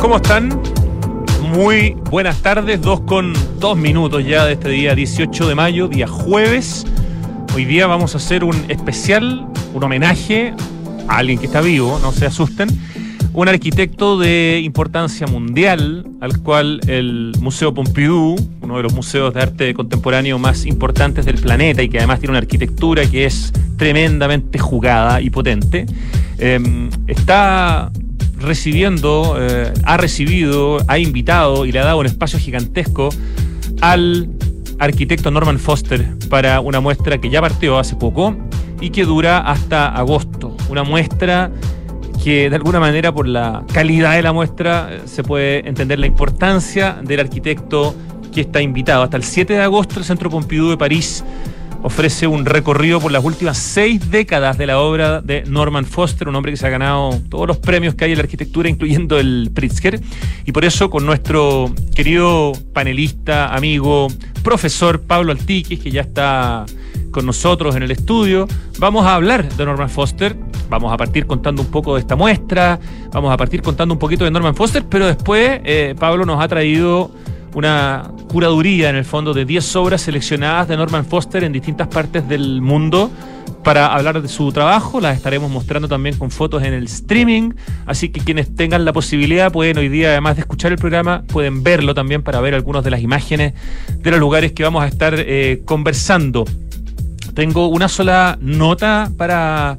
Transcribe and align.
¿Cómo 0.00 0.16
están? 0.16 0.62
Muy 1.52 1.96
buenas 2.08 2.40
tardes, 2.40 2.80
dos 2.80 3.00
con 3.00 3.32
dos 3.58 3.76
minutos 3.76 4.24
ya 4.24 4.44
de 4.44 4.52
este 4.52 4.68
día 4.68 4.94
18 4.94 5.48
de 5.48 5.54
mayo, 5.56 5.88
día 5.88 6.06
jueves. 6.06 6.86
Hoy 7.52 7.64
día 7.64 7.88
vamos 7.88 8.14
a 8.14 8.18
hacer 8.18 8.44
un 8.44 8.54
especial, 8.68 9.48
un 9.74 9.82
homenaje 9.82 10.54
a 11.08 11.16
alguien 11.16 11.40
que 11.40 11.46
está 11.46 11.60
vivo, 11.60 11.98
no 12.00 12.12
se 12.12 12.26
asusten, 12.26 12.68
un 13.32 13.48
arquitecto 13.48 14.16
de 14.18 14.60
importancia 14.62 15.26
mundial, 15.26 16.06
al 16.20 16.38
cual 16.42 16.80
el 16.86 17.32
Museo 17.40 17.74
Pompidou, 17.74 18.36
uno 18.60 18.76
de 18.76 18.82
los 18.84 18.94
museos 18.94 19.34
de 19.34 19.42
arte 19.42 19.74
contemporáneo 19.74 20.38
más 20.38 20.64
importantes 20.64 21.26
del 21.26 21.40
planeta 21.40 21.82
y 21.82 21.88
que 21.88 21.98
además 21.98 22.20
tiene 22.20 22.30
una 22.30 22.38
arquitectura 22.38 23.04
que 23.04 23.24
es 23.24 23.52
tremendamente 23.76 24.60
jugada 24.60 25.20
y 25.20 25.30
potente, 25.30 25.86
eh, 26.38 26.88
está 27.08 27.90
recibiendo, 28.40 29.36
eh, 29.38 29.72
ha 29.84 29.96
recibido, 29.96 30.78
ha 30.88 30.98
invitado 30.98 31.66
y 31.66 31.72
le 31.72 31.80
ha 31.80 31.84
dado 31.84 31.98
un 31.98 32.06
espacio 32.06 32.38
gigantesco 32.38 33.10
al 33.80 34.30
arquitecto 34.78 35.30
Norman 35.30 35.58
Foster 35.58 36.06
para 36.28 36.60
una 36.60 36.80
muestra 36.80 37.18
que 37.18 37.30
ya 37.30 37.40
partió 37.40 37.78
hace 37.78 37.96
poco 37.96 38.36
y 38.80 38.90
que 38.90 39.04
dura 39.04 39.38
hasta 39.38 39.88
agosto. 39.88 40.56
Una 40.68 40.84
muestra 40.84 41.50
que 42.22 42.50
de 42.50 42.56
alguna 42.56 42.80
manera 42.80 43.12
por 43.12 43.26
la 43.26 43.64
calidad 43.72 44.14
de 44.14 44.22
la 44.22 44.32
muestra 44.32 44.88
eh, 44.90 45.00
se 45.06 45.22
puede 45.22 45.68
entender 45.68 45.98
la 45.98 46.06
importancia 46.06 46.98
del 47.02 47.20
arquitecto 47.20 47.94
que 48.32 48.42
está 48.42 48.60
invitado. 48.60 49.02
Hasta 49.02 49.16
el 49.16 49.24
7 49.24 49.54
de 49.54 49.62
agosto 49.62 49.98
el 49.98 50.04
Centro 50.04 50.30
Pompidou 50.30 50.70
de 50.70 50.76
París 50.76 51.24
ofrece 51.82 52.26
un 52.26 52.44
recorrido 52.44 53.00
por 53.00 53.12
las 53.12 53.24
últimas 53.24 53.58
seis 53.58 54.10
décadas 54.10 54.58
de 54.58 54.66
la 54.66 54.80
obra 54.80 55.20
de 55.20 55.44
Norman 55.44 55.84
Foster, 55.84 56.28
un 56.28 56.36
hombre 56.36 56.52
que 56.52 56.56
se 56.56 56.66
ha 56.66 56.70
ganado 56.70 57.20
todos 57.28 57.46
los 57.46 57.58
premios 57.58 57.94
que 57.94 58.04
hay 58.04 58.12
en 58.12 58.18
la 58.18 58.24
arquitectura, 58.24 58.68
incluyendo 58.68 59.18
el 59.18 59.50
Pritzker. 59.54 60.00
Y 60.44 60.52
por 60.52 60.64
eso, 60.64 60.90
con 60.90 61.06
nuestro 61.06 61.72
querido 61.94 62.52
panelista, 62.72 63.54
amigo, 63.54 64.08
profesor 64.42 65.00
Pablo 65.02 65.32
Altiquis, 65.32 65.80
que 65.80 65.90
ya 65.90 66.02
está 66.02 66.64
con 67.10 67.26
nosotros 67.26 67.76
en 67.76 67.82
el 67.82 67.90
estudio, 67.90 68.46
vamos 68.78 69.06
a 69.06 69.14
hablar 69.14 69.48
de 69.48 69.64
Norman 69.64 69.90
Foster. 69.90 70.36
Vamos 70.68 70.92
a 70.92 70.98
partir 70.98 71.26
contando 71.26 71.62
un 71.62 71.68
poco 71.68 71.94
de 71.94 72.00
esta 72.00 72.14
muestra, 72.14 72.78
vamos 73.10 73.32
a 73.32 73.38
partir 73.38 73.62
contando 73.62 73.94
un 73.94 73.98
poquito 73.98 74.24
de 74.24 74.30
Norman 74.30 74.54
Foster, 74.54 74.84
pero 74.86 75.06
después 75.06 75.62
eh, 75.64 75.94
Pablo 75.98 76.26
nos 76.26 76.42
ha 76.42 76.46
traído 76.46 77.10
una 77.58 78.12
curaduría 78.28 78.88
en 78.88 78.94
el 78.94 79.04
fondo 79.04 79.34
de 79.34 79.44
10 79.44 79.76
obras 79.76 80.02
seleccionadas 80.02 80.68
de 80.68 80.76
Norman 80.76 81.04
Foster 81.04 81.42
en 81.42 81.52
distintas 81.52 81.88
partes 81.88 82.28
del 82.28 82.62
mundo 82.62 83.10
para 83.64 83.92
hablar 83.92 84.22
de 84.22 84.28
su 84.28 84.52
trabajo. 84.52 85.00
Las 85.00 85.16
estaremos 85.16 85.50
mostrando 85.50 85.88
también 85.88 86.16
con 86.16 86.30
fotos 86.30 86.62
en 86.62 86.72
el 86.72 86.84
streaming. 86.84 87.54
Así 87.84 88.10
que 88.10 88.20
quienes 88.20 88.54
tengan 88.54 88.84
la 88.84 88.92
posibilidad 88.92 89.50
pueden 89.50 89.76
hoy 89.76 89.88
día, 89.88 90.10
además 90.10 90.36
de 90.36 90.42
escuchar 90.42 90.70
el 90.70 90.78
programa, 90.78 91.24
pueden 91.26 91.64
verlo 91.64 91.94
también 91.94 92.22
para 92.22 92.40
ver 92.40 92.54
algunas 92.54 92.84
de 92.84 92.92
las 92.92 93.00
imágenes 93.00 93.54
de 93.88 94.10
los 94.12 94.20
lugares 94.20 94.52
que 94.52 94.62
vamos 94.62 94.84
a 94.84 94.86
estar 94.86 95.14
eh, 95.18 95.62
conversando. 95.64 96.44
Tengo 97.34 97.66
una 97.66 97.88
sola 97.88 98.38
nota 98.40 99.10
para 99.16 99.78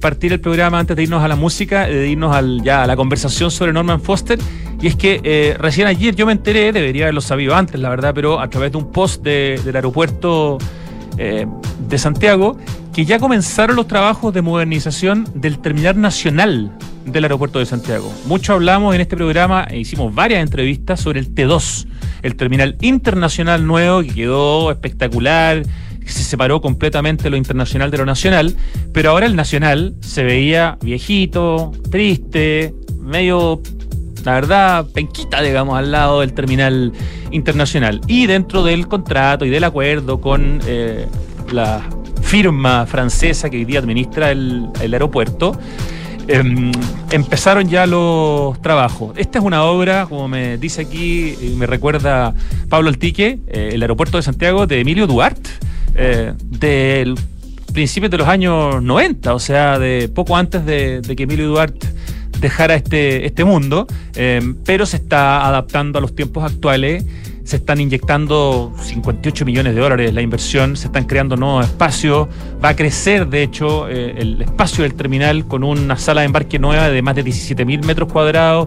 partir 0.00 0.32
el 0.32 0.40
programa 0.40 0.78
antes 0.78 0.96
de 0.96 1.02
irnos 1.02 1.22
a 1.22 1.28
la 1.28 1.36
música, 1.36 1.86
de 1.86 2.08
irnos 2.08 2.34
al, 2.34 2.62
ya 2.62 2.82
a 2.82 2.86
la 2.86 2.96
conversación 2.96 3.50
sobre 3.50 3.72
Norman 3.72 4.00
Foster. 4.00 4.38
Y 4.80 4.88
es 4.88 4.96
que 4.96 5.20
eh, 5.24 5.56
recién 5.58 5.86
ayer 5.86 6.14
yo 6.14 6.26
me 6.26 6.32
enteré, 6.32 6.72
debería 6.72 7.04
haberlo 7.04 7.20
sabido 7.20 7.54
antes, 7.54 7.80
la 7.80 7.88
verdad, 7.88 8.12
pero 8.14 8.40
a 8.40 8.48
través 8.50 8.72
de 8.72 8.78
un 8.78 8.92
post 8.92 9.22
del 9.22 9.74
aeropuerto 9.74 10.58
eh, 11.18 11.46
de 11.88 11.98
Santiago, 11.98 12.58
que 12.92 13.04
ya 13.04 13.18
comenzaron 13.18 13.76
los 13.76 13.88
trabajos 13.88 14.32
de 14.34 14.42
modernización 14.42 15.26
del 15.34 15.58
terminal 15.58 16.00
nacional 16.00 16.72
del 17.06 17.24
aeropuerto 17.24 17.58
de 17.58 17.66
Santiago. 17.66 18.12
Mucho 18.26 18.52
hablamos 18.52 18.94
en 18.94 19.00
este 19.00 19.16
programa 19.16 19.66
e 19.70 19.78
hicimos 19.78 20.14
varias 20.14 20.42
entrevistas 20.42 21.00
sobre 21.00 21.20
el 21.20 21.34
T2, 21.34 21.86
el 22.22 22.36
terminal 22.36 22.76
internacional 22.80 23.66
nuevo 23.66 24.02
que 24.02 24.14
quedó 24.14 24.70
espectacular 24.70 25.62
se 26.12 26.22
separó 26.22 26.60
completamente 26.60 27.30
lo 27.30 27.36
internacional 27.36 27.90
de 27.90 27.98
lo 27.98 28.06
nacional, 28.06 28.54
pero 28.92 29.10
ahora 29.10 29.26
el 29.26 29.36
nacional 29.36 29.94
se 30.00 30.24
veía 30.24 30.78
viejito, 30.80 31.72
triste, 31.90 32.74
medio, 33.00 33.60
la 34.24 34.34
verdad, 34.34 34.86
penquita, 34.92 35.42
digamos, 35.42 35.78
al 35.78 35.90
lado 35.90 36.20
del 36.20 36.32
terminal 36.32 36.92
internacional. 37.30 38.00
Y 38.06 38.26
dentro 38.26 38.62
del 38.62 38.88
contrato 38.88 39.44
y 39.44 39.50
del 39.50 39.64
acuerdo 39.64 40.20
con 40.20 40.60
eh, 40.66 41.06
la 41.52 41.82
firma 42.22 42.86
francesa 42.86 43.50
que 43.50 43.58
hoy 43.58 43.64
día 43.64 43.78
administra 43.78 44.30
el, 44.30 44.70
aeropuerto, 44.80 45.58
em, 46.26 46.72
empezaron 47.10 47.68
ya 47.68 47.86
los 47.86 48.60
trabajos. 48.60 49.16
Esta 49.16 49.38
es 49.38 49.44
una 49.44 49.62
obra, 49.64 50.06
como 50.06 50.26
me 50.26 50.56
dice 50.58 50.82
aquí, 50.82 51.36
me 51.56 51.66
recuerda 51.66 52.34
Pablo 52.68 52.88
Altique, 52.88 53.38
eh, 53.46 53.70
el 53.72 53.82
aeropuerto 53.82 54.16
de 54.16 54.22
Santiago 54.22 54.66
de 54.66 54.80
Emilio 54.80 55.06
Duarte 55.06 55.50
eh, 55.96 56.32
del 56.42 57.16
principio 57.72 58.08
de 58.08 58.18
los 58.18 58.28
años 58.28 58.82
90, 58.82 59.34
o 59.34 59.38
sea, 59.38 59.78
de 59.78 60.08
poco 60.08 60.36
antes 60.36 60.64
de, 60.64 61.02
que 61.16 61.22
Emilio 61.24 61.48
Duarte 61.48 61.86
dejara 62.40 62.74
este, 62.74 63.26
este 63.26 63.44
mundo, 63.44 63.86
eh, 64.14 64.40
pero 64.64 64.86
se 64.86 64.96
está 64.96 65.46
adaptando 65.46 65.98
a 65.98 66.02
los 66.02 66.14
tiempos 66.14 66.44
actuales 66.44 67.04
se 67.46 67.56
están 67.56 67.80
inyectando 67.80 68.72
58 68.82 69.44
millones 69.44 69.76
de 69.76 69.80
dólares 69.80 70.12
la 70.12 70.20
inversión, 70.20 70.76
se 70.76 70.88
están 70.88 71.04
creando 71.04 71.36
nuevos 71.36 71.64
espacios, 71.64 72.26
va 72.62 72.70
a 72.70 72.76
crecer 72.76 73.28
de 73.28 73.44
hecho 73.44 73.88
eh, 73.88 74.16
el 74.18 74.42
espacio 74.42 74.82
del 74.82 74.94
terminal 74.94 75.46
con 75.46 75.62
una 75.62 75.96
sala 75.96 76.22
de 76.22 76.26
embarque 76.26 76.58
nueva 76.58 76.88
de 76.88 77.02
más 77.02 77.14
de 77.14 77.22
17 77.22 77.64
mil 77.64 77.84
metros 77.84 78.12
cuadrados, 78.12 78.66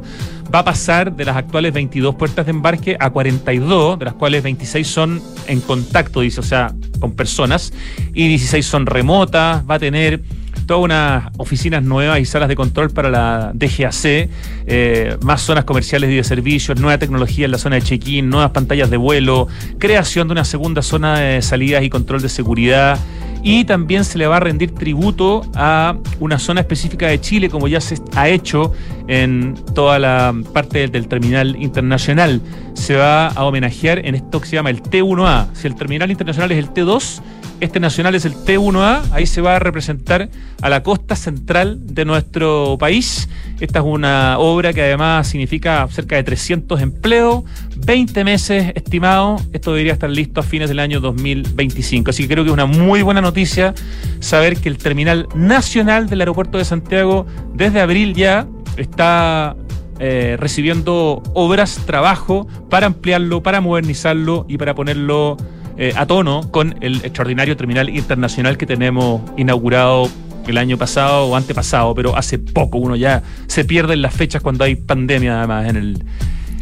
va 0.54 0.60
a 0.60 0.64
pasar 0.64 1.14
de 1.14 1.26
las 1.26 1.36
actuales 1.36 1.74
22 1.74 2.16
puertas 2.16 2.46
de 2.46 2.52
embarque 2.52 2.96
a 2.98 3.10
42, 3.10 4.00
de 4.00 4.06
las 4.06 4.14
cuales 4.14 4.44
26 4.44 4.88
son 4.88 5.22
en 5.48 5.60
contacto, 5.60 6.22
dice, 6.22 6.40
o 6.40 6.44
sea, 6.44 6.74
con 7.02 7.12
personas, 7.12 7.74
y 8.14 8.30
16 8.30 8.66
son 8.66 8.86
remotas, 8.86 9.62
va 9.70 9.76
a 9.76 9.80
tener 9.80 10.22
todas 10.70 10.84
unas 10.84 11.24
oficinas 11.38 11.82
nuevas 11.82 12.20
y 12.20 12.26
salas 12.26 12.48
de 12.48 12.56
control 12.56 12.92
para 12.92 13.10
la 13.10 13.52
DGAC, 13.56 14.30
eh, 14.68 15.18
más 15.24 15.42
zonas 15.42 15.64
comerciales 15.64 16.12
y 16.12 16.16
de 16.16 16.24
servicios, 16.24 16.80
nueva 16.80 17.00
tecnología 17.00 17.46
en 17.46 17.52
la 17.52 17.58
zona 17.58 17.78
de 17.78 17.82
check-in, 17.82 18.30
nuevas 18.30 18.52
pantallas 18.52 18.92
de 18.92 18.98
vuelo, 18.98 19.48
creación 19.80 20.28
de 20.28 20.34
una 20.34 20.46
segunda 20.46 20.84
zona 20.84 21.18
de 21.18 21.42
salidas 21.42 21.82
y 21.82 21.90
control 21.90 22.22
de 22.22 22.30
seguridad 22.30 23.00
y 23.42 23.66
también 23.66 24.04
se 24.04 24.20
le 24.20 24.28
va 24.28 24.38
a 24.38 24.42
rendir 24.42 24.76
tributo 24.76 25.42
a 25.56 25.98
una 26.20 26.38
zona 26.38 26.62
específica 26.62 27.08
de 27.08 27.20
Chile, 27.20 27.50
como 27.50 27.68
ya 27.68 27.82
se 27.82 27.96
ha 28.16 28.30
hecho 28.30 28.72
en 29.08 29.56
toda 29.74 29.98
la 29.98 30.36
parte 30.54 30.88
del 30.88 31.08
terminal 31.08 31.56
internacional. 31.60 32.42
Se 32.76 32.96
va 32.96 33.30
a 33.30 33.44
homenajear 33.46 34.06
en 34.06 34.14
esto 34.14 34.40
que 34.40 34.48
se 34.48 34.56
llama 34.58 34.70
el 34.70 34.84
T1A. 34.84 35.48
Si 35.54 35.66
el 35.66 35.74
terminal 35.74 36.12
internacional 36.12 36.52
es 36.52 36.60
el 36.60 36.70
T2, 36.70 37.22
este 37.60 37.80
nacional 37.80 38.16
es 38.16 38.26
el 38.26 38.34
T1A, 38.34 39.02
ahí 39.12 39.26
se 39.26 39.42
va 39.42 39.56
a 39.56 39.60
representar 39.60 40.30
a 40.62 40.70
la 40.70 40.84
costa 40.84 41.16
central 41.16 41.80
de 41.82 42.06
nuestro 42.06 42.78
país. 42.80 43.30
Esta 43.60 43.80
es 43.80 43.86
una 43.86 44.38
obra 44.40 44.74
que 44.74 44.82
además 44.82 45.28
significa 45.28 45.88
cerca 45.92 46.16
de 46.16 46.24
300 46.24 46.82
empleos, 46.82 47.44
20 47.76 48.24
meses 48.24 48.72
estimados. 48.76 49.42
Esto 49.52 49.72
debería 49.72 49.94
estar 49.94 50.10
listo 50.10 50.40
a 50.40 50.44
fines 50.44 50.70
del 50.70 50.80
año 50.80 51.00
2025. 51.00 52.12
Así 52.12 52.24
que 52.24 52.30
creo 52.34 52.44
que 52.44 52.50
es 52.50 52.54
una 52.54 52.66
muy 52.66 53.02
buena 53.02 53.22
noticia 53.22 53.74
saber 54.20 54.58
que 54.58 54.70
el 54.70 54.78
terminal 54.78 55.28
nacional 55.36 56.08
del 56.10 56.22
aeropuerto 56.22 56.58
de 56.58 56.66
Santiago 56.66 57.26
desde 57.54 57.82
abril 57.82 58.14
ya 58.14 58.48
está 58.78 59.56
eh, 60.00 60.38
recibiendo 60.40 61.22
obras, 61.34 61.82
trabajo 61.86 62.48
para 62.70 62.88
ampliarlo, 62.88 63.44
para 63.44 63.60
modernizarlo 63.60 64.46
y 64.48 64.58
para 64.58 64.74
ponerlo 64.74 65.36
eh, 65.82 65.94
a 65.96 66.06
tono 66.06 66.52
con 66.52 66.76
el 66.82 66.98
extraordinario 66.98 67.56
terminal 67.56 67.88
internacional 67.88 68.58
que 68.58 68.66
tenemos 68.66 69.22
inaugurado 69.38 70.10
el 70.46 70.58
año 70.58 70.78
pasado 70.78 71.28
o 71.28 71.38
antepasado, 71.38 71.96
pero 71.96 72.18
hace 72.18 72.38
poco 72.38 72.80
uno 72.80 72.98
ya 72.98 73.24
se 73.48 73.64
pierde 73.64 73.94
en 73.94 74.02
las 74.02 74.14
fechas 74.14 74.42
cuando 74.42 74.66
hay 74.66 74.76
pandemia 74.76 75.38
además 75.38 75.70
en, 75.70 76.04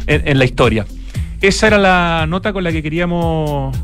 en, 0.06 0.38
la 0.38 0.44
historia. 0.44 0.86
Esa 1.40 1.66
era 1.66 1.78
la 1.78 2.26
nota 2.28 2.52
con 2.52 2.62
la 2.62 2.70
que 2.70 2.80
queríamos 2.80 3.76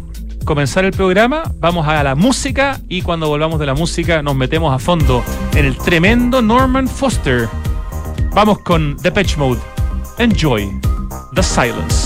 comenzar 0.44 0.84
el 0.84 0.92
programa. 0.92 1.42
Vamos 1.58 1.88
a 1.88 2.00
la 2.04 2.14
música 2.14 2.80
y 2.88 3.02
cuando 3.02 3.26
volvamos 3.26 3.58
de 3.58 3.66
la 3.66 3.74
música 3.74 4.22
nos 4.22 4.36
metemos 4.36 4.72
a 4.72 4.78
fondo 4.78 5.24
en 5.56 5.64
el 5.64 5.76
tremendo 5.78 6.42
Norman 6.42 6.86
Foster. 6.86 7.48
Vamos 8.34 8.60
con 8.60 8.96
The 9.02 9.10
Patch 9.10 9.36
Mode. 9.36 9.60
Enjoy 10.18 10.70
the 11.34 11.42
silence. 11.42 12.03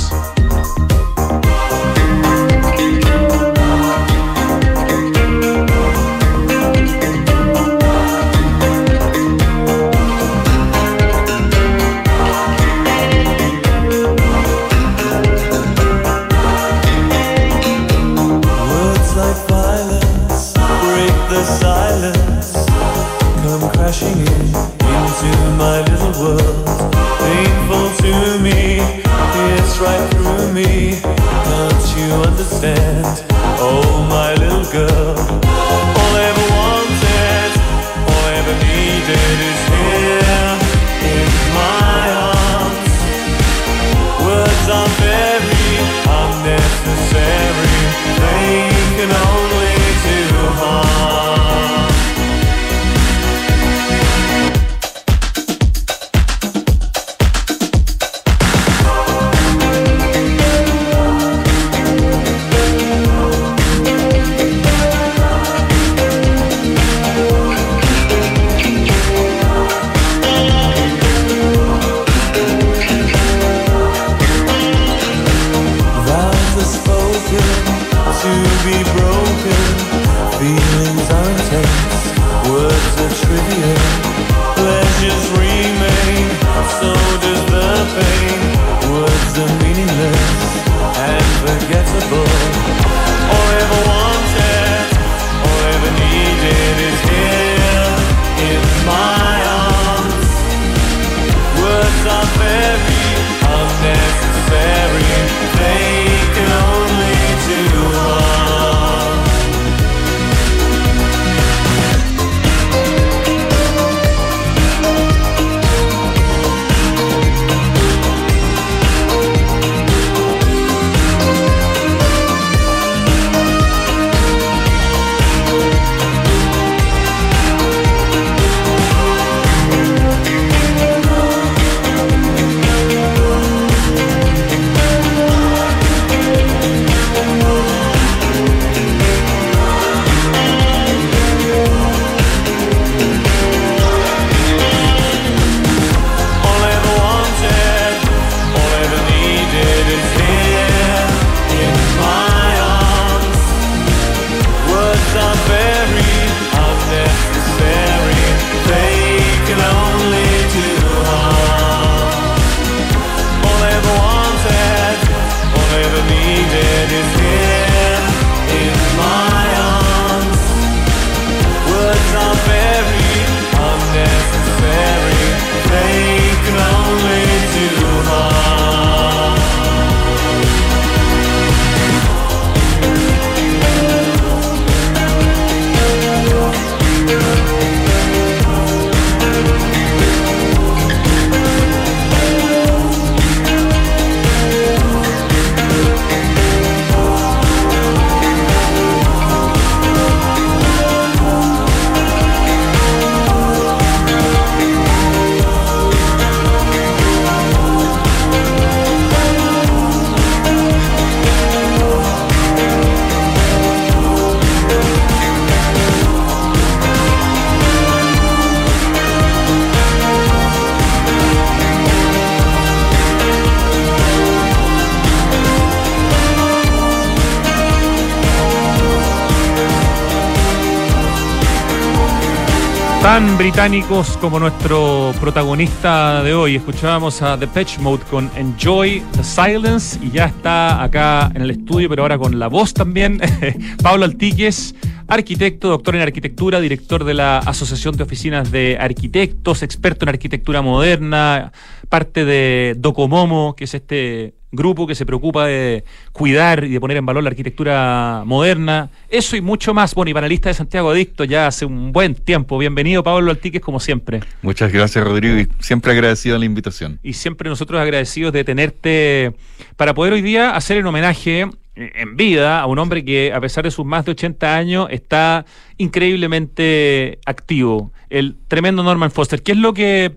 Tan 233.08 233.38
británicos 233.38 234.18
como 234.18 234.38
nuestro 234.38 235.14
protagonista 235.18 236.22
de 236.22 236.34
hoy. 236.34 236.56
Escuchábamos 236.56 237.22
a 237.22 237.38
The 237.38 237.46
Patch 237.46 237.78
Mode 237.78 238.04
con 238.10 238.30
Enjoy 238.36 239.02
the 239.16 239.24
Silence 239.24 239.98
y 240.02 240.10
ya 240.10 240.26
está 240.26 240.82
acá 240.82 241.32
en 241.34 241.40
el 241.40 241.52
estudio, 241.52 241.88
pero 241.88 242.02
ahora 242.02 242.18
con 242.18 242.38
la 242.38 242.48
voz 242.48 242.74
también. 242.74 243.18
Pablo 243.82 244.04
Altiques, 244.04 244.74
arquitecto, 245.06 245.68
doctor 245.68 245.96
en 245.96 246.02
arquitectura, 246.02 246.60
director 246.60 247.02
de 247.04 247.14
la 247.14 247.38
Asociación 247.38 247.96
de 247.96 248.02
Oficinas 248.02 248.52
de 248.52 248.76
Arquitectos, 248.78 249.62
experto 249.62 250.04
en 250.04 250.10
arquitectura 250.10 250.60
moderna, 250.60 251.50
parte 251.88 252.26
de 252.26 252.74
Docomomo, 252.76 253.56
que 253.56 253.64
es 253.64 253.72
este 253.72 254.34
grupo 254.50 254.86
que 254.86 254.94
se 254.94 255.04
preocupa 255.04 255.46
de 255.46 255.84
cuidar 256.12 256.64
y 256.64 256.70
de 256.70 256.80
poner 256.80 256.96
en 256.96 257.06
valor 257.06 257.22
la 257.22 257.30
arquitectura 257.30 258.22
moderna. 258.24 258.90
Eso 259.08 259.36
y 259.36 259.40
mucho 259.40 259.74
más. 259.74 259.94
Bueno, 259.94 260.10
y 260.10 260.14
panelista 260.14 260.48
de 260.48 260.54
Santiago 260.54 260.90
Adicto 260.90 261.24
ya 261.24 261.46
hace 261.46 261.64
un 261.64 261.92
buen 261.92 262.14
tiempo. 262.14 262.58
Bienvenido, 262.58 263.02
Pablo 263.02 263.30
Altiques, 263.30 263.60
como 263.60 263.80
siempre. 263.80 264.20
Muchas 264.42 264.72
gracias, 264.72 265.04
Rodrigo, 265.04 265.38
y 265.38 265.48
siempre 265.60 265.92
agradecido 265.92 266.36
a 266.36 266.38
la 266.38 266.44
invitación. 266.44 266.98
Y 267.02 267.12
siempre 267.12 267.48
nosotros 267.48 267.80
agradecidos 267.80 268.32
de 268.32 268.44
tenerte 268.44 269.34
para 269.76 269.94
poder 269.94 270.12
hoy 270.12 270.22
día 270.22 270.56
hacer 270.56 270.78
el 270.78 270.86
homenaje 270.86 271.46
en 271.78 272.16
vida 272.16 272.60
a 272.60 272.66
un 272.66 272.78
hombre 272.78 273.04
que, 273.04 273.32
a 273.32 273.40
pesar 273.40 273.64
de 273.64 273.70
sus 273.70 273.86
más 273.86 274.04
de 274.04 274.12
80 274.12 274.56
años, 274.56 274.88
está 274.90 275.44
increíblemente 275.76 277.18
activo. 277.24 277.92
El 278.10 278.36
tremendo 278.48 278.82
Norman 278.82 279.10
Foster. 279.10 279.42
¿Qué 279.42 279.52
es 279.52 279.58
lo 279.58 279.74
que 279.74 280.16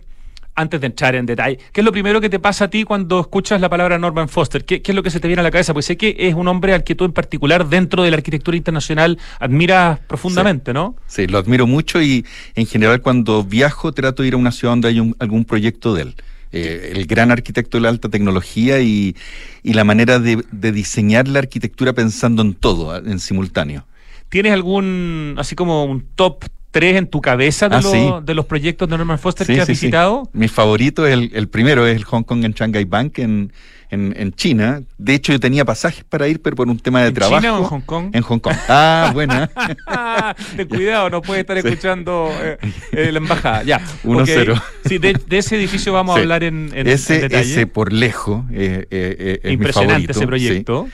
antes 0.55 0.81
de 0.81 0.87
entrar 0.87 1.15
en 1.15 1.25
detalle, 1.25 1.59
¿qué 1.71 1.81
es 1.81 1.85
lo 1.85 1.91
primero 1.91 2.21
que 2.21 2.29
te 2.29 2.39
pasa 2.39 2.65
a 2.65 2.69
ti 2.69 2.83
cuando 2.83 3.19
escuchas 3.19 3.61
la 3.61 3.69
palabra 3.69 3.97
Norman 3.97 4.29
Foster? 4.29 4.65
¿Qué, 4.65 4.81
es 4.85 4.95
lo 4.95 5.03
que 5.03 5.09
se 5.09 5.19
te 5.19 5.27
viene 5.27 5.39
a 5.39 5.43
la 5.43 5.51
cabeza? 5.51 5.73
Pues 5.73 5.85
sé 5.85 5.97
que 5.97 6.15
es 6.17 6.35
un 6.35 6.47
hombre 6.47 6.73
al 6.73 6.83
que 6.83 6.95
tú 6.95 7.05
en 7.05 7.13
particular, 7.13 7.67
dentro 7.67 8.03
de 8.03 8.11
la 8.11 8.17
arquitectura 8.17 8.57
internacional, 8.57 9.17
admiras 9.39 9.99
profundamente, 9.99 10.73
¿no? 10.73 10.95
Sí, 11.07 11.27
lo 11.27 11.37
admiro 11.37 11.67
mucho 11.67 12.01
y 12.01 12.25
en 12.55 12.65
general 12.65 13.01
cuando 13.01 13.43
viajo 13.43 13.91
trato 13.91 14.23
de 14.23 14.29
ir 14.29 14.33
a 14.33 14.37
una 14.37 14.51
ciudad 14.51 14.73
donde 14.73 14.89
hay 14.89 15.13
algún 15.19 15.45
proyecto 15.45 15.93
de 15.93 16.03
él. 16.03 16.15
Eh, 16.53 16.91
el 16.95 17.05
gran 17.05 17.31
arquitecto 17.31 17.77
de 17.77 17.83
la 17.83 17.89
alta 17.89 18.09
tecnología 18.09 18.81
y, 18.81 19.15
la 19.63 19.85
manera 19.85 20.19
de, 20.19 20.43
de 20.51 20.71
diseñar 20.73 21.29
la 21.29 21.39
arquitectura 21.39 21.93
pensando 21.93 22.41
en 22.41 22.55
todo, 22.55 22.95
en 22.97 23.19
simultáneo. 23.19 23.85
¿Tienes 24.27 24.51
algún, 24.53 25.35
así 25.37 25.55
como 25.55 25.85
un 25.85 26.05
top 26.15 26.45
tres 26.71 26.95
en 26.95 27.07
tu 27.07 27.21
cabeza 27.21 27.69
de, 27.69 27.75
ah, 27.77 28.21
de 28.23 28.33
los 28.33 28.45
proyectos 28.45 28.89
de 28.89 28.97
Norman 28.97 29.19
Foster 29.19 29.45
que 29.45 29.61
has 29.61 29.67
visitado? 29.67 30.29
Mi 30.33 30.47
favorito 30.47 31.05
es 31.05 31.13
el, 31.13 31.31
el, 31.33 31.47
primero, 31.47 31.85
es 31.85 31.95
el 31.95 32.03
Hong 32.05 32.23
Kong 32.23 32.43
en 32.45 32.53
Shanghai 32.53 32.85
Bank 32.85 33.19
en, 33.19 33.51
en, 33.91 34.33
China. 34.33 34.81
De 34.97 35.13
hecho, 35.13 35.33
yo 35.33 35.39
tenía 35.39 35.65
pasajes 35.65 36.03
para 36.05 36.27
ir, 36.27 36.41
pero 36.41 36.55
por 36.55 36.67
un 36.69 36.79
tema 36.79 37.01
de 37.01 37.09
¿En 37.09 37.13
trabajo. 37.13 37.35
¿En 37.35 37.41
China 37.41 37.55
o 37.55 37.59
en 37.59 37.65
Hong 37.65 37.81
Kong? 37.81 38.09
En 38.13 38.21
Hong 38.23 38.39
Kong. 38.39 38.55
Ah, 38.69 39.11
buena. 39.13 39.49
Ten 40.55 40.67
cuidado, 40.67 41.09
no 41.09 41.21
puede 41.21 41.41
estar 41.41 41.57
escuchando 41.57 42.31
eh, 42.41 42.57
eh, 42.93 43.11
la 43.11 43.17
embajada. 43.17 43.63
Ya. 43.63 43.81
1-0. 44.03 44.61
Sí, 44.85 44.97
de, 44.97 45.19
ese 45.29 45.57
edificio 45.57 45.91
vamos 45.91 46.15
a 46.15 46.19
hablar 46.19 46.43
en, 46.43 46.71
en, 46.73 46.87
ese, 46.87 47.21
detalle. 47.21 47.51
Ese 47.51 47.67
por 47.67 47.91
lejos 47.91 48.45
eh, 48.51 49.39
es 49.43 49.51
Impresionante 49.51 50.11
ese 50.13 50.25
proyecto. 50.25 50.87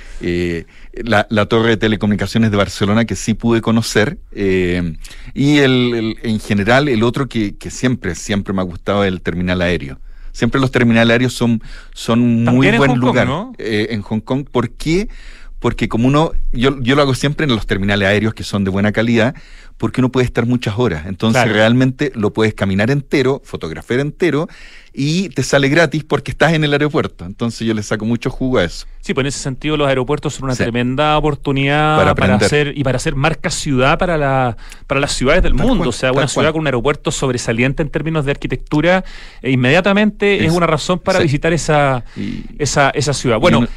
La, 0.93 1.27
la, 1.29 1.45
torre 1.45 1.69
de 1.69 1.77
telecomunicaciones 1.77 2.49
de 2.49 2.57
Barcelona 2.57 3.05
que 3.05 3.15
sí 3.15 3.35
pude 3.35 3.61
conocer. 3.61 4.17
y 4.33 5.57
el, 5.59 6.17
en 6.23 6.39
general, 6.39 6.89
el 6.89 7.03
otro 7.03 7.27
que, 7.27 7.55
que 7.55 7.69
siempre, 7.69 8.15
siempre 8.15 8.53
me 8.53 8.61
ha 8.61 8.65
gustado 8.65 9.03
es 9.03 9.09
el 9.09 9.21
terminal 9.21 9.61
aéreo. 9.61 9.99
Siempre 10.37 10.61
los 10.61 10.69
terminales 10.69 11.11
aéreos 11.11 11.33
son, 11.33 11.63
son 11.95 12.43
muy 12.43 12.69
buen 12.77 12.99
lugar 12.99 13.27
eh, 13.57 13.87
en 13.89 14.03
Hong 14.03 14.19
Kong. 14.19 14.45
¿Por 14.47 14.69
qué? 14.69 15.09
Porque 15.57 15.89
como 15.89 16.07
uno, 16.07 16.33
yo, 16.51 16.79
yo 16.79 16.95
lo 16.95 17.01
hago 17.01 17.15
siempre 17.15 17.45
en 17.45 17.55
los 17.55 17.65
terminales 17.65 18.07
aéreos 18.07 18.35
que 18.35 18.43
son 18.43 18.63
de 18.63 18.69
buena 18.69 18.91
calidad, 18.91 19.33
porque 19.77 19.99
uno 19.99 20.11
puede 20.11 20.27
estar 20.27 20.45
muchas 20.45 20.77
horas. 20.77 21.07
Entonces 21.07 21.51
realmente 21.51 22.11
lo 22.13 22.33
puedes 22.33 22.53
caminar 22.53 22.91
entero, 22.91 23.41
fotografiar 23.43 23.99
entero 23.99 24.47
y 24.99 25.29
te 25.29 25.43
sale 25.43 25.69
gratis 25.69 26.03
porque 26.03 26.31
estás 26.31 26.53
en 26.53 26.63
el 26.63 26.73
aeropuerto. 26.73 27.23
Entonces 27.23 27.67
yo 27.67 27.75
le 27.75 27.83
saco 27.83 28.03
mucho 28.03 28.31
jugo 28.31 28.57
a 28.57 28.63
eso. 28.63 28.87
Sí, 29.01 29.13
pues 29.13 29.23
en 29.23 29.27
ese 29.27 29.37
sentido 29.37 29.77
los 29.77 29.87
aeropuertos 29.87 30.33
son 30.33 30.45
una 30.45 30.55
tremenda 30.55 31.15
oportunidad 31.19 32.15
para, 32.15 32.35
hacer 32.35 32.73
y 32.75 32.83
para 32.83 32.95
hacer 32.97 33.15
marca 33.15 33.51
ciudad 33.51 33.99
para 33.99 34.17
la 34.17 34.57
para 34.87 34.99
las 34.99 35.13
ciudades 35.13 35.43
del 35.43 35.53
mundo. 35.53 35.89
o 35.89 35.91
sea, 35.91 36.11
una 36.11 36.27
ciudad 36.27 36.51
con 36.51 36.61
un 36.61 36.67
aeropuerto 36.67 37.11
sobresaliente 37.11 37.83
en 37.83 37.89
términos 37.89 38.25
de 38.25 38.31
arquitectura, 38.31 39.05
e 39.43 39.51
inmediatamente 39.51 40.43
es, 40.43 40.51
una 40.51 40.65
razón 40.65 40.97
para 40.97 41.19
visitar 41.19 41.53
esa, 41.53 42.03
esa, 42.57 42.89
esa 42.89 43.13
ciudad. 43.13 43.39
Bueno. 43.39 43.67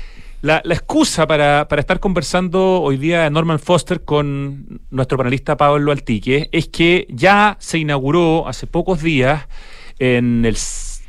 La, 0.42 0.62
excusa 0.64 1.26
para, 1.26 1.68
estar 1.76 2.00
conversando 2.00 2.80
hoy 2.80 2.96
día 2.96 3.28
Norman 3.28 3.58
Foster 3.58 4.04
con 4.04 4.80
nuestro 4.88 5.18
panelista 5.18 5.58
Pablo 5.58 5.92
Altique 5.92 6.48
es 6.50 6.66
que 6.68 7.06
ya 7.10 7.58
se 7.60 7.76
inauguró 7.76 8.48
hace 8.48 8.66
pocos 8.66 9.02
días 9.02 9.46
en 9.98 10.46
el 10.46 10.56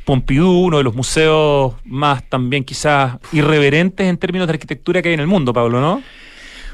Pompidou, 0.04 0.64
uno 0.64 0.78
de 0.78 0.84
los 0.84 0.94
museos 0.94 1.74
más 1.84 2.28
también 2.28 2.64
quizás 2.64 3.18
irreverentes 3.32 4.06
en 4.06 4.18
términos 4.18 4.48
de 4.48 4.54
arquitectura 4.54 5.00
que 5.02 5.08
hay 5.08 5.14
en 5.14 5.20
el 5.20 5.26
mundo, 5.26 5.52
Pablo, 5.52 5.80
¿no? 5.80 6.02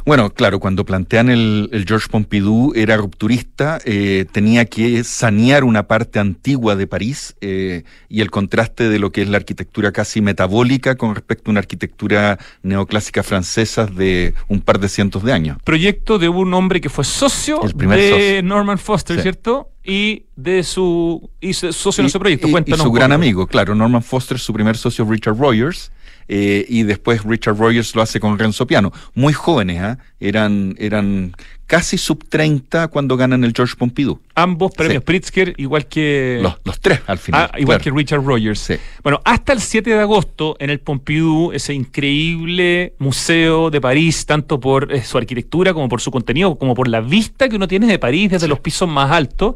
Bueno, 0.05 0.31
claro, 0.31 0.61
cuando 0.61 0.85
plantean 0.85 1.29
el, 1.29 1.69
el 1.73 1.85
Georges 1.87 2.09
Pompidou 2.09 2.73
era 2.75 2.97
rupturista, 2.97 3.79
eh, 3.85 4.27
tenía 4.31 4.65
que 4.65 5.05
sanear 5.05 5.65
una 5.65 5.87
parte 5.87 6.19
antigua 6.19 6.77
de 6.77 6.87
París 6.87 7.37
eh, 7.41 7.85
y 8.09 8.21
el 8.21 8.31
contraste 8.31 8.89
de 8.89 8.99
lo 8.99 9.13
que 9.13 9.23
es 9.23 9.29
la 9.29 9.37
arquitectura 9.37 9.93
casi 9.93 10.21
metabólica 10.21 10.97
con 10.97 11.15
respecto 11.15 11.51
a 11.51 11.53
una 11.53 11.61
arquitectura 11.61 12.39
neoclásica 12.63 13.23
francesa 13.23 13.87
de 13.87 14.35
un 14.49 14.61
par 14.61 14.79
de 14.81 14.89
cientos 14.89 15.23
de 15.23 15.33
años. 15.33 15.59
Proyecto 15.65 16.19
de 16.19 16.29
un 16.29 16.53
hombre 16.55 16.81
que 16.81 16.89
fue 16.89 17.05
socio 17.05 17.61
de 17.75 18.41
Norman 18.43 18.79
Foster, 18.79 19.21
¿cierto? 19.21 19.71
y 19.89 20.27
de 20.37 20.65
su 20.65 21.31
y 21.41 21.55
socio 21.55 22.03
en 22.03 22.07
ese 22.07 22.19
proyecto. 22.19 22.47
Y, 22.47 22.75
su 22.75 22.93
gran 22.93 23.11
amigo, 23.11 23.47
claro, 23.47 23.75
Norman 23.75 24.03
Foster, 24.03 24.39
su 24.39 24.53
primer 24.53 24.77
socio 24.77 25.07
Richard 25.09 25.39
Rogers, 25.39 25.91
eh, 26.29 26.65
y 26.69 26.83
después 26.83 27.25
Richard 27.25 27.57
Rogers 27.57 27.95
lo 27.95 28.03
hace 28.03 28.21
con 28.21 28.39
Renzo 28.39 28.67
Piano. 28.67 28.93
Muy 29.15 29.33
jóvenes, 29.33 29.83
¿eh? 29.83 29.97
eran, 30.21 30.75
eran 30.79 31.35
casi 31.69 31.99
sub 31.99 32.25
30 32.29 32.89
cuando 32.89 33.17
ganan 33.17 33.45
el 33.45 33.53
George 33.55 33.75
Pompidou. 33.77 34.19
Ambos 34.35 34.73
premios 34.73 35.03
Pritzker, 35.05 35.55
igual 35.59 35.87
que. 35.87 36.41
Los, 36.65 36.81
tres 36.81 37.01
al 37.07 37.19
final. 37.19 37.51
Ah, 37.53 37.59
igual 37.59 37.81
que 37.81 37.91
Richard 37.91 38.25
Rogers. 38.25 38.73
Bueno, 39.03 39.21
hasta 39.25 39.53
el 39.53 39.61
7 39.61 39.91
de 39.91 40.01
agosto 40.01 40.57
en 40.61 40.71
el 40.71 40.81
Pompidou, 40.81 41.53
ese 41.53 41.75
increíble 41.75 42.95
museo 42.99 43.71
de 43.71 43.81
París, 43.81 44.25
tanto 44.25 44.59
por 44.59 44.93
eh, 44.93 45.03
su 45.03 45.19
arquitectura 45.19 45.75
como 45.75 45.89
por 45.91 46.01
su 46.01 46.11
contenido, 46.11 46.57
como 46.57 46.75
por 46.75 46.89
la 46.89 47.03
vista 47.03 47.49
que 47.49 47.57
uno 47.57 47.69
tiene 47.69 47.87
de 47.87 47.99
París 47.99 48.31
desde 48.31 48.49
los 48.49 48.61
pisos 48.61 48.89
más 48.89 49.11
altos, 49.11 49.55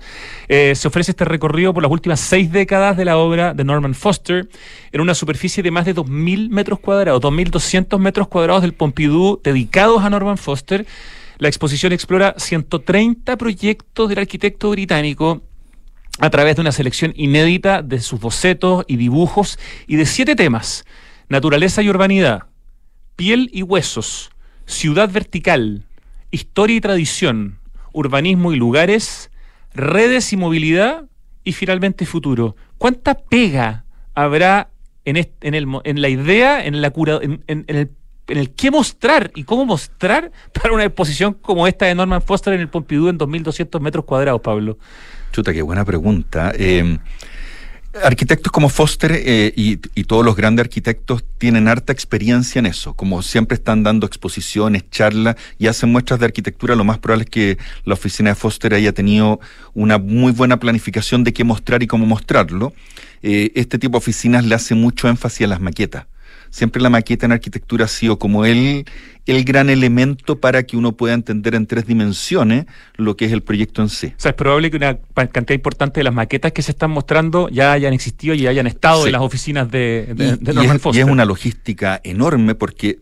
eh, 0.48 0.74
se 0.76 0.88
ofrece 0.88 1.12
este 1.12 1.24
recorrido 1.24 1.72
por 1.72 1.82
las 1.82 1.90
últimas 1.90 2.20
seis 2.20 2.52
décadas 2.52 2.96
de 2.96 3.06
la 3.06 3.16
obra 3.16 3.54
de 3.54 3.64
Norman 3.64 3.94
Foster 3.94 4.48
en 4.92 5.00
una 5.00 5.14
superficie 5.14 5.62
de 5.62 5.70
más 5.70 5.86
de 5.86 5.94
2.000 5.94 6.50
metros 6.50 6.78
cuadrados, 6.78 7.22
2.200 7.22 7.98
metros 7.98 8.28
cuadrados 8.28 8.60
del 8.60 8.74
Pompidou 8.74 9.40
dedicados 9.42 10.02
a 10.02 10.10
Norman 10.10 10.36
Foster 10.36 10.84
la 11.42 11.48
exposición 11.48 11.92
explora 11.92 12.36
130 12.38 13.36
proyectos 13.36 14.08
del 14.08 14.20
arquitecto 14.20 14.70
británico 14.70 15.42
a 16.20 16.30
través 16.30 16.54
de 16.54 16.62
una 16.62 16.70
selección 16.70 17.12
inédita 17.16 17.82
de 17.82 17.98
sus 17.98 18.20
bocetos 18.20 18.84
y 18.86 18.96
dibujos 18.96 19.58
y 19.88 19.96
de 19.96 20.06
siete 20.06 20.36
temas. 20.36 20.84
Naturaleza 21.28 21.82
y 21.82 21.88
urbanidad, 21.88 22.44
piel 23.16 23.50
y 23.52 23.64
huesos, 23.64 24.30
ciudad 24.66 25.10
vertical, 25.10 25.82
historia 26.30 26.76
y 26.76 26.80
tradición, 26.80 27.58
urbanismo 27.92 28.52
y 28.52 28.56
lugares, 28.56 29.32
redes 29.74 30.32
y 30.32 30.36
movilidad 30.36 31.06
y 31.42 31.54
finalmente 31.54 32.06
futuro. 32.06 32.54
¿Cuánta 32.78 33.14
pega 33.14 33.84
habrá 34.14 34.70
en, 35.04 35.16
en, 35.40 36.02
la 36.02 36.08
idea, 36.08 36.64
en, 36.64 36.80
la 36.80 36.90
cura, 36.90 37.18
en, 37.20 37.42
en 37.48 37.64
el 37.66 37.90
en 38.28 38.38
el 38.38 38.50
qué 38.50 38.70
mostrar 38.70 39.30
y 39.34 39.44
cómo 39.44 39.64
mostrar 39.64 40.30
para 40.52 40.74
una 40.74 40.84
exposición 40.84 41.34
como 41.34 41.66
esta 41.66 41.86
de 41.86 41.94
Norman 41.94 42.22
Foster 42.22 42.52
en 42.54 42.60
el 42.60 42.68
Pompidou 42.68 43.08
en 43.08 43.18
2.200 43.18 43.80
metros 43.80 44.04
cuadrados, 44.04 44.40
Pablo? 44.40 44.78
Chuta, 45.32 45.52
qué 45.52 45.62
buena 45.62 45.84
pregunta. 45.84 46.52
Eh, 46.54 46.98
arquitectos 48.02 48.50
como 48.52 48.68
Foster 48.68 49.12
eh, 49.14 49.52
y, 49.54 49.76
todos 50.04 50.24
los 50.24 50.36
grandes 50.36 50.64
arquitectos 50.64 51.24
tienen 51.38 51.68
harta 51.68 51.92
experiencia 51.92 52.58
en 52.58 52.66
eso. 52.66 52.94
Como 52.94 53.22
siempre 53.22 53.54
están 53.54 53.82
dando 53.82 54.06
exposiciones, 54.06 54.88
charlas 54.90 55.36
y 55.58 55.66
hacen 55.66 55.90
muestras 55.90 56.20
de 56.20 56.26
arquitectura, 56.26 56.74
lo 56.74 56.84
más 56.84 56.98
probable 56.98 57.24
es 57.24 57.30
que 57.30 57.58
la 57.84 57.94
oficina 57.94 58.30
de 58.30 58.34
Foster 58.34 58.74
haya 58.74 58.92
tenido 58.92 59.40
una 59.74 59.98
muy 59.98 60.32
buena 60.32 60.58
planificación 60.58 61.24
de 61.24 61.32
qué 61.32 61.44
mostrar 61.44 61.82
y 61.82 61.86
cómo 61.86 62.06
mostrarlo. 62.06 62.72
Eh, 63.22 63.52
este 63.54 63.78
tipo 63.78 63.92
de 63.92 63.98
oficinas 63.98 64.44
le 64.44 64.54
hace 64.54 64.74
mucho 64.74 65.08
énfasis 65.08 65.44
a 65.44 65.48
las 65.48 65.60
maquetas 65.60 66.06
siempre 66.52 66.80
la 66.80 66.90
maqueta 66.90 67.26
en 67.26 67.32
arquitectura 67.32 67.86
ha 67.86 67.88
sido 67.88 68.18
como 68.18 68.44
el, 68.44 68.84
el 69.26 69.44
gran 69.44 69.70
elemento 69.70 70.38
para 70.38 70.62
que 70.62 70.76
uno 70.76 70.92
pueda 70.92 71.14
entender 71.14 71.54
en 71.54 71.66
tres 71.66 71.86
dimensiones 71.86 72.66
lo 72.96 73.16
que 73.16 73.24
es 73.24 73.32
el 73.32 73.42
proyecto 73.42 73.82
en 73.82 73.88
sí. 73.88 74.08
O 74.08 74.20
sea, 74.20 74.30
es 74.30 74.36
probable 74.36 74.70
que 74.70 74.76
una 74.76 74.98
cantidad 74.98 75.54
importante 75.54 76.00
de 76.00 76.04
las 76.04 76.14
maquetas 76.14 76.52
que 76.52 76.62
se 76.62 76.70
están 76.70 76.90
mostrando 76.90 77.48
ya 77.48 77.72
hayan 77.72 77.94
existido 77.94 78.34
y 78.34 78.46
hayan 78.46 78.66
estado 78.66 79.06
en 79.06 79.12
las 79.12 79.22
oficinas 79.22 79.70
de, 79.70 80.12
de, 80.14 80.38
y, 80.52 80.66
es, 80.66 80.96
Y 80.96 81.00
es 81.00 81.06
una 81.06 81.24
logística 81.24 82.00
enorme 82.04 82.54
porque 82.54 82.98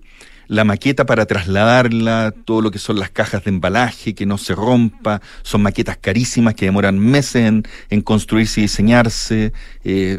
la 0.51 0.65
maqueta 0.65 1.07
para 1.07 1.27
trasladarla, 1.27 2.35
todo 2.45 2.61
lo 2.61 2.73
que 2.73 2.81
son 2.81 2.99
las 2.99 3.09
cajas 3.09 3.45
de 3.45 3.51
embalaje, 3.51 4.17
que 4.17 4.27
no 4.27 4.37
se 4.37 4.57
rompa, 4.57 5.23
son 5.43 5.63
maquetas 5.63 5.97
carísimas 5.97 6.55
que 6.55 6.65
demoran 6.65 6.99
meses 6.99 7.63
en, 7.89 8.03
construirse 8.03 8.59
y 8.59 8.65
diseñarse. 8.65 9.53
Eh, 9.85 10.19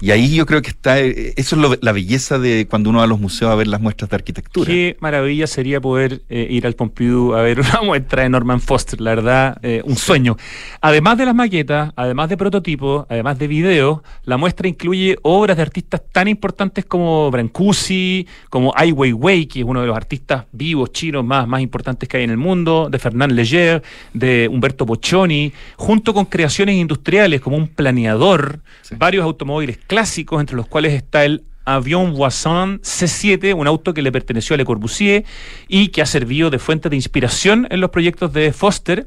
y 0.00 0.12
ahí 0.12 0.36
yo 0.36 0.46
creo 0.46 0.62
que 0.62 0.70
está, 0.70 1.00
eh, 1.00 1.34
eso 1.36 1.56
es 1.60 1.78
la 1.82 1.90
belleza 1.90 2.38
de 2.38 2.68
cuando 2.70 2.90
uno 2.90 3.00
va 3.00 3.04
a 3.06 3.08
los 3.08 3.18
museos 3.18 3.50
a 3.50 3.56
ver 3.56 3.66
las 3.66 3.80
muestras 3.80 4.08
de 4.08 4.14
arquitectura. 4.14 4.70
Qué 4.70 4.96
maravilla 5.00 5.48
sería 5.48 5.80
poder 5.80 6.22
eh, 6.28 6.46
ir 6.48 6.64
al 6.64 6.74
Pompidou 6.74 7.34
a 7.34 7.42
ver 7.42 7.58
una 7.58 7.80
muestra 7.82 8.22
de 8.22 8.28
Norman 8.28 8.60
Foster, 8.60 9.00
la 9.00 9.16
verdad, 9.16 9.60
un 9.82 9.96
sueño. 9.96 10.36
Además 10.80 11.18
de 11.18 11.26
las 11.26 11.34
maquetas, 11.34 11.92
además 11.96 12.28
de 12.28 12.36
prototipos, 12.36 13.04
además 13.08 13.36
de 13.36 13.48
videos, 13.48 14.02
la 14.22 14.36
muestra 14.36 14.68
incluye 14.68 15.16
obras 15.22 15.56
de 15.56 15.64
artistas 15.64 16.02
tan 16.12 16.28
importantes 16.28 16.84
como 16.84 17.32
Brancusi, 17.32 18.28
como 18.48 18.72
Ai 18.76 18.92
Weiwei, 18.92 19.46
que 19.46 19.58
es 19.58 19.71
uno 19.72 19.80
de 19.80 19.88
los 19.88 19.96
artistas 19.96 20.44
vivos 20.52 20.92
chinos 20.92 21.24
más, 21.24 21.48
más 21.48 21.60
importantes 21.60 22.08
que 22.08 22.18
hay 22.18 22.24
en 22.24 22.30
el 22.30 22.36
mundo, 22.36 22.88
de 22.90 22.98
Fernand 22.98 23.32
Leger, 23.32 23.82
de 24.14 24.48
Humberto 24.50 24.86
Boccioni, 24.86 25.52
junto 25.76 26.14
con 26.14 26.26
creaciones 26.26 26.76
industriales 26.76 27.40
como 27.40 27.56
un 27.56 27.68
planeador, 27.68 28.60
varios 28.96 29.24
automóviles 29.24 29.78
clásicos, 29.78 30.40
entre 30.40 30.56
los 30.56 30.66
cuales 30.66 30.92
está 30.92 31.24
el 31.24 31.42
Avion 31.64 32.12
Voisin 32.14 32.80
C7, 32.82 33.54
un 33.54 33.66
auto 33.66 33.94
que 33.94 34.02
le 34.02 34.12
perteneció 34.12 34.54
a 34.54 34.56
Le 34.56 34.64
Corbusier 34.64 35.24
y 35.68 35.88
que 35.88 36.02
ha 36.02 36.06
servido 36.06 36.50
de 36.50 36.58
fuente 36.58 36.88
de 36.88 36.96
inspiración 36.96 37.66
en 37.70 37.80
los 37.80 37.90
proyectos 37.90 38.32
de 38.32 38.52
Foster. 38.52 39.06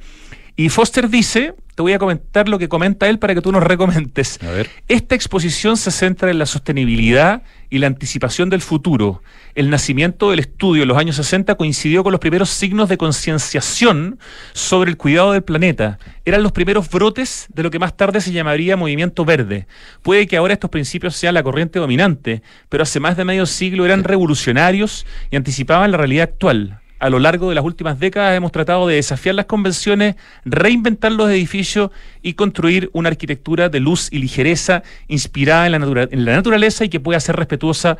Y 0.58 0.70
Foster 0.70 1.10
dice, 1.10 1.54
te 1.76 1.82
voy 1.82 1.92
a 1.92 2.00
comentar 2.00 2.48
lo 2.48 2.58
que 2.58 2.70
comenta 2.70 3.10
él 3.10 3.20
para 3.20 3.36
que 3.36 3.42
tú 3.42 3.52
nos 3.52 3.62
recomentes. 3.62 4.40
Esta 4.88 5.14
exposición 5.14 5.76
se 5.76 5.92
centra 5.92 6.32
en 6.32 6.40
la 6.40 6.46
sostenibilidad 6.46 7.44
y 7.70 7.80
la 7.80 7.88
anticipación 7.88 8.50
del 8.50 8.62
futuro. 8.62 9.22
El 9.54 9.70
nacimiento 9.70 10.30
del 10.30 10.40
estudio 10.40 10.84
en 10.84 10.88
los 10.88 10.98
años 10.98 11.18
60 11.18 11.56
coincidió 11.56 12.04
con 12.04 12.14
los 12.14 12.22
primeros 12.22 12.50
signos 12.50 12.88
de 12.88 12.98
concienciación 12.98 14.18
sobre 14.54 14.92
el 14.92 14.96
cuidado 14.96 15.34
del 15.34 15.44
planeta. 15.44 16.00
Eran 16.24 16.42
los 16.42 16.54
primeros 16.54 16.90
brotes 16.90 17.48
de 17.50 17.64
lo 17.64 17.70
que 17.70 17.80
más 17.80 17.98
tarde 17.98 18.22
se 18.22 18.32
llamaría 18.32 18.78
movimiento 18.78 19.26
verde. 19.26 19.68
Puede 20.04 20.26
que 20.26 20.38
ahora 20.38 20.54
estos 20.54 20.70
principios 20.70 21.18
sean 21.18 21.34
la 21.34 21.44
corriente 21.44 21.80
dominante, 21.80 22.42
pero 22.70 22.84
hace 22.84 23.02
más 23.02 23.18
de 23.18 23.26
medio 23.26 23.46
siglo 23.46 23.84
eran 23.84 24.06
revolucionarios 24.06 25.06
y 25.32 25.36
anticipaban 25.36 25.92
la 25.92 25.98
realidad 25.98 26.30
actual 26.32 26.80
a 27.06 27.10
lo 27.12 27.20
largo 27.20 27.50
de 27.50 27.56
las 27.56 27.64
últimas 27.64 28.00
décadas 28.00 28.36
hemos 28.36 28.52
tratado 28.52 28.88
de 28.88 28.96
desafiar 28.96 29.36
las 29.36 29.46
convenciones, 29.46 30.16
reinventar 30.44 31.12
los 31.12 31.30
edificios 31.30 31.92
y 32.24 32.34
construir 32.34 32.90
una 32.94 33.10
arquitectura 33.10 33.70
de 33.70 33.80
luz 33.80 34.10
y 34.12 34.18
ligereza 34.18 34.82
inspirada 35.08 35.68
en 35.68 35.74
la, 35.74 36.08
en 36.10 36.26
la 36.26 36.34
naturaleza 36.34 36.84
y 36.84 36.90
que 36.90 37.00
pueda 37.00 37.20
ser 37.20 37.36
respetuosa 37.36 38.00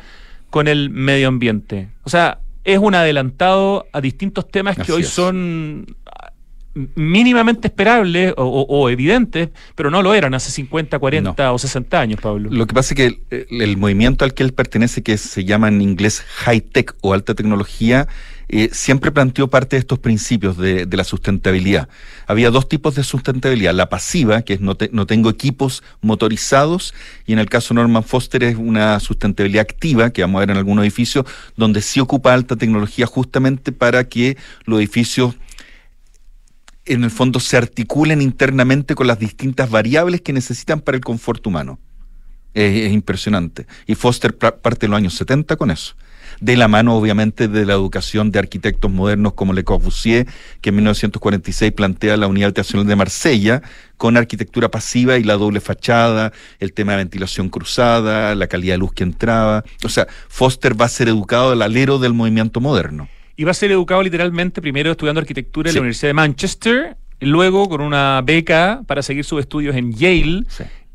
con 0.50 0.66
el 0.66 0.90
medio 0.90 1.28
ambiente. 1.28 1.88
O 2.02 2.10
sea, 2.10 2.40
es 2.64 2.78
un 2.78 2.96
adelantado 2.96 3.86
a 3.92 4.00
distintos 4.00 4.50
temas 4.50 4.76
que 4.76 4.90
hoy 4.90 5.04
son 5.04 5.86
mínimamente 6.94 7.68
esperables 7.68 8.34
o, 8.36 8.90
evidentes, 8.90 9.48
pero 9.74 9.90
no 9.90 10.02
lo 10.02 10.14
eran 10.14 10.34
hace 10.34 10.50
50, 10.50 10.98
40 10.98 11.52
o 11.52 11.58
60 11.58 12.00
años, 12.00 12.20
Pablo. 12.20 12.50
Lo 12.50 12.66
que 12.66 12.74
pasa 12.74 12.94
es 12.94 12.96
que 12.96 13.46
el, 13.50 13.76
movimiento 13.76 14.24
al 14.24 14.34
que 14.34 14.42
él 14.42 14.52
pertenece, 14.52 15.02
que 15.02 15.16
se 15.16 15.44
llama 15.44 15.68
en 15.68 15.80
inglés 15.80 16.20
high 16.20 16.60
tech 16.60 16.94
o 17.00 17.14
alta 17.14 17.34
tecnología, 17.34 18.08
eh, 18.48 18.68
siempre 18.72 19.10
planteó 19.10 19.48
parte 19.48 19.74
de 19.74 19.80
estos 19.80 19.98
principios 19.98 20.56
de, 20.58 20.86
la 20.90 21.04
sustentabilidad. 21.04 21.88
Había 22.26 22.50
dos 22.50 22.68
tipos 22.68 22.94
de 22.94 23.02
sustentabilidad, 23.02 23.74
la 23.74 23.88
pasiva, 23.88 24.42
que 24.42 24.54
es 24.54 24.60
no, 24.60 24.76
no 24.92 25.06
tengo 25.06 25.30
equipos 25.30 25.82
motorizados, 26.02 26.94
y 27.26 27.32
en 27.32 27.38
el 27.38 27.48
caso 27.48 27.74
Norman 27.74 28.04
Foster 28.04 28.44
es 28.44 28.56
una 28.56 29.00
sustentabilidad 29.00 29.62
activa, 29.62 30.10
que 30.10 30.22
vamos 30.22 30.38
a 30.38 30.40
ver 30.40 30.50
en 30.50 30.58
algunos 30.58 30.84
edificios, 30.84 31.24
donde 31.56 31.80
sí 31.80 32.00
ocupa 32.00 32.34
alta 32.34 32.56
tecnología 32.56 33.06
justamente 33.06 33.72
para 33.72 34.04
que 34.08 34.36
los 34.64 34.78
edificios 34.78 35.34
en 36.86 37.04
el 37.04 37.10
fondo 37.10 37.40
se 37.40 37.56
articulen 37.56 38.22
internamente 38.22 38.94
con 38.94 39.06
las 39.06 39.18
distintas 39.18 39.68
variables 39.68 40.20
que 40.20 40.32
necesitan 40.32 40.80
para 40.80 40.96
el 40.96 41.04
confort 41.04 41.46
humano. 41.46 41.78
Es, 42.54 42.90
impresionante. 42.92 43.66
Y 43.86 43.96
Foster 43.96 44.34
parte 44.36 44.86
de 44.86 44.88
los 44.88 44.96
años 44.96 45.14
70 45.14 45.56
con 45.56 45.70
eso. 45.70 45.94
De 46.40 46.56
la 46.56 46.68
mano, 46.68 46.96
obviamente, 46.96 47.48
de 47.48 47.66
la 47.66 47.74
educación 47.74 48.30
de 48.30 48.38
arquitectos 48.38 48.90
modernos 48.90 49.34
como 49.34 49.52
Le 49.52 49.64
Corbusier, 49.64 50.26
que 50.60 50.70
en 50.70 50.76
1946 50.76 51.72
plantea 51.72 52.16
la 52.16 52.28
Unidad 52.28 52.46
Habitacional 52.46 52.86
de 52.86 52.96
Marsella 52.96 53.62
con 53.96 54.16
arquitectura 54.16 54.70
pasiva 54.70 55.18
y 55.18 55.24
la 55.24 55.34
doble 55.34 55.60
fachada, 55.60 56.32
el 56.58 56.72
tema 56.72 56.92
de 56.92 56.98
ventilación 56.98 57.48
cruzada, 57.48 58.34
la 58.34 58.46
calidad 58.46 58.74
de 58.74 58.78
luz 58.78 58.92
que 58.92 59.02
entraba. 59.02 59.64
O 59.84 59.88
sea, 59.88 60.06
Foster 60.28 60.80
va 60.80 60.86
a 60.86 60.90
ser 60.90 61.08
educado 61.08 61.52
al 61.52 61.62
alero 61.62 61.98
del 61.98 62.14
movimiento 62.14 62.60
moderno. 62.60 63.08
Y 63.36 63.44
va 63.44 63.50
a 63.50 63.54
ser 63.54 63.70
educado 63.70 64.02
literalmente 64.02 64.60
primero 64.60 64.90
estudiando 64.90 65.20
arquitectura 65.20 65.68
en 65.68 65.74
la 65.74 65.80
Universidad 65.80 66.08
de 66.08 66.14
Manchester, 66.14 66.96
luego 67.20 67.68
con 67.68 67.80
una 67.80 68.22
beca 68.24 68.82
para 68.86 69.02
seguir 69.02 69.24
sus 69.24 69.40
estudios 69.40 69.76
en 69.76 69.92
Yale. 69.92 70.44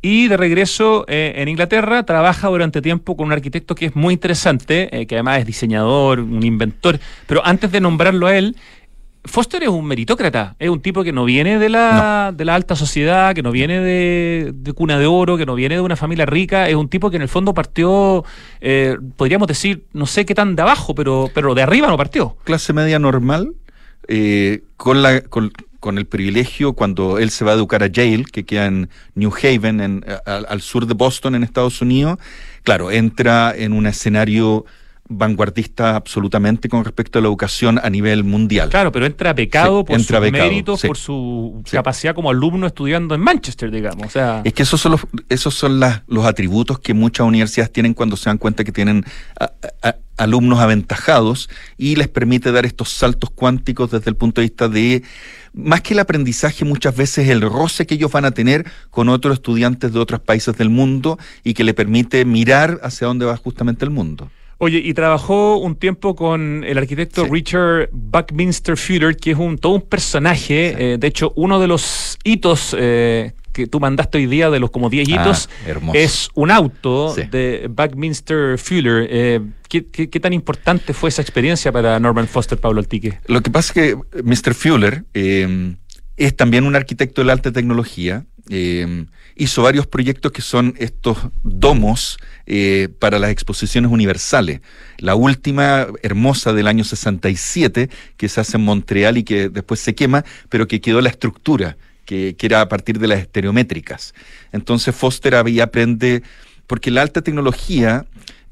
Y 0.04 0.28
de 0.28 0.36
regreso 0.36 1.06
eh, 1.08 1.34
en 1.36 1.48
Inglaterra 1.48 2.04
trabaja 2.04 2.48
durante 2.48 2.82
tiempo 2.82 3.16
con 3.16 3.28
un 3.28 3.34
arquitecto 3.34 3.76
que 3.76 3.86
es 3.86 3.96
muy 3.96 4.16
interesante, 4.16 4.90
eh, 4.92 5.06
que 5.06 5.14
además 5.16 5.40
es 5.40 5.46
diseñador, 5.46 6.22
un 6.22 6.44
inventor. 6.44 7.00
Pero 7.28 7.46
antes 7.46 7.72
de 7.72 7.80
nombrarlo 7.82 8.26
a 8.26 8.36
él, 8.36 8.56
Foster 9.24 9.62
es 9.62 9.70
un 9.70 9.86
meritócrata, 9.86 10.56
es 10.58 10.70
un 10.70 10.82
tipo 10.82 11.04
que 11.04 11.12
no 11.12 11.26
viene 11.26 11.60
de 11.60 11.70
la, 11.70 12.34
de 12.36 12.44
la 12.44 12.56
alta 12.56 12.76
sociedad, 12.76 13.36
que 13.36 13.44
no 13.44 13.52
viene 13.52 13.80
de, 13.80 14.74
cuna 14.74 14.98
de 14.98 15.06
oro, 15.06 15.38
que 15.38 15.46
no 15.46 15.54
viene 15.54 15.76
de 15.76 15.82
una 15.82 15.96
familia 15.96 16.26
rica, 16.26 16.68
es 16.68 16.76
un 16.76 16.90
tipo 16.90 17.12
que 17.12 17.18
en 17.18 17.22
el 17.22 17.28
fondo 17.28 17.54
partió, 17.54 18.26
eh, 18.62 18.98
podríamos 19.18 19.48
decir, 19.48 19.86
no 19.94 20.08
sé 20.08 20.26
qué 20.26 20.34
tan 20.34 20.56
de 20.56 20.64
abajo, 20.64 20.96
pero, 20.96 21.30
pero 21.36 21.54
de 21.54 21.62
arriba 21.62 21.88
no 21.88 21.98
partió. 21.98 22.36
Clase 22.46 22.74
media 22.74 22.98
normal, 22.98 23.54
eh, 24.08 24.64
con, 24.76 25.04
la, 25.04 25.22
con, 25.22 25.52
el 25.98 26.06
privilegio 26.08 26.74
cuando 26.74 27.20
él 27.20 27.30
se 27.30 27.46
va 27.46 27.52
a 27.52 27.56
educar 27.56 27.84
a 27.84 27.88
Yale, 27.88 28.26
que 28.26 28.44
queda 28.44 28.66
en 28.66 28.90
New 29.14 29.32
Haven, 29.32 29.82
en, 29.82 30.06
al 30.26 30.62
sur 30.62 30.88
de 30.88 30.96
Boston, 30.96 31.36
en 31.36 31.44
Estados 31.44 31.80
Unidos, 31.82 32.18
claro, 32.64 32.90
entra 32.90 33.54
en 33.56 33.74
un 33.74 33.86
escenario 33.86 34.66
vanguardista 35.18 35.96
absolutamente 35.96 36.70
con 36.70 36.84
respecto 36.84 37.20
a 37.20 37.22
la 37.22 37.28
educación 37.28 37.80
a 37.82 37.90
nivel 37.90 38.24
mundial. 38.24 38.70
Claro, 38.70 38.92
pero 38.92 39.06
entra 39.06 39.36
pecado 39.36 39.84
por 39.86 40.00
sus 40.02 40.32
méritos, 40.32 40.82
por 40.82 40.98
su 40.98 41.64
capacidad 41.70 42.16
como 42.16 42.30
alumno 42.30 42.68
estudiando 42.68 43.16
en 43.16 43.22
Manchester, 43.22 43.72
digamos. 43.72 44.08
O 44.08 44.10
sea... 44.10 44.42
Es 44.44 44.54
que 44.54 44.64
esos 44.64 44.80
son 44.80 44.94
los, 44.94 45.02
esos 45.30 45.54
son 45.54 45.80
las, 45.80 46.04
los 46.08 46.26
atributos 46.26 46.80
que 46.80 46.94
muchas 46.94 47.28
universidades 47.28 47.72
tienen 47.72 47.94
cuando 47.94 48.18
se 48.18 48.30
dan 48.30 48.38
cuenta 48.38 48.64
que 48.64 48.72
tienen 48.72 49.06
alumnos 50.18 50.60
aventajados 50.60 51.50
y 51.78 51.96
les 51.96 52.08
permite 52.08 52.52
dar 52.52 52.66
estos 52.66 52.90
saltos 52.90 53.30
cuánticos 53.32 53.92
desde 53.92 54.10
el 54.10 54.16
punto 54.16 54.42
de 54.42 54.46
vista 54.46 54.70
de 54.70 55.04
más 55.54 55.82
que 55.82 55.94
el 55.94 56.00
aprendizaje, 56.00 56.64
muchas 56.64 56.96
veces 56.96 57.28
el 57.28 57.42
roce 57.42 57.86
que 57.86 57.96
ellos 57.96 58.12
van 58.12 58.26
a 58.26 58.32
tener 58.32 58.66
con 58.90 59.10
otros 59.10 59.36
estudiantes 59.36 59.92
de 59.92 60.00
otros 60.00 60.22
países 60.22 60.58
del 60.58 60.70
mundo 60.70 61.18
y 61.44 61.54
que 61.54 61.64
le 61.64 61.74
permite 61.74 62.24
mirar 62.24 62.80
hacia 62.84 63.08
dónde 63.08 63.26
va 63.26 63.36
justamente 63.36 63.84
el 63.84 63.92
mundo. 63.92 64.30
Oye, 64.64 64.78
y 64.78 64.94
trabajó 64.94 65.58
un 65.58 65.76
tiempo 65.76 66.16
con 66.16 66.64
el 66.64 66.78
arquitecto 66.78 67.26
Richard 67.26 67.90
Buckminster 67.92 68.78
Fuller, 68.78 69.18
que 69.18 69.32
es 69.32 69.38
un 69.40 69.58
todo 69.58 69.74
un 69.74 69.82
personaje. 69.82 70.94
Eh, 70.94 70.98
de 71.00 71.08
hecho, 71.08 71.34
uno 71.36 71.60
de 71.60 71.66
los 71.66 72.20
hitos 72.24 72.76
eh, 72.78 73.34
que 73.54 73.66
tú 73.66 73.80
mandaste 73.80 74.20
hoy 74.20 74.28
día, 74.28 74.52
de 74.52 74.60
los 74.60 74.70
como 74.70 74.92
10 74.92 75.08
ah, 75.08 75.12
hitos, 75.12 75.50
es 75.96 76.30
un 76.36 76.52
auto 76.52 77.16
de 77.16 77.72
Buckminster 77.72 78.60
Fuller. 78.60 79.08
Eh, 79.10 79.42
¿qué, 79.68 80.20
tan 80.20 80.32
importante 80.32 80.94
fue 80.94 81.10
esa 81.10 81.24
experiencia 81.24 81.72
para 81.72 82.00
Norman 82.00 82.28
Foster, 82.28 82.60
Pablo 82.60 82.82
Altique? 82.82 83.18
Lo 83.26 83.42
que 83.42 83.50
pasa 83.50 83.74
es 83.74 83.74
que 83.74 84.22
Mr. 84.24 84.54
Fuller 84.54 85.06
es 86.18 86.36
también 86.36 86.66
un 86.66 86.76
arquitecto 86.76 87.22
de 87.22 87.26
la 87.26 87.34
alta 87.34 87.52
tecnología. 87.52 88.26
Hizo 89.36 89.64
varios 89.64 89.88
proyectos 89.88 90.32
que 90.32 90.42
son 90.42 90.76
estos 90.78 91.18
domos 91.44 92.20
eh, 92.46 92.90
para 93.00 93.18
las 93.18 93.32
exposiciones 93.32 93.92
universales. 93.92 94.62
La 94.98 95.16
última, 95.16 95.88
hermosa, 96.04 96.54
del 96.54 96.68
año 96.68 96.84
67, 96.84 97.90
que 98.18 98.30
se 98.30 98.42
hace 98.42 98.58
en 98.58 98.66
Montreal 98.66 99.18
y 99.18 99.24
que 99.24 99.50
después 99.50 99.80
se 99.80 99.96
quema, 99.96 100.26
pero 100.50 100.68
que 100.68 100.82
quedó 100.82 101.02
la 101.02 101.10
estructura, 101.10 101.78
que, 102.06 102.36
era 102.42 102.62
a 102.62 102.70
partir 102.70 103.00
de 103.00 103.08
las 103.08 103.20
estereométricas. 103.20 104.14
Entonces 104.52 104.94
Foster 104.96 105.36
había 105.36 105.64
aprende, 105.64 106.24
porque 106.68 106.92
la 106.92 107.02
alta 107.02 107.22
tecnología 107.22 108.06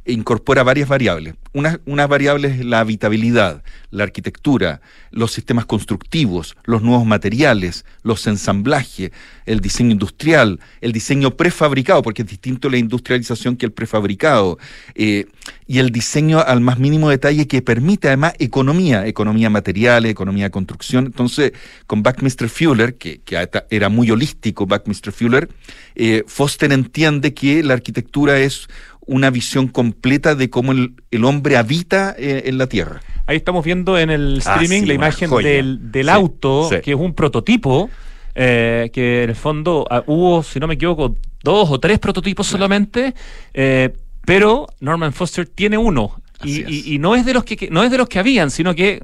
incorpora 0.05 0.63
varias 0.63 0.89
variables. 0.89 1.35
Una, 1.53 1.79
una, 1.85 2.07
variable 2.07 2.47
es 2.47 2.65
la 2.65 2.79
habitabilidad, 2.79 3.63
la 3.91 4.03
arquitectura, 4.03 4.81
los 5.11 5.31
sistemas 5.31 5.65
constructivos, 5.65 6.55
los 6.63 6.81
nuevos 6.81 7.05
materiales, 7.05 7.85
los 8.03 8.25
ensamblajes, 8.27 9.11
el 9.45 9.59
diseño 9.59 9.91
industrial, 9.91 10.59
el 10.81 10.91
diseño 10.91 11.35
prefabricado, 11.35 12.01
porque 12.01 12.21
es 12.21 12.27
distinto 12.27 12.69
la 12.69 12.77
industrialización 12.77 13.57
que 13.57 13.65
el 13.65 13.71
prefabricado, 13.71 14.59
eh, 14.95 15.25
y 15.65 15.79
el 15.79 15.91
diseño 15.91 16.39
al 16.39 16.61
más 16.61 16.79
mínimo 16.79 17.09
detalle 17.09 17.47
que 17.47 17.61
permite 17.61 18.07
además 18.07 18.33
economía, 18.39 19.05
economía 19.07 19.49
material, 19.49 20.05
economía 20.05 20.45
de 20.45 20.51
construcción. 20.51 21.05
Entonces, 21.05 21.53
con 21.87 22.03
Buckminster 22.03 22.49
Fuller, 22.49 22.95
que, 22.95 23.21
era 23.69 23.89
muy 23.89 24.09
holístico, 24.11 24.65
Buckminster 24.65 25.13
Fuller, 25.13 25.49
eh, 25.95 26.23
Foster 26.27 26.71
entiende 26.71 27.33
que 27.33 27.63
la 27.63 27.73
arquitectura 27.73 28.39
es 28.39 28.67
una 29.09 29.29
visión 29.29 29.67
completa 29.67 30.35
de 30.35 30.49
cómo 30.49 30.71
el, 30.71 31.23
hombre 31.25 31.57
habita 31.57 32.15
eh, 32.17 32.43
en 32.45 32.57
la 32.57 32.67
Tierra. 32.67 33.01
Ahí 33.25 33.37
estamos 33.37 33.65
viendo 33.65 33.97
en 33.97 34.09
el 34.09 34.41
Ah, 34.45 34.53
streaming 34.55 34.81
sí, 34.81 34.85
la 34.87 34.93
imagen 34.93 35.29
del, 35.31 35.91
del 35.91 36.05
Sí, 36.05 36.09
auto, 36.11 36.69
sí. 36.69 36.75
que 36.83 36.91
es 36.91 36.97
un 36.97 37.13
prototipo, 37.13 37.89
eh, 38.35 38.89
que 38.93 39.23
en 39.23 39.29
el 39.31 39.35
fondo 39.35 39.85
ah, 39.89 40.03
hubo, 40.07 40.41
si 40.43 40.59
no 40.59 40.67
me 40.67 40.75
equivoco, 40.75 41.17
dos 41.43 41.69
o 41.71 41.79
tres 41.79 41.99
prototipos 41.99 42.47
solamente, 42.47 43.13
eh, 43.53 43.93
pero 44.25 44.67
Norman 44.79 45.11
Foster 45.13 45.47
tiene 45.47 45.77
uno. 45.77 46.21
Y, 46.43 46.61
y- 46.71 46.93
y 46.95 46.99
no 46.99 47.15
es 47.15 47.25
de 47.25 47.33
los 47.33 47.43
que- 47.43 47.69
no 47.71 47.83
es 47.83 47.91
de 47.91 47.97
los 47.97 48.07
que 48.07 48.19
habían, 48.19 48.49
sino 48.51 48.73
que 48.73 49.03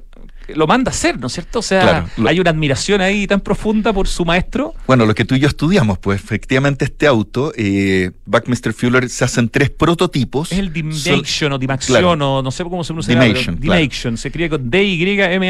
lo 0.54 0.66
manda 0.66 0.90
a 0.90 0.94
hacer, 0.94 1.18
¿no 1.18 1.26
es 1.26 1.32
cierto? 1.32 1.58
O 1.58 1.62
sea, 1.62 1.80
Claro, 1.82 2.08
lo- 2.16 2.28
hay 2.28 2.40
una 2.40 2.50
admiración 2.50 3.00
ahí 3.00 3.26
tan 3.26 3.40
profunda 3.40 3.92
por 3.92 4.06
su 4.08 4.24
maestro. 4.24 4.74
Bueno, 4.86 5.04
lo 5.06 5.14
que 5.14 5.24
tú 5.24 5.34
y 5.34 5.40
yo 5.40 5.48
estudiamos, 5.48 5.98
pues 5.98 6.20
efectivamente 6.22 6.84
este 6.84 7.06
auto, 7.06 7.52
eh, 7.56 8.12
Buckminster 8.26 8.72
Fuller, 8.72 9.08
se 9.08 9.24
hacen 9.24 9.48
tres 9.48 9.70
prototipos. 9.70 10.52
Es 10.52 10.58
el 10.58 10.72
Dimaction 10.72 11.52
o 11.52 11.58
Dimaction 11.58 11.98
claro. 11.98 12.10
o 12.38 12.42
no 12.42 12.50
sé 12.50 12.62
cómo 12.64 12.84
se 12.84 12.88
pronuncia. 12.88 13.14
Dimaction, 13.14 13.56
pero 13.58 13.74
Dimaction. 13.74 14.16
Se 14.16 14.28
escribe 14.28 14.50
con 14.50 14.70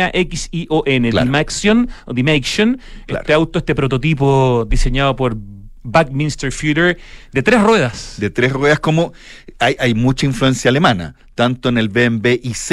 D-Y-M-A-X-I-O-N. 0.01 1.11
Claro. 1.11 1.25
Dimaction 1.27 1.89
o 2.07 2.13
Dimaction. 2.13 2.81
Claro. 3.07 3.23
Este 3.23 3.33
auto, 3.33 3.59
este 3.59 3.75
prototipo 3.75 4.67
diseñado 4.69 5.17
por 5.17 5.37
Buckminster 5.83 6.51
Fuller 6.53 6.99
de 7.33 7.43
tres 7.43 7.63
ruedas. 7.63 8.15
de 8.19 8.31
tres 8.31 8.53
ruedas 8.53 8.81
como 8.81 9.13
hay, 9.59 9.77
hay 9.79 9.95
mucha 9.95 10.27
influencia 10.27 10.69
alemana, 10.69 11.15
tanto 11.35 11.69
en 11.69 11.79
el 11.79 11.89
BMW 11.89 12.41
IZ, 12.43 12.73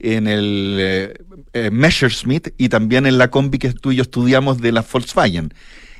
en 0.00 0.26
el 0.26 0.76
eh, 0.80 1.14
eh, 1.52 1.70
Messerschmitt 1.70 2.48
y 2.58 2.68
también 2.68 3.06
en 3.06 3.18
la 3.18 3.30
combi 3.30 3.58
que 3.58 3.72
tú 3.72 3.92
y 3.92 3.96
yo 3.96 4.02
estudiamos 4.02 4.60
de 4.60 4.72
la 4.72 4.84
Volkswagen. 4.90 5.52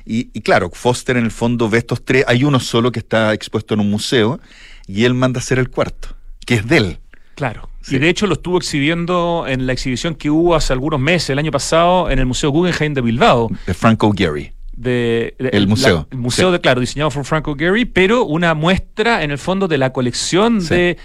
Y, 0.05 0.29
y 0.33 0.41
claro, 0.41 0.71
Foster 0.73 1.17
en 1.17 1.25
el 1.25 1.31
fondo 1.31 1.69
ve 1.69 1.77
estos 1.77 2.03
tres, 2.03 2.25
hay 2.27 2.43
uno 2.43 2.59
solo 2.59 2.91
que 2.91 2.99
está 2.99 3.33
expuesto 3.33 3.73
en 3.75 3.81
un 3.81 3.89
museo 3.91 4.39
y 4.87 5.05
él 5.05 5.13
manda 5.13 5.37
a 5.39 5.41
hacer 5.41 5.59
el 5.59 5.69
cuarto, 5.69 6.09
que 6.45 6.55
es 6.55 6.67
de 6.67 6.77
él. 6.77 6.99
Claro. 7.35 7.69
Sí. 7.81 7.95
Y 7.95 7.99
de 7.99 8.09
hecho 8.09 8.27
lo 8.27 8.33
estuvo 8.33 8.57
exhibiendo 8.57 9.45
en 9.47 9.65
la 9.67 9.73
exhibición 9.73 10.15
que 10.15 10.29
hubo 10.29 10.55
hace 10.55 10.73
algunos 10.73 10.99
meses, 10.99 11.29
el 11.31 11.39
año 11.39 11.51
pasado, 11.51 12.09
en 12.11 12.19
el 12.19 12.25
Museo 12.25 12.49
Guggenheim 12.51 12.93
de 12.93 13.01
Bilbao. 13.01 13.49
de 13.65 13.73
Franco 13.73 14.11
Gehry. 14.15 14.51
de, 14.73 15.35
de- 15.37 15.49
El 15.49 15.67
museo. 15.67 16.07
el 16.11 16.17
museo 16.17 16.47
Sí. 16.49 16.53
de, 16.53 16.61
claro, 16.61 16.79
diseñado 16.81 17.11
por 17.11 17.23
Franco 17.25 17.55
Gehry, 17.55 17.85
pero 17.85 18.23
una 18.25 18.53
muestra 18.55 19.23
en 19.23 19.29
el 19.31 19.37
fondo 19.37 19.67
de 19.67 19.77
la 19.77 19.93
colección 19.93 20.61
Sí. 20.61 20.69
de. 20.73 20.97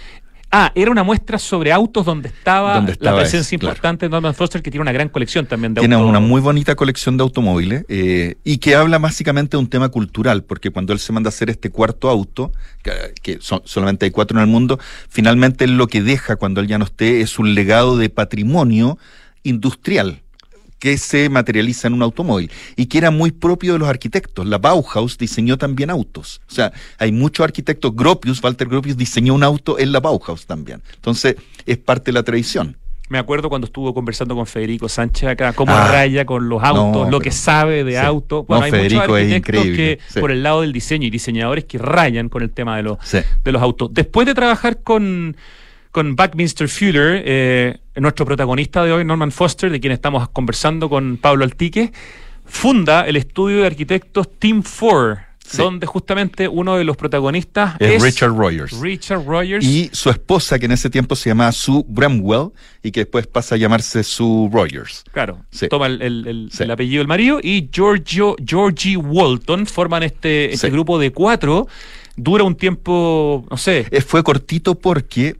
Ah, 0.49 0.71
era 0.75 0.89
una 0.91 1.03
muestra 1.03 1.37
sobre 1.37 1.73
autos 1.73 2.05
donde 2.05 2.29
estaba, 2.29 2.75
Donde 2.75 2.93
estaba 2.93 3.17
la 3.17 3.23
presencia 3.23 3.57
claro. 3.59 3.73
importante 3.73 4.05
de 4.05 4.09
Norman 4.09 4.33
Foster, 4.33 4.61
que 4.61 4.71
tiene 4.71 4.81
una 4.81 4.93
gran 4.93 5.09
colección 5.09 5.45
también 5.45 5.73
de 5.73 5.81
Tiene 5.81 5.95
autos. 5.95 6.09
una 6.09 6.21
muy 6.21 6.39
bonita 6.39 6.73
colección 6.75 7.17
de 7.17 7.23
automóviles 7.23 7.83
eh, 7.89 8.35
y 8.45 8.57
que 8.59 8.75
habla 8.75 8.97
básicamente 8.97 9.57
de 9.57 9.61
un 9.61 9.67
tema 9.69 9.89
cultural, 9.89 10.43
porque 10.45 10.69
cuando 10.71 10.93
él 10.93 10.99
se 10.99 11.11
manda 11.11 11.27
a 11.27 11.31
hacer 11.31 11.49
este 11.49 11.69
cuarto 11.69 12.09
auto, 12.09 12.53
que, 12.81 12.91
que 13.21 13.37
son- 13.41 13.61
solamente 13.65 14.05
hay 14.05 14.11
cuatro 14.11 14.37
en 14.37 14.43
el 14.43 14.49
mundo, 14.49 14.79
finalmente 15.09 15.65
él 15.65 15.75
lo 15.77 15.87
que 15.87 16.01
deja 16.01 16.37
cuando 16.37 16.61
él 16.61 16.67
ya 16.67 16.77
no 16.77 16.85
esté 16.85 17.19
es 17.19 17.37
un 17.39 17.53
legado 17.53 17.97
de 17.97 18.09
patrimonio 18.09 18.97
industrial 19.43 20.21
que 20.79 20.97
se 20.97 21.29
materializa 21.29 21.87
en 21.87 21.93
un 21.95 22.03
automóvil 22.03 22.51
y 22.75 22.85
que 22.85 22.97
era 22.99 23.09
muy 23.11 23.31
propio 23.31 23.73
de 23.73 23.79
los 23.79 23.89
arquitectos. 23.89 24.45
La 24.45 24.57
Bauhaus 24.59 25.17
diseñó 25.17 25.57
también 25.57 25.89
autos. 25.89 26.41
O 26.49 26.53
sea, 26.53 26.71
hay 26.99 27.11
muchos 27.11 27.43
arquitectos. 27.43 27.95
Gropius, 27.95 28.43
Walter 28.43 28.67
Gropius 28.67 28.95
diseñó 28.97 29.33
un 29.33 29.43
auto 29.43 29.79
en 29.79 29.91
la 29.91 29.99
Bauhaus 29.99 30.45
también. 30.45 30.81
Entonces, 30.95 31.35
es 31.65 31.77
parte 31.77 32.05
de 32.11 32.13
la 32.13 32.23
tradición. 32.23 32.77
Me 33.09 33.17
acuerdo 33.19 33.47
cuando 33.47 33.67
estuvo 33.67 33.93
conversando 33.93 34.35
con 34.35 34.45
Federico 34.45 34.89
Sánchez 34.89 35.29
acá, 35.29 35.53
cómo 35.53 35.71
Ah. 35.73 35.87
raya 35.89 36.25
con 36.25 36.49
los 36.49 36.61
autos, 36.61 37.05
No, 37.05 37.09
lo 37.09 37.19
que 37.21 37.31
sabe 37.31 37.85
de 37.85 37.91
sí. 37.93 37.97
autos. 37.97 38.41
No, 38.41 38.45
Bueno, 38.47 38.65
hay 38.65 38.71
Federico 38.71 39.01
muchos 39.03 39.17
es 39.19 39.23
arquitectos 39.33 39.65
increíble, 39.65 39.97
que, 39.97 40.13
sí. 40.13 40.19
por 40.19 40.29
el 40.31 40.43
lado 40.43 40.59
del 40.61 40.73
diseño 40.73 41.07
y 41.07 41.09
diseñadores 41.09 41.63
que 41.63 41.77
rayan 41.77 42.27
con 42.27 42.43
el 42.43 42.51
tema 42.51 42.75
de 42.75 42.83
los, 42.83 42.97
Sí. 43.01 43.19
de 43.45 43.51
los 43.53 43.61
autos. 43.61 43.93
Después 43.93 44.27
de 44.27 44.33
trabajar 44.35 44.81
con, 44.83 45.37
con 45.97 46.15
Buckminster 46.15 46.69
Fuller, 46.69 47.23
eh, 47.25 47.79
nuestro 47.95 48.23
protagonista 48.23 48.85
de 48.85 48.91
hoy, 48.91 49.03
Norman 49.03 49.31
Foster, 49.31 49.71
de 49.71 49.79
quien 49.79 49.91
estamos 49.93 50.29
conversando 50.29 50.89
con 50.91 51.17
Pablo 51.17 51.43
Altique, 51.43 51.91
funda 52.45 53.07
el 53.07 53.15
estudio 53.15 53.61
de 53.61 53.65
arquitectos 53.65 54.29
Team 54.37 54.61
4, 54.61 55.17
Sí. 55.43 55.57
donde 55.57 55.87
justamente 55.87 56.47
uno 56.47 56.77
de 56.77 56.83
los 56.83 56.95
protagonistas 56.97 57.77
Es 57.79 57.93
es, 57.95 58.03
Richard 58.03 58.35
Rogers. 58.35 58.79
Richard 58.79 59.25
Rogers. 59.25 59.65
Y 59.65 59.89
su 59.91 60.11
esposa, 60.11 60.59
que 60.59 60.67
en 60.67 60.73
ese 60.73 60.91
tiempo 60.91 61.15
se 61.15 61.31
llamaba 61.31 61.51
Sue 61.51 61.83
Bramwell 61.87 62.49
y 62.83 62.91
que 62.91 62.99
después 62.99 63.25
pasa 63.25 63.55
a 63.55 63.57
llamarse 63.57 64.03
Sue 64.03 64.49
Rogers. 64.51 65.03
Claro, 65.11 65.39
Sí. 65.49 65.67
toma 65.67 65.87
el, 65.87 65.99
el- 66.03 66.27
el- 66.27 66.49
Sí. 66.51 66.61
el 66.61 66.69
apellido 66.69 66.99
del 66.99 67.07
marido 67.07 67.39
y 67.41 67.69
Giorgio, 67.73 68.35
Georgie 68.45 68.97
Walton 68.97 69.65
forman 69.65 70.03
este, 70.03 70.53
este 70.53 70.69
grupo 70.69 70.99
de 70.99 71.11
cuatro. 71.11 71.67
Dura 72.19 72.43
un 72.43 72.55
tiempo, 72.55 73.45
no 73.49 73.57
sé, 73.57 73.85
Eh, 73.91 74.01
fue 74.01 74.23
cortito 74.23 74.75
porque 74.75 75.35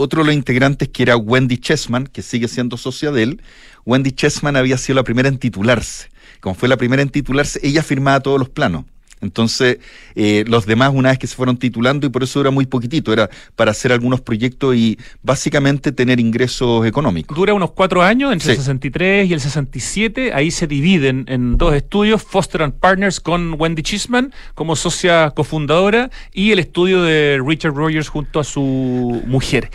otro 0.00 0.22
de 0.22 0.26
los 0.26 0.34
integrantes, 0.34 0.88
que 0.88 1.02
era 1.02 1.16
Wendy 1.16 1.58
Chessman, 1.58 2.06
que 2.06 2.22
sigue 2.22 2.48
siendo 2.48 2.76
socia 2.76 3.10
de 3.10 3.22
él, 3.22 3.42
Wendy 3.84 4.12
Chessman 4.12 4.56
había 4.56 4.78
sido 4.78 4.96
la 4.96 5.04
primera 5.04 5.28
en 5.28 5.38
titularse. 5.38 6.08
Como 6.40 6.54
fue 6.54 6.68
la 6.68 6.76
primera 6.76 7.02
en 7.02 7.10
titularse, 7.10 7.60
ella 7.62 7.82
firmaba 7.82 8.20
todos 8.20 8.38
los 8.38 8.48
planos. 8.48 8.84
Entonces, 9.20 9.78
eh, 10.14 10.44
los 10.46 10.64
demás, 10.66 10.92
una 10.94 11.10
vez 11.10 11.18
que 11.18 11.26
se 11.26 11.36
fueron 11.36 11.56
titulando, 11.58 12.06
y 12.06 12.10
por 12.10 12.22
eso 12.22 12.40
era 12.40 12.50
muy 12.50 12.66
poquitito, 12.66 13.12
era 13.12 13.28
para 13.54 13.70
hacer 13.72 13.92
algunos 13.92 14.20
proyectos 14.20 14.74
y 14.76 14.98
básicamente 15.22 15.92
tener 15.92 16.20
ingresos 16.20 16.86
económicos. 16.86 17.36
dura 17.36 17.52
unos 17.54 17.72
cuatro 17.72 18.02
años, 18.02 18.32
entre 18.32 18.50
el 18.52 18.56
Sí. 18.56 18.62
63 18.62 19.28
y 19.28 19.32
el 19.34 19.40
67. 19.40 20.32
Ahí 20.32 20.50
se 20.50 20.66
dividen 20.66 21.24
en 21.28 21.56
dos 21.58 21.74
estudios, 21.74 22.22
Foster 22.22 22.62
and 22.62 22.74
Partners 22.74 23.20
con 23.20 23.54
Wendy 23.58 23.82
Chisman 23.82 24.32
como 24.54 24.76
socia 24.76 25.30
cofundadora 25.30 26.10
y 26.32 26.52
el 26.52 26.58
estudio 26.58 27.02
de 27.02 27.40
Richard 27.46 27.74
Rogers 27.74 28.08
junto 28.08 28.40
a 28.40 28.44
su 28.44 29.22
mujer. 29.26 29.70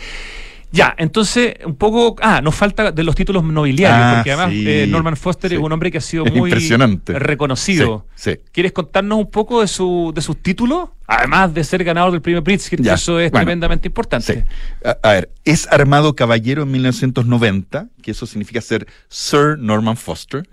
Ya, 0.76 0.94
entonces, 0.98 1.56
un 1.66 1.76
poco. 1.76 2.16
Ah, 2.22 2.42
nos 2.42 2.54
falta 2.56 2.92
de 2.92 3.04
los 3.04 3.16
títulos 3.16 3.44
nobiliarios, 3.44 4.00
Ah, 4.02 4.14
porque 4.18 4.32
además 4.32 4.52
sí, 4.52 4.64
eh, 4.68 4.88
Norman 4.88 5.16
Foster 5.16 5.50
sí. 5.50 5.56
es 5.56 5.62
un 5.62 5.72
hombre 5.72 5.92
que 5.92 5.98
ha 6.00 6.02
sido 6.02 6.26
Es 6.26 6.34
muy 6.34 6.50
impresionante. 6.50 7.18
reconocido. 7.18 8.06
Sí. 8.16 8.38
¿Quieres 8.52 8.72
contarnos 8.72 9.18
un 9.18 9.30
poco 9.32 9.62
de, 9.62 9.68
su, 9.68 10.12
de 10.14 10.22
sus 10.22 10.42
títulos? 10.42 10.90
Además 11.08 11.54
de 11.54 11.64
ser 11.64 11.84
ganador 11.84 12.12
del 12.12 12.22
premio 12.22 12.44
Pritzker, 12.44 12.82
que 12.82 12.90
eso 12.90 13.20
es 13.20 13.30
bueno, 13.32 13.46
tremendamente 13.46 13.88
importante. 13.88 14.46
A 15.04 15.10
ver, 15.12 15.30
es 15.44 15.68
armado 15.72 16.16
caballero 16.16 16.64
en 16.64 16.72
1990, 16.72 17.90
que 18.02 18.12
eso 18.12 18.26
significa 18.26 18.60
ser 18.60 18.88
Sir 19.08 19.58
Norman 19.60 19.98
Foster, 19.98 20.48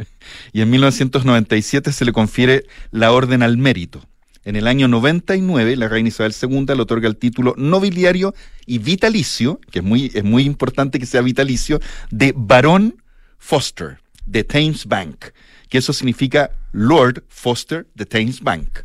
y 0.53 0.61
en 0.61 0.69
1997 0.71 1.91
se 1.93 2.05
le 2.05 2.13
confiere 2.13 2.65
la 2.91 3.13
Orden 3.13 3.43
al 3.43 3.57
Mérito. 3.57 4.03
En 4.45 4.57
el 4.57 4.67
año 4.67 4.89
99, 4.89 5.77
la 5.77 5.89
reina 5.89 6.09
Isabel 6.09 6.35
II 6.41 6.67
le 6.67 6.83
otorga 6.83 7.09
el 7.09 7.17
título 7.17 7.55
nobiliario 7.57 8.35
y 8.67 8.79
vitalicio, 8.79 9.61
que 9.71 9.79
es 9.79 9.85
muy, 9.85 10.11
es 10.15 10.25
muy 10.25 10.43
importante 10.45 10.99
que 10.99 11.07
sea 11.07 11.21
vitalicio, 11.21 11.81
de 12.11 12.35
Barón 12.37 12.97
Foster, 13.39 13.99
de 14.27 14.43
Thames 14.43 14.87
Bank, 14.87 15.27
que 15.69 15.79
eso 15.79 15.93
significa 15.93 16.51
Lord 16.73 17.23
Foster 17.29 17.87
de 17.95 18.05
Thames 18.05 18.41
Bank. 18.41 18.81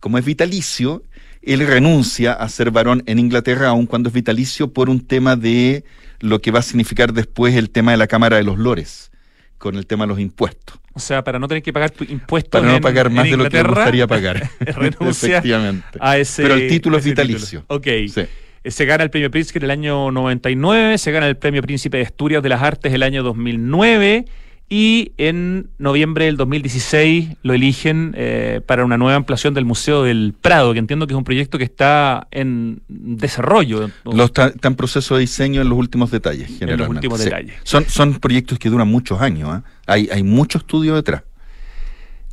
Como 0.00 0.18
es 0.18 0.24
vitalicio, 0.24 1.04
él 1.42 1.64
renuncia 1.66 2.32
a 2.32 2.48
ser 2.48 2.70
varón 2.70 3.02
en 3.06 3.18
Inglaterra, 3.18 3.68
aun 3.68 3.86
cuando 3.86 4.08
es 4.08 4.14
vitalicio, 4.14 4.72
por 4.72 4.90
un 4.90 5.00
tema 5.00 5.36
de 5.36 5.84
lo 6.20 6.40
que 6.40 6.50
va 6.50 6.58
a 6.58 6.62
significar 6.62 7.12
después 7.12 7.54
el 7.54 7.70
tema 7.70 7.92
de 7.92 7.96
la 7.96 8.08
Cámara 8.08 8.36
de 8.36 8.42
los 8.42 8.58
Lores, 8.58 9.12
con 9.58 9.76
el 9.76 9.86
tema 9.86 10.04
de 10.04 10.08
los 10.08 10.20
impuestos. 10.20 10.78
O 10.94 11.00
sea, 11.00 11.22
para 11.22 11.38
no 11.38 11.46
tener 11.48 11.62
que 11.62 11.72
pagar 11.72 11.90
tu 11.90 12.04
impuestos. 12.04 12.50
Para 12.60 12.66
no 12.70 12.76
en- 12.76 12.82
pagar 12.82 13.10
más 13.10 13.24
de 13.24 13.36
lo 13.36 13.48
que 13.48 13.56
le 13.62 13.68
gustaría 13.68 14.06
pagar. 14.08 14.48
Efectivamente. 15.00 15.98
a 16.00 16.18
ese. 16.18 16.42
Pero 16.42 16.54
el 16.54 16.68
título 16.68 16.98
es 16.98 17.04
vitalicio. 17.04 17.60
título. 17.62 17.78
Ok. 17.78 17.86
Sí. 18.12 18.22
Se 18.70 18.84
gana 18.84 19.04
el 19.04 19.10
premio 19.10 19.30
Pritzker 19.30 19.64
el 19.64 19.70
año 19.70 20.10
99, 20.10 20.98
se 20.98 21.12
gana 21.12 21.26
el 21.28 21.36
premio 21.36 21.62
Príncipe 21.62 21.98
de 21.98 22.02
Asturias 22.04 22.42
de 22.42 22.48
las 22.48 22.60
Artes 22.62 22.92
el 22.92 23.02
año 23.02 23.22
2009 23.22 24.24
y 24.70 25.12
en 25.16 25.70
noviembre 25.78 26.26
del 26.26 26.36
2016 26.36 27.36
lo 27.42 27.54
eligen 27.54 28.12
eh, 28.16 28.60
para 28.66 28.84
una 28.84 28.98
nueva 28.98 29.16
ampliación 29.16 29.54
del 29.54 29.64
Museo 29.64 30.02
del 30.02 30.34
Prado, 30.40 30.72
que 30.74 30.78
entiendo 30.78 31.06
que 31.06 31.14
es 31.14 31.16
un 31.18 31.24
proyecto 31.24 31.56
que 31.56 31.64
está 31.64 32.26
en 32.30 32.82
desarrollo. 32.88 33.90
Lo 34.04 34.24
está, 34.24 34.48
está 34.48 34.68
en 34.68 34.74
proceso 34.74 35.14
de 35.14 35.22
diseño 35.22 35.62
en 35.62 35.68
los 35.70 35.78
últimos 35.78 36.10
detalles, 36.10 36.48
generalmente. 36.58 37.06
últimos 37.06 37.18
Sí. 37.20 37.24
detalles. 37.24 37.54
Son, 37.64 37.84
son 37.88 38.14
proyectos 38.20 38.58
que 38.58 38.68
duran 38.68 38.88
muchos 38.88 39.20
años. 39.22 39.48
¿ah? 39.50 39.62
Hay, 39.86 40.08
hay 40.12 40.22
mucho 40.22 40.58
estudio 40.58 40.94
detrás. 40.94 41.22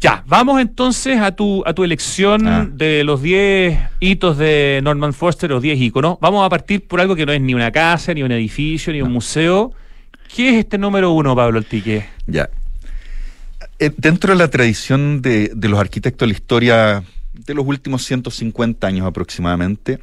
Ya, 0.01 0.23
vamos 0.27 0.59
entonces 0.59 1.19
a 1.21 1.31
tu, 1.35 1.63
a 1.65 1.73
tu 1.73 1.83
elección 1.85 2.47
Ah. 2.47 2.67
de 2.69 3.03
los 3.05 3.21
10 3.21 3.79
hitos 4.01 4.37
de 4.37 4.81
Norman 4.83 5.13
Foster, 5.13 5.49
los 5.49 5.61
10 5.61 5.79
íconos. 5.79 6.17
Vamos 6.19 6.45
a 6.45 6.49
partir 6.49 6.85
por 6.85 6.99
algo 6.99 7.15
que 7.15 7.25
no 7.25 7.31
es 7.31 7.39
ni 7.39 7.53
una 7.53 7.71
casa, 7.71 8.13
ni 8.13 8.21
un 8.21 8.31
edificio, 8.33 8.91
ni 8.91 9.01
un 9.01 9.11
museo. 9.11 9.71
¿Qué 10.33 10.49
es 10.49 10.55
este 10.55 10.77
número 10.77 11.11
uno, 11.11 11.35
Pablo 11.35 11.59
Altique? 11.59 12.09
Ya. 12.27 12.49
Eh, 13.79 13.91
Dentro 13.97 14.33
de 14.33 14.39
la 14.39 14.49
tradición 14.49 15.21
de, 15.21 15.51
los 15.61 15.79
arquitectos 15.79 16.27
de 16.27 16.31
la 16.31 16.37
historia 16.37 17.03
de 17.33 17.53
los 17.53 17.65
últimos 17.65 18.03
150 18.05 18.87
años 18.87 19.05
aproximadamente, 19.05 19.99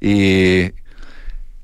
eh, 0.00 0.72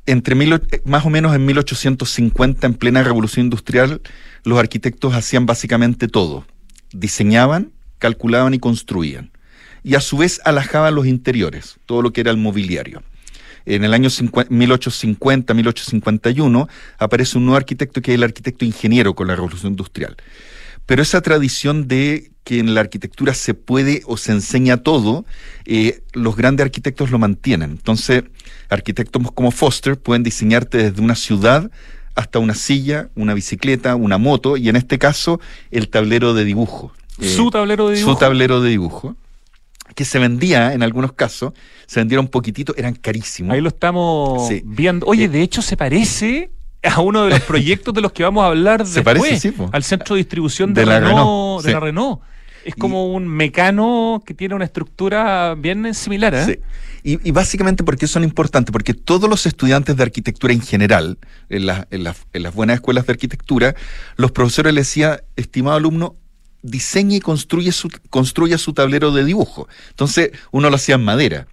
entre 0.07 0.35
mil, 0.35 0.53
eh, 0.53 0.83
más 0.85 1.05
o 1.05 1.11
menos 1.11 1.35
en 1.35 1.45
1850, 1.45 2.67
en 2.67 2.75
plena 2.75 3.03
revolución 3.03 3.47
industrial, 3.47 4.01
los 4.45 4.59
arquitectos 4.59 5.15
hacían 5.15 5.47
básicamente 5.47 6.09
todo. 6.09 6.47
Diseñaban, 6.93 7.73
calculaban 7.99 8.55
y 8.55 8.59
construían. 8.59 9.31
Y 9.83 9.95
a 9.95 10.01
su 10.01 10.19
vez 10.19 10.41
alajaban 10.45 10.95
los 10.95 11.07
interiores, 11.07 11.79
todo 11.87 12.03
lo 12.03 12.13
que 12.13 12.21
era 12.21 12.31
el 12.31 12.37
mobiliario. 12.37 13.03
En 13.67 13.85
el 13.85 13.95
año 13.95 14.09
1850, 14.49 15.55
1851, 15.55 16.69
aparece 16.99 17.39
un 17.39 17.47
nuevo 17.47 17.57
arquitecto 17.57 18.01
que 18.01 18.13
es 18.13 18.17
el 18.17 18.23
arquitecto 18.23 18.65
ingeniero 18.65 19.15
con 19.15 19.29
la 19.29 19.35
revolución 19.35 19.73
industrial. 19.73 20.17
Pero 20.87 21.03
esa 21.03 21.21
tradición 21.21 21.87
de 21.87 22.33
que 22.45 22.59
en 22.59 22.75
la 22.75 22.81
arquitectura 22.81 23.35
se 23.35 23.55
puede 23.55 24.03
o 24.07 24.17
se 24.17 24.33
enseña 24.33 24.79
todo, 24.79 25.25
eh, 25.65 26.03
los 26.15 26.37
grandes 26.37 26.65
arquitectos 26.65 27.11
lo 27.11 27.19
mantienen. 27.19 27.71
Entonces, 27.71 28.25
arquitectos 28.69 29.31
como 29.33 29.51
Foster 29.51 29.99
pueden 29.99 30.23
diseñarte 30.23 30.79
desde 30.79 31.01
una 31.01 31.15
ciudad 31.15 31.71
hasta 32.17 32.39
una 32.39 32.55
silla, 32.55 33.09
una 33.15 33.35
bicicleta, 33.35 33.95
una 33.95 34.19
moto 34.19 34.57
y 34.57 34.69
en 34.69 34.77
este 34.77 34.99
caso 34.99 35.41
el 35.71 35.89
tablero 35.89 36.35
de 36.35 36.45
dibujo. 36.45 36.93
su 37.21 37.51
tablero 37.51 37.89
de 37.89 37.97
dibujo. 37.97 38.15
Su 38.15 38.19
tablero 38.19 38.61
de 38.61 38.71
dibujo 38.71 39.17
que 39.95 40.05
se 40.05 40.19
vendía 40.19 40.73
en 40.73 40.83
algunos 40.83 41.13
casos, 41.13 41.53
se 41.87 42.01
vendía 42.01 42.21
un 42.21 42.29
poquitito, 42.29 42.75
eran 42.77 42.95
carísimos. 42.95 43.55
Ahí 43.55 43.61
lo 43.61 43.69
estamos 43.69 44.49
viendo. 44.65 45.07
Oye, 45.07 45.29
de 45.29 45.43
hecho 45.43 45.63
se 45.63 45.77
parece 45.77 46.51
a 46.83 47.01
uno 47.01 47.25
de 47.25 47.31
los 47.31 47.41
proyectos 47.41 47.93
de 47.95 48.01
los 48.01 48.13
que 48.13 48.23
vamos 48.23 48.43
a 48.43 48.47
hablar 48.47 48.87
se 48.87 49.03
después, 49.03 49.19
parece, 49.19 49.51
sí, 49.51 49.55
al 49.73 49.83
centro 49.83 50.15
de 50.15 50.21
distribución 50.21 50.73
de, 50.73 50.87
la 50.87 51.01
Renault, 51.01 51.65
de 51.65 51.73
la 51.73 51.81
Renault. 51.81 52.21
Es 52.65 52.75
como 52.75 53.13
un 53.13 53.27
mecano 53.27 54.23
que 54.25 54.35
tiene 54.35 54.55
una 54.55 54.67
estructura 54.67 55.55
bien 55.57 55.95
similar. 55.95 56.35
¿eh? 56.35 56.45
Sí. 56.45 56.59
Y, 57.03 57.31
básicamente, 57.31 57.83
¿por 57.83 57.97
qué 57.97 58.07
son 58.07 58.25
importantes? 58.25 58.73
Porque 58.73 58.93
todos 58.93 59.31
los 59.31 59.47
estudiantes 59.47 59.97
de 59.97 60.03
arquitectura 60.03 60.53
en 60.53 60.61
general, 60.61 61.19
en, 61.49 61.67
en, 61.91 62.05
las 62.05 62.55
buenas 62.55 62.75
escuelas 62.75 63.07
de 63.07 63.13
arquitectura, 63.13 63.75
los 64.17 64.33
profesores 64.33 64.75
les 64.75 64.87
decían, 64.87 65.21
estimado 65.37 65.79
alumno, 65.79 66.17
diseñe 66.63 67.17
y 67.17 67.21
construye 67.21 67.73
su, 67.73 67.89
construya 68.11 68.59
su 68.59 68.73
tablero 68.73 69.11
de 69.13 69.25
dibujo. 69.25 69.69
Entonces, 69.91 70.31
uno 70.51 70.71
lo 70.71 70.77
hacía 70.77 70.97
en 70.97 71.05
madera. 71.05 71.47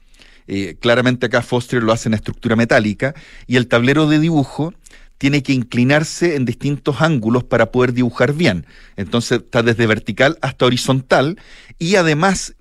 Eh, 0.47 0.77
claramente 0.79 1.25
acá 1.25 1.41
Foster 1.41 1.83
lo 1.83 1.91
hace 1.91 2.07
en 2.07 2.13
estructura 2.13 2.55
metálica 2.55 3.13
y 3.47 3.57
el 3.57 3.67
tablero 3.67 4.07
de 4.07 4.19
dibujo 4.19 4.73
tiene 5.17 5.43
que 5.43 5.51
inclinarse 5.51 6.35
en 6.35 6.45
distintos 6.45 7.01
ángulos 7.01 7.43
para 7.43 7.71
poder 7.71 7.93
dibujar 7.93 8.33
bien. 8.33 8.65
Entonces 8.95 9.39
está 9.39 9.63
desde 9.63 9.87
vertical 9.87 10.37
hasta 10.41 10.65
horizontal 10.65 11.39
y 11.79 11.95
además 11.95 12.53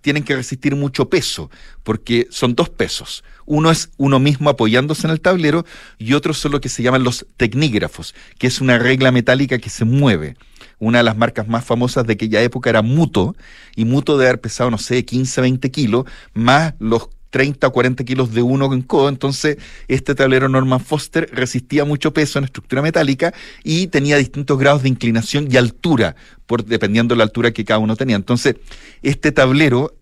tienen 0.00 0.24
que 0.24 0.34
resistir 0.34 0.74
mucho 0.74 1.08
peso, 1.08 1.48
porque 1.84 2.26
son 2.30 2.56
dos 2.56 2.68
pesos. 2.68 3.22
Uno 3.46 3.70
es 3.70 3.90
uno 3.96 4.18
mismo 4.18 4.50
apoyándose 4.50 5.06
en 5.06 5.12
el 5.12 5.20
tablero 5.20 5.64
y 5.98 6.14
otro 6.14 6.34
son 6.34 6.52
lo 6.52 6.60
que 6.60 6.68
se 6.68 6.82
llaman 6.82 7.04
los 7.04 7.26
tecnígrafos, 7.36 8.14
que 8.38 8.48
es 8.48 8.60
una 8.60 8.78
regla 8.78 9.12
metálica 9.12 9.58
que 9.58 9.70
se 9.70 9.84
mueve. 9.84 10.36
Una 10.82 10.98
de 10.98 11.04
las 11.04 11.16
marcas 11.16 11.46
más 11.46 11.64
famosas 11.64 12.04
de 12.08 12.14
aquella 12.14 12.42
época 12.42 12.68
era 12.68 12.82
Muto, 12.82 13.36
y 13.76 13.84
Muto 13.84 14.18
debe 14.18 14.30
haber 14.30 14.40
pesado, 14.40 14.68
no 14.68 14.78
sé, 14.78 15.04
15, 15.04 15.40
20 15.40 15.70
kilos, 15.70 16.06
más 16.34 16.74
los 16.80 17.08
30 17.30 17.68
o 17.68 17.72
40 17.72 18.02
kilos 18.02 18.34
de 18.34 18.42
uno 18.42 18.74
en 18.74 18.82
codo, 18.82 19.08
entonces 19.08 19.58
este 19.86 20.16
tablero 20.16 20.48
Norman 20.48 20.80
Foster 20.80 21.30
resistía 21.32 21.84
mucho 21.84 22.12
peso 22.12 22.40
en 22.40 22.46
estructura 22.46 22.82
metálica 22.82 23.32
y 23.62 23.86
tenía 23.86 24.16
distintos 24.16 24.58
grados 24.58 24.82
de 24.82 24.88
inclinación 24.88 25.46
y 25.48 25.56
altura, 25.56 26.16
por, 26.46 26.64
dependiendo 26.64 27.14
de 27.14 27.18
la 27.18 27.24
altura 27.24 27.52
que 27.52 27.64
cada 27.64 27.78
uno 27.78 27.94
tenía. 27.94 28.16
Entonces, 28.16 28.56
este 29.02 29.30
tablero, 29.30 29.94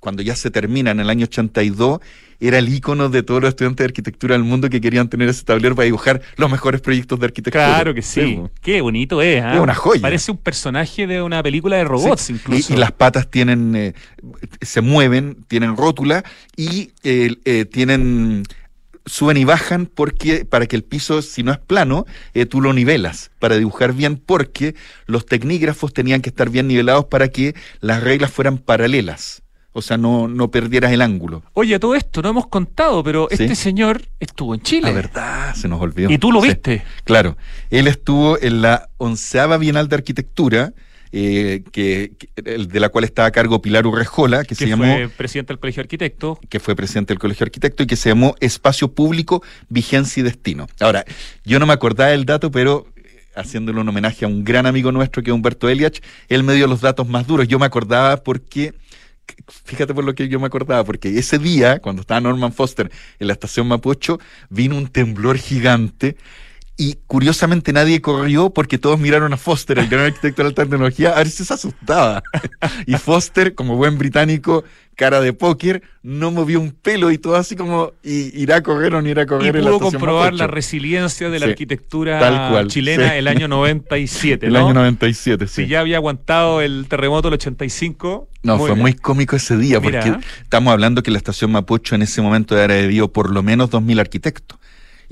cuando 0.00 0.22
ya 0.22 0.34
se 0.34 0.50
termina 0.50 0.92
en 0.92 1.00
el 1.00 1.10
año 1.10 1.24
82, 1.24 2.00
era 2.42 2.58
el 2.58 2.68
icono 2.68 3.08
de 3.08 3.22
todos 3.22 3.40
los 3.40 3.50
estudiantes 3.50 3.78
de 3.78 3.84
arquitectura 3.84 4.34
del 4.34 4.44
mundo 4.44 4.68
que 4.68 4.80
querían 4.80 5.08
tener 5.08 5.28
ese 5.28 5.44
tablero 5.44 5.74
para 5.74 5.84
dibujar 5.84 6.20
los 6.36 6.50
mejores 6.50 6.80
proyectos 6.80 7.18
de 7.20 7.26
arquitectura. 7.26 7.66
Claro 7.66 7.94
que 7.94 8.02
sí. 8.02 8.40
Qué 8.60 8.80
bonito 8.80 9.22
es. 9.22 9.42
¿ah? 9.42 9.54
Es 9.54 9.60
una 9.60 9.74
joya. 9.74 10.02
Parece 10.02 10.30
un 10.32 10.38
personaje 10.38 11.06
de 11.06 11.22
una 11.22 11.42
película 11.42 11.76
de 11.76 11.84
robots 11.84 12.30
incluso. 12.30 12.72
Y, 12.72 12.76
las 12.76 12.92
patas 12.92 13.30
tienen, 13.30 13.76
eh, 13.76 13.94
se 14.60 14.80
mueven, 14.80 15.44
tienen 15.46 15.76
rótula 15.76 16.24
y 16.56 16.90
eh, 17.04 17.66
tienen 17.70 18.44
suben 19.06 19.36
y 19.36 19.44
bajan 19.44 19.86
porque 19.86 20.44
para 20.44 20.66
que 20.66 20.76
el 20.76 20.84
piso, 20.84 21.22
si 21.22 21.42
no 21.42 21.52
es 21.52 21.58
plano, 21.58 22.06
eh, 22.34 22.46
tú 22.46 22.60
lo 22.60 22.72
nivelas 22.72 23.30
para 23.38 23.56
dibujar 23.56 23.92
bien, 23.92 24.16
porque 24.16 24.74
los 25.06 25.26
tecnígrafos 25.26 25.92
tenían 25.92 26.22
que 26.22 26.30
estar 26.30 26.50
bien 26.50 26.68
nivelados 26.68 27.06
para 27.06 27.28
que 27.28 27.54
las 27.80 28.02
reglas 28.02 28.30
fueran 28.30 28.58
paralelas 28.58 29.41
o 29.72 29.80
sea, 29.80 29.96
no, 29.96 30.28
no 30.28 30.50
perdieras 30.50 30.92
el 30.92 31.00
ángulo. 31.00 31.42
Oye, 31.54 31.78
todo 31.78 31.94
esto 31.94 32.20
no 32.22 32.28
hemos 32.28 32.46
contado, 32.46 33.02
pero 33.02 33.28
este 33.30 33.54
señor 33.54 34.02
estuvo 34.20 34.54
en 34.54 34.60
Chile. 34.60 34.88
La 34.88 34.92
verdad, 34.92 35.54
se 35.54 35.66
nos 35.66 35.80
olvidó. 35.80 36.10
¿Y 36.10 36.18
tú 36.18 36.30
lo 36.30 36.40
viste? 36.40 36.84
Claro, 37.04 37.36
él 37.70 37.86
estuvo 37.86 38.38
en 38.40 38.60
la 38.60 38.90
onceava 38.98 39.56
Bienal 39.56 39.88
de 39.88 39.96
Arquitectura, 39.96 40.74
eh, 41.10 41.62
que, 41.72 42.12
de 42.36 42.80
la 42.80 42.90
cual 42.90 43.04
estaba 43.04 43.28
a 43.28 43.30
cargo 43.30 43.62
Pilar 43.62 43.86
Urrejola, 43.86 44.44
que, 44.44 44.54
se 44.54 44.66
llamó... 44.66 44.84
fue 44.84 45.08
presidente 45.08 45.52
del 45.52 45.60
Colegio 45.60 45.80
Arquitecto. 45.80 46.38
Que 46.50 46.60
fue 46.60 46.76
presidente 46.76 47.14
del 47.14 47.18
Colegio 47.18 47.44
Arquitecto 47.44 47.82
y 47.82 47.86
que 47.86 47.96
se 47.96 48.10
llamó 48.10 48.34
Espacio 48.40 48.92
Público, 48.92 49.42
Vigencia 49.70 50.20
y 50.20 50.24
Destino. 50.24 50.66
Ahora, 50.80 51.04
yo 51.44 51.58
no 51.58 51.66
me 51.66 51.72
acordaba 51.72 52.10
del 52.10 52.26
dato, 52.26 52.50
pero 52.50 52.86
eh, 52.96 53.24
haciéndole 53.36 53.80
un 53.80 53.88
homenaje 53.88 54.26
a 54.26 54.28
un 54.28 54.44
gran 54.44 54.66
amigo 54.66 54.92
nuestro 54.92 55.22
que 55.22 55.30
es 55.30 55.34
Humberto 55.34 55.68
Eliach, 55.70 56.00
él 56.28 56.42
me 56.42 56.54
dio 56.54 56.66
los 56.66 56.82
datos 56.82 57.08
más 57.08 57.26
duros. 57.26 57.48
Yo 57.48 57.58
me 57.58 57.66
acordaba 57.66 58.18
porque 58.18 58.74
fíjate 59.48 59.94
por 59.94 60.04
lo 60.04 60.14
que 60.14 60.28
yo 60.28 60.40
me 60.40 60.46
acordaba, 60.46 60.84
porque 60.84 61.18
ese 61.18 61.38
día, 61.38 61.78
cuando 61.80 62.02
estaba 62.02 62.20
Norman 62.20 62.52
Foster 62.52 62.90
en 63.18 63.26
la 63.26 63.32
estación 63.32 63.68
Mapocho, 63.68 64.18
vino 64.50 64.76
un 64.76 64.88
temblor 64.88 65.38
gigante 65.38 66.16
y 66.76 66.98
curiosamente 67.06 67.72
nadie 67.72 68.00
corrió 68.00 68.50
porque 68.50 68.78
todos 68.78 68.98
miraron 68.98 69.32
a 69.32 69.36
Foster, 69.36 69.78
el 69.78 69.88
gran 69.88 70.06
arquitecto 70.06 70.42
de 70.42 70.44
la 70.44 70.48
alta 70.48 70.62
tecnología, 70.62 71.12
a 71.12 71.18
ver 71.18 71.30
si 71.30 71.44
se 71.44 71.54
asustaba. 71.54 72.22
y 72.86 72.94
Foster, 72.94 73.54
como 73.54 73.76
buen 73.76 73.98
británico, 73.98 74.64
cara 74.96 75.20
de 75.20 75.32
póker, 75.32 75.82
no 76.02 76.30
movió 76.30 76.60
un 76.60 76.70
pelo 76.70 77.10
y 77.10 77.18
todo 77.18 77.36
así 77.36 77.56
como 77.56 77.92
irá 78.02 78.56
a 78.56 78.62
correr 78.62 78.94
o 78.94 79.02
no 79.02 79.08
irá 79.08 79.22
a 79.22 79.26
correr. 79.26 79.56
Y 79.56 79.60
pudo 79.60 79.80
comprobar 79.80 80.34
la 80.34 80.46
resiliencia 80.46 81.30
de 81.30 81.38
la 81.38 81.46
arquitectura 81.46 82.66
chilena 82.66 83.16
el 83.16 83.28
año 83.28 83.48
97. 83.48 84.46
El 84.46 84.56
año 84.56 84.74
97, 84.74 85.46
sí. 85.46 85.62
Si 85.62 85.68
ya 85.68 85.80
había 85.80 85.96
aguantado 85.96 86.60
el 86.60 86.86
terremoto 86.88 87.28
del 87.28 87.34
85. 87.34 88.28
No, 88.42 88.58
fue 88.58 88.74
muy 88.74 88.94
cómico 88.94 89.36
ese 89.36 89.56
día 89.56 89.80
porque 89.80 90.16
estamos 90.42 90.72
hablando 90.72 91.02
que 91.02 91.10
la 91.10 91.18
estación 91.18 91.52
Mapocho 91.52 91.94
en 91.94 92.02
ese 92.02 92.20
momento 92.22 92.58
era 92.58 92.74
de 92.74 93.08
por 93.08 93.30
lo 93.30 93.42
menos 93.42 93.70
2.000 93.70 94.00
arquitectos 94.00 94.58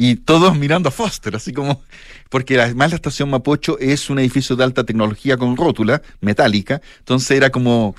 y 0.03 0.17
todos 0.17 0.57
mirando 0.57 0.89
a 0.89 0.93
Foster, 0.93 1.37
así 1.37 1.53
como, 1.53 1.83
porque 2.31 2.59
además 2.59 2.89
la 2.89 2.97
estación 2.97 3.29
Mapocho 3.29 3.79
es 3.79 4.09
un 4.09 4.19
edificio 4.19 4.57
de 4.57 4.65
alta 4.65 4.85
tecnología 4.85 5.37
con 5.37 5.59
rótula 5.59 6.01
metálica, 6.23 6.81
entonces 7.01 7.33
era 7.33 7.51
como 7.51 7.95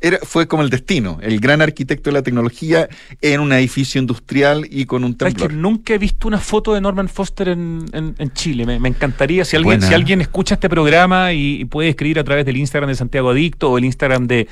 era, 0.00 0.18
fue 0.22 0.46
como 0.46 0.62
el 0.62 0.70
destino, 0.70 1.18
el 1.22 1.40
gran 1.40 1.62
arquitecto 1.62 2.10
de 2.10 2.14
la 2.14 2.22
tecnología 2.22 2.88
en 3.20 3.40
un 3.40 3.52
edificio 3.52 4.00
industrial 4.00 4.66
y 4.70 4.84
con 4.86 5.04
un 5.04 5.16
temblor. 5.16 5.48
que 5.48 5.54
nunca 5.54 5.94
he 5.94 5.98
visto 5.98 6.28
una 6.28 6.38
foto 6.38 6.74
de 6.74 6.80
Norman 6.80 7.08
Foster 7.08 7.48
en, 7.48 7.84
en, 7.92 8.32
Chile. 8.32 8.66
Me, 8.66 8.88
encantaría, 8.88 9.44
si 9.44 9.56
alguien, 9.56 9.82
si 9.82 9.94
alguien 9.94 10.20
escucha 10.20 10.54
este 10.54 10.68
programa 10.68 11.32
y, 11.32 11.64
puede 11.64 11.90
escribir 11.90 12.18
a 12.18 12.24
través 12.24 12.46
del 12.46 12.56
Instagram 12.56 12.88
de 12.88 12.96
Santiago 12.96 13.30
Adicto 13.30 13.70
o 13.70 13.78
el 13.78 13.84
Instagram 13.84 14.26
de 14.26 14.48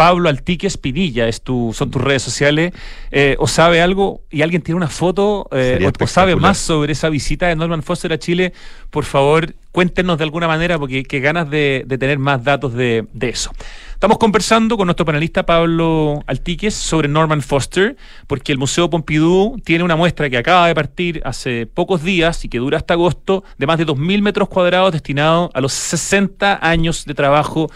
Pablo 0.00 0.30
Altique 0.30 0.66
Espinilla, 0.66 1.28
es 1.28 1.42
tu, 1.42 1.74
son 1.74 1.90
tus 1.90 2.00
redes 2.00 2.22
sociales, 2.22 2.72
eh, 3.10 3.36
o 3.38 3.46
sabe 3.46 3.82
algo 3.82 4.22
y 4.30 4.40
alguien 4.40 4.62
tiene 4.62 4.76
una 4.78 4.88
foto 4.88 5.46
eh, 5.52 5.86
o, 6.00 6.06
sabe 6.06 6.36
más 6.36 6.56
sobre 6.56 6.92
esa 6.92 7.10
visita 7.10 7.48
de 7.48 7.54
Norman 7.54 7.82
Foster 7.82 8.10
a 8.10 8.18
Chile, 8.18 8.54
por 8.88 9.04
favor 9.04 9.54
cuéntenos 9.72 10.18
de 10.18 10.24
alguna 10.24 10.48
manera, 10.48 10.78
porque 10.78 11.04
qué 11.04 11.20
ganas 11.20 11.48
de, 11.48 11.86
tener 11.88 12.18
más 12.18 12.42
datos 12.42 12.74
de, 12.74 13.06
eso. 13.20 13.52
Estamos 13.92 14.18
conversando 14.18 14.76
con 14.76 14.86
nuestro 14.86 15.04
panelista 15.04 15.44
Pablo 15.44 16.22
Altiques 16.26 16.74
sobre 16.74 17.06
Norman 17.06 17.42
Foster, 17.42 17.96
porque 18.26 18.52
el 18.52 18.58
Museo 18.58 18.88
Pompidou 18.90 19.58
tiene 19.60 19.84
una 19.84 19.94
muestra 19.94 20.28
que 20.30 20.38
acaba 20.38 20.66
de 20.66 20.74
partir 20.74 21.20
hace 21.24 21.66
pocos 21.66 22.02
días 22.02 22.44
y 22.44 22.48
que 22.48 22.58
dura 22.58 22.78
hasta 22.78 22.94
agosto, 22.94 23.44
de 23.58 23.66
más 23.66 23.78
de 23.78 23.86
2.000 23.86 24.22
metros 24.22 24.48
cuadrados 24.48 24.92
destinado 24.92 25.50
a 25.54 25.60
los 25.60 25.72
60 25.72 26.58
años 26.66 27.04
de 27.04 27.14
trabajo 27.14 27.70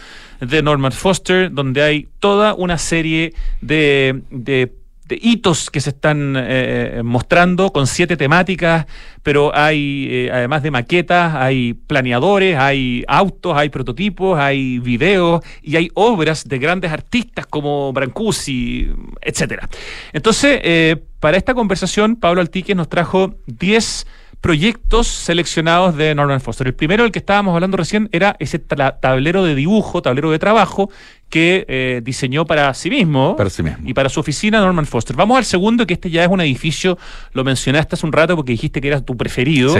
de 0.46 0.62
Norman 0.62 0.92
Foster, 0.92 1.52
donde 1.52 1.82
hay 1.82 2.08
toda 2.18 2.54
una 2.54 2.78
serie 2.78 3.34
de, 3.60 4.22
de 4.30 4.72
de 5.06 5.18
hitos 5.20 5.70
que 5.70 5.80
se 5.80 5.90
están 5.90 6.34
eh, 6.36 7.02
mostrando 7.04 7.70
con 7.70 7.86
siete 7.86 8.16
temáticas, 8.16 8.86
pero 9.22 9.54
hay, 9.54 10.08
eh, 10.10 10.30
además 10.32 10.62
de 10.62 10.70
maquetas, 10.70 11.34
hay 11.34 11.74
planeadores, 11.74 12.56
hay 12.56 13.04
autos, 13.06 13.54
hay 13.54 13.68
prototipos, 13.68 14.38
hay 14.38 14.78
videos 14.78 15.44
y 15.62 15.76
hay 15.76 15.90
obras 15.94 16.48
de 16.48 16.58
grandes 16.58 16.90
artistas 16.90 17.46
como 17.46 17.92
Brancusi, 17.92 18.90
etcétera. 19.20 19.68
Entonces, 20.12 20.60
eh, 20.62 20.96
para 21.20 21.36
esta 21.36 21.54
conversación, 21.54 22.16
Pablo 22.16 22.40
Altique 22.40 22.74
nos 22.74 22.88
trajo 22.88 23.34
10 23.46 24.06
proyectos 24.44 25.06
seleccionados 25.06 25.96
de 25.96 26.14
Norman 26.14 26.38
Foster. 26.38 26.66
El 26.66 26.74
primero, 26.74 27.06
el 27.06 27.12
que 27.12 27.18
estábamos 27.18 27.54
hablando 27.54 27.78
recién, 27.78 28.10
era 28.12 28.36
ese 28.38 28.58
tablero 28.58 29.42
de 29.42 29.54
dibujo, 29.54 30.02
tablero 30.02 30.30
de 30.30 30.38
trabajo, 30.38 30.90
que 31.30 31.64
eh, 31.66 32.02
diseñó 32.04 32.44
para 32.44 32.74
sí, 32.74 32.90
mismo 32.90 33.38
y 33.86 33.94
para 33.94 34.10
su 34.10 34.20
oficina 34.20 34.60
Norman 34.60 34.84
Foster. 34.84 35.16
Vamos 35.16 35.38
al 35.38 35.46
segundo, 35.46 35.86
que 35.86 35.94
este 35.94 36.10
ya 36.10 36.22
es 36.24 36.28
un 36.28 36.42
edificio, 36.42 36.98
lo 37.32 37.42
mencionaste 37.42 37.94
hace 37.94 38.04
un 38.04 38.12
rato 38.12 38.36
porque 38.36 38.52
dijiste 38.52 38.82
que 38.82 38.88
era 38.88 39.00
tu 39.00 39.16
preferido. 39.16 39.74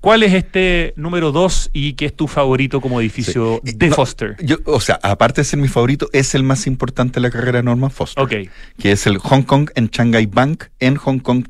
¿Cuál 0.00 0.22
es 0.22 0.32
este 0.32 0.94
número 0.96 1.30
dos 1.30 1.68
y 1.74 1.92
qué 1.92 2.06
es 2.06 2.16
tu 2.16 2.28
favorito 2.28 2.80
como 2.80 3.02
edificio 3.02 3.60
Sí. 3.62 3.72
de 3.76 3.88
No, 3.88 3.96
Foster? 3.96 4.36
Yo, 4.42 4.56
o 4.64 4.80
sea, 4.80 4.98
aparte 5.02 5.42
de 5.42 5.44
ser 5.44 5.58
mi 5.58 5.68
favorito, 5.68 6.08
es 6.14 6.34
el 6.34 6.44
más 6.44 6.66
importante 6.66 7.14
de 7.14 7.20
la 7.20 7.30
carrera 7.30 7.58
de 7.58 7.64
Norman 7.64 7.90
Foster. 7.90 8.24
Ok. 8.24 8.32
Que 8.78 8.92
es 8.92 9.06
el 9.06 9.18
Hong 9.18 9.42
Kong 9.42 9.68
en 9.74 9.88
Shanghai 9.88 10.24
Bank 10.24 10.64
en 10.80 10.96
Hong 10.96 11.18
Kong. 11.18 11.44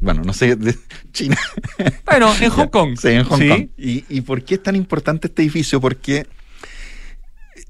Bueno, 0.00 0.22
no 0.24 0.32
sé, 0.32 0.56
de 0.56 0.74
China. 1.12 1.36
Bueno, 2.04 2.32
en 2.40 2.50
Hong 2.56 2.68
Kong. 2.68 2.96
Sí, 3.00 3.08
en 3.08 3.24
Hong 3.24 3.38
Sí. 3.38 3.48
Kong. 3.48 3.68
¿Y, 3.76 4.04
¿Y 4.08 4.20
por 4.22 4.42
qué 4.42 4.54
es 4.56 4.62
tan 4.62 4.76
importante 4.76 5.28
este 5.28 5.42
edificio? 5.42 5.80
Porque 5.80 6.26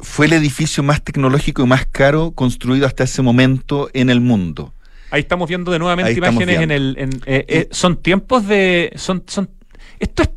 fue 0.01 0.27
el 0.27 0.33
edificio 0.35 0.83
más 0.83 1.03
tecnológico 1.03 1.63
y 1.63 1.67
más 1.67 1.87
caro 1.87 2.33
construido 2.33 2.87
hasta 2.87 3.05
ese 3.05 3.23
momento 3.23 3.89
en 3.95 4.11
el 4.11 4.21
mundo. 4.21 4.75
Ahí 5.11 5.21
estamos 5.21 5.49
viendo 5.49 5.71
de 5.71 5.79
nuevamente 5.79 6.11
Ahí 6.11 6.17
imágenes 6.19 6.61
en 6.61 6.71
el. 6.71 6.97
en, 6.99 7.11
eh, 7.27 7.45
eh, 7.49 7.69
son 7.71 7.97
tiempos 8.03 8.47
de. 8.47 8.93
Son, 8.97 9.23
son, 9.27 9.49
esto 10.01 10.23
es 10.25 10.31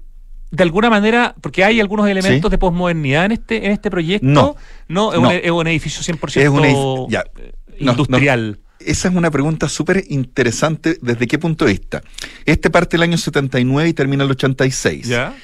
de 0.52 0.64
alguna 0.64 0.90
manera, 0.90 1.36
porque 1.42 1.64
hay 1.64 1.80
algunos 1.80 2.08
elementos 2.08 2.50
Sí. 2.50 2.52
de 2.52 2.58
posmodernidad 2.58 3.26
en 3.26 3.32
este, 3.34 3.66
en 3.66 3.72
este 3.72 3.90
proyecto. 3.92 4.26
No. 4.28 4.56
No, 4.88 5.14
es, 5.14 5.20
No. 5.20 5.28
Un, 5.30 5.36
es 5.36 5.52
un 5.52 5.68
edificio 5.68 6.02
100% 6.16 6.42
Es 6.42 6.50
un 6.50 6.60
edif- 6.64 7.08
ya. 7.10 7.24
No, 7.80 7.92
industrial. 7.92 8.60
Esa 8.80 9.10
es 9.10 9.16
una 9.16 9.32
pregunta 9.32 9.68
súper 9.68 10.06
interesante. 10.10 10.98
¿Desde 11.02 11.28
qué 11.28 11.38
punto 11.38 11.66
de 11.66 11.72
vista? 11.72 12.02
Este 12.46 12.70
parte 12.70 12.98
del 12.98 13.04
año 13.04 13.18
79 13.18 13.90
y 13.90 13.94
termina 13.94 14.24
el 14.24 14.32
86. 14.32 15.08
¿Ya? 15.08 15.36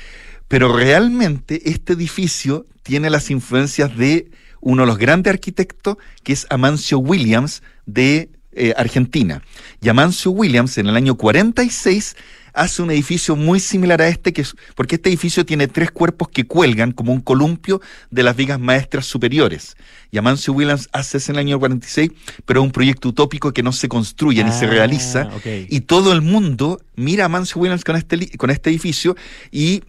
Pero 0.47 0.75
realmente 0.75 1.69
este 1.69 1.93
edificio 1.93 2.65
tiene 2.83 3.09
las 3.09 3.29
influencias 3.31 3.97
de 3.97 4.29
uno 4.61 4.83
de 4.83 4.87
los 4.87 4.97
grandes 4.97 5.33
arquitectos, 5.33 5.97
que 6.23 6.33
es 6.33 6.47
Amancio 6.49 6.99
Williams 6.99 7.61
de 7.85 8.29
eh, 8.53 8.73
Argentina. 8.77 9.41
Y 9.81 9.89
Amancio 9.89 10.31
Williams 10.31 10.77
en 10.77 10.87
el 10.87 10.95
año 10.95 11.15
46 11.15 12.15
hace 12.55 12.81
un 12.81 12.91
edificio 12.91 13.35
muy 13.35 13.59
similar 13.59 14.01
a 14.01 14.07
este, 14.07 14.33
que 14.33 14.41
es, 14.41 14.55
porque 14.75 14.95
este 14.95 15.09
edificio 15.09 15.45
tiene 15.45 15.67
tres 15.67 15.91
cuerpos 15.91 16.29
que 16.29 16.45
cuelgan 16.45 16.91
como 16.91 17.13
un 17.13 17.21
columpio 17.21 17.81
de 18.09 18.23
las 18.23 18.35
vigas 18.35 18.59
maestras 18.59 19.05
superiores. 19.05 19.75
Y 20.11 20.17
Amancio 20.17 20.53
Williams 20.53 20.89
hace 20.93 21.17
ese 21.17 21.31
en 21.31 21.35
el 21.37 21.47
año 21.47 21.59
46, 21.59 22.11
pero 22.45 22.61
es 22.61 22.65
un 22.65 22.71
proyecto 22.71 23.09
utópico 23.09 23.51
que 23.53 23.63
no 23.63 23.71
se 23.71 23.87
construye 23.89 24.43
ni 24.43 24.51
se 24.51 24.65
Ah, 24.65 24.69
realiza. 24.69 25.29
Y 25.69 25.81
todo 25.81 26.13
el 26.13 26.21
mundo 26.21 26.81
mira 26.95 27.23
a 27.23 27.25
Amancio 27.25 27.61
Williams 27.61 27.83
con 27.83 27.95
este, 27.95 28.37
con 28.37 28.49
este 28.49 28.69
edificio 28.69 29.15
y 29.51 29.83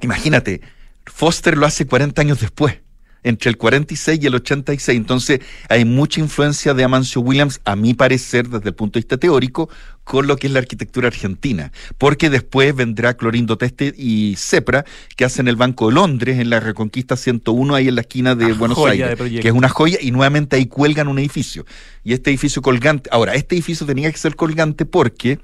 imagínate, 0.00 0.60
Foster 1.06 1.56
lo 1.56 1.66
hace 1.66 1.86
40 1.86 2.20
años 2.20 2.40
después, 2.40 2.78
entre 3.22 3.50
el 3.50 3.56
46 3.56 4.18
y 4.22 4.26
el 4.26 4.34
86. 4.34 4.96
Entonces 4.96 5.40
hay 5.68 5.84
mucha 5.84 6.20
influencia 6.20 6.74
de 6.74 6.84
Amancio 6.84 7.20
Williams, 7.20 7.60
a 7.64 7.76
mi 7.76 7.94
parecer, 7.94 8.48
desde 8.48 8.70
el 8.70 8.74
punto 8.74 8.98
de 8.98 9.02
vista 9.02 9.16
teórico, 9.16 9.68
con 10.04 10.26
lo 10.26 10.36
que 10.36 10.46
es 10.48 10.52
la 10.52 10.58
arquitectura 10.58 11.08
argentina. 11.08 11.72
Porque 11.98 12.30
después 12.30 12.74
vendrá 12.74 13.14
Clorindo 13.14 13.56
Teste 13.56 13.94
y 13.96 14.34
Cepra, 14.36 14.84
que 15.16 15.24
hacen 15.24 15.48
el 15.48 15.56
Banco 15.56 15.88
de 15.88 15.94
Londres 15.94 16.38
en 16.38 16.50
la 16.50 16.60
Reconquista 16.60 17.16
101, 17.16 17.74
ahí 17.74 17.88
en 17.88 17.94
la 17.94 18.00
esquina 18.02 18.34
de 18.34 18.52
Buenos 18.52 18.82
de 18.82 18.90
Aires, 18.90 19.18
que 19.18 19.48
es 19.48 19.54
una 19.54 19.68
joya, 19.68 19.98
y 20.00 20.10
nuevamente 20.10 20.56
ahí 20.56 20.66
cuelgan 20.66 21.08
un 21.08 21.18
edificio. 21.18 21.64
Y 22.04 22.12
este 22.12 22.30
edificio 22.30 22.62
colgante, 22.62 23.08
ahora, 23.12 23.34
este 23.34 23.54
edificio 23.54 23.86
tenía 23.86 24.10
que 24.10 24.18
ser 24.18 24.36
colgante 24.36 24.84
porque 24.84 25.38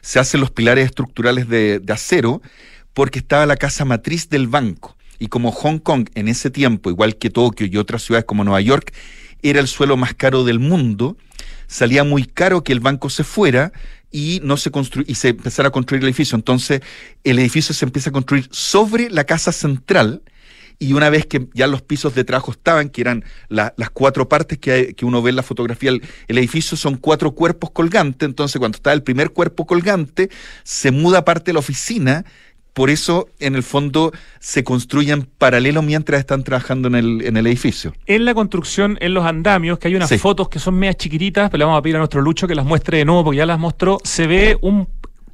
se 0.00 0.18
hacen 0.18 0.40
los 0.40 0.50
pilares 0.50 0.86
estructurales 0.86 1.48
de, 1.48 1.80
de 1.80 1.92
acero, 1.92 2.42
porque 2.94 3.18
estaba 3.18 3.44
la 3.46 3.56
casa 3.56 3.84
matriz 3.84 4.28
del 4.28 4.46
banco. 4.46 4.96
Y 5.18 5.28
como 5.28 5.50
Hong 5.50 5.78
Kong 5.78 6.08
en 6.14 6.28
ese 6.28 6.50
tiempo, 6.50 6.90
igual 6.90 7.16
que 7.16 7.30
Tokio 7.30 7.66
y 7.66 7.76
otras 7.76 8.02
ciudades 8.02 8.24
como 8.24 8.44
Nueva 8.44 8.60
York, 8.60 8.92
era 9.42 9.60
el 9.60 9.68
suelo 9.68 9.96
más 9.96 10.14
caro 10.14 10.44
del 10.44 10.58
mundo, 10.58 11.16
salía 11.66 12.04
muy 12.04 12.24
caro 12.24 12.64
que 12.64 12.72
el 12.72 12.80
banco 12.80 13.10
se 13.10 13.24
fuera 13.24 13.72
y 14.10 14.40
no 14.42 14.56
se 14.56 14.70
y 15.06 15.14
se 15.14 15.28
empezara 15.30 15.68
a 15.68 15.72
construir 15.72 16.02
el 16.02 16.08
edificio. 16.08 16.36
Entonces, 16.36 16.80
el 17.24 17.38
edificio 17.38 17.74
se 17.74 17.84
empieza 17.84 18.10
a 18.10 18.12
construir 18.12 18.48
sobre 18.50 19.10
la 19.10 19.24
casa 19.24 19.52
central 19.52 20.22
y 20.78 20.92
una 20.92 21.08
vez 21.08 21.24
que 21.24 21.48
ya 21.54 21.66
los 21.66 21.80
pisos 21.80 22.14
de 22.14 22.24
trabajo 22.24 22.50
estaban, 22.52 22.90
que 22.90 23.00
eran 23.00 23.24
la- 23.48 23.72
las 23.78 23.88
cuatro 23.90 24.28
partes 24.28 24.58
que, 24.58 24.72
hay- 24.72 24.94
que 24.94 25.06
uno 25.06 25.22
ve 25.22 25.30
en 25.30 25.36
la 25.36 25.42
fotografía, 25.42 25.88
el, 25.90 26.02
el 26.28 26.36
edificio 26.38 26.76
son 26.76 26.96
cuatro 26.96 27.32
cuerpos 27.34 27.70
colgantes, 27.70 28.28
entonces 28.28 28.58
cuando 28.58 28.76
está 28.76 28.92
el 28.92 29.02
primer 29.02 29.30
cuerpo 29.30 29.66
colgante, 29.66 30.28
se 30.64 30.90
muda 30.90 31.24
parte 31.24 31.46
de 31.46 31.52
la 31.54 31.60
oficina, 31.60 32.26
por 32.76 32.90
eso 32.90 33.28
en 33.40 33.54
el 33.54 33.62
fondo 33.62 34.12
se 34.38 34.62
construyen 34.62 35.26
paralelo 35.38 35.80
mientras 35.80 36.20
están 36.20 36.44
trabajando 36.44 36.88
en 36.88 36.94
el, 36.94 37.22
en 37.24 37.38
el 37.38 37.46
edificio. 37.46 37.94
En 38.04 38.26
la 38.26 38.34
construcción, 38.34 38.98
en 39.00 39.14
los 39.14 39.24
andamios, 39.24 39.78
que 39.78 39.88
hay 39.88 39.94
unas 39.94 40.10
Sí. 40.10 40.18
fotos 40.18 40.50
que 40.50 40.58
son 40.58 40.74
medias 40.74 40.96
chiquititas, 40.98 41.48
pero 41.48 41.60
le 41.60 41.64
vamos 41.64 41.78
a 41.78 41.82
pedir 41.82 41.96
a 41.96 42.00
nuestro 42.00 42.20
Lucho 42.20 42.46
que 42.46 42.54
las 42.54 42.66
muestre 42.66 42.98
de 42.98 43.06
nuevo 43.06 43.24
porque 43.24 43.38
ya 43.38 43.46
las 43.46 43.58
mostró. 43.58 43.98
Se 44.04 44.26
ve 44.26 44.58
un 44.60 44.86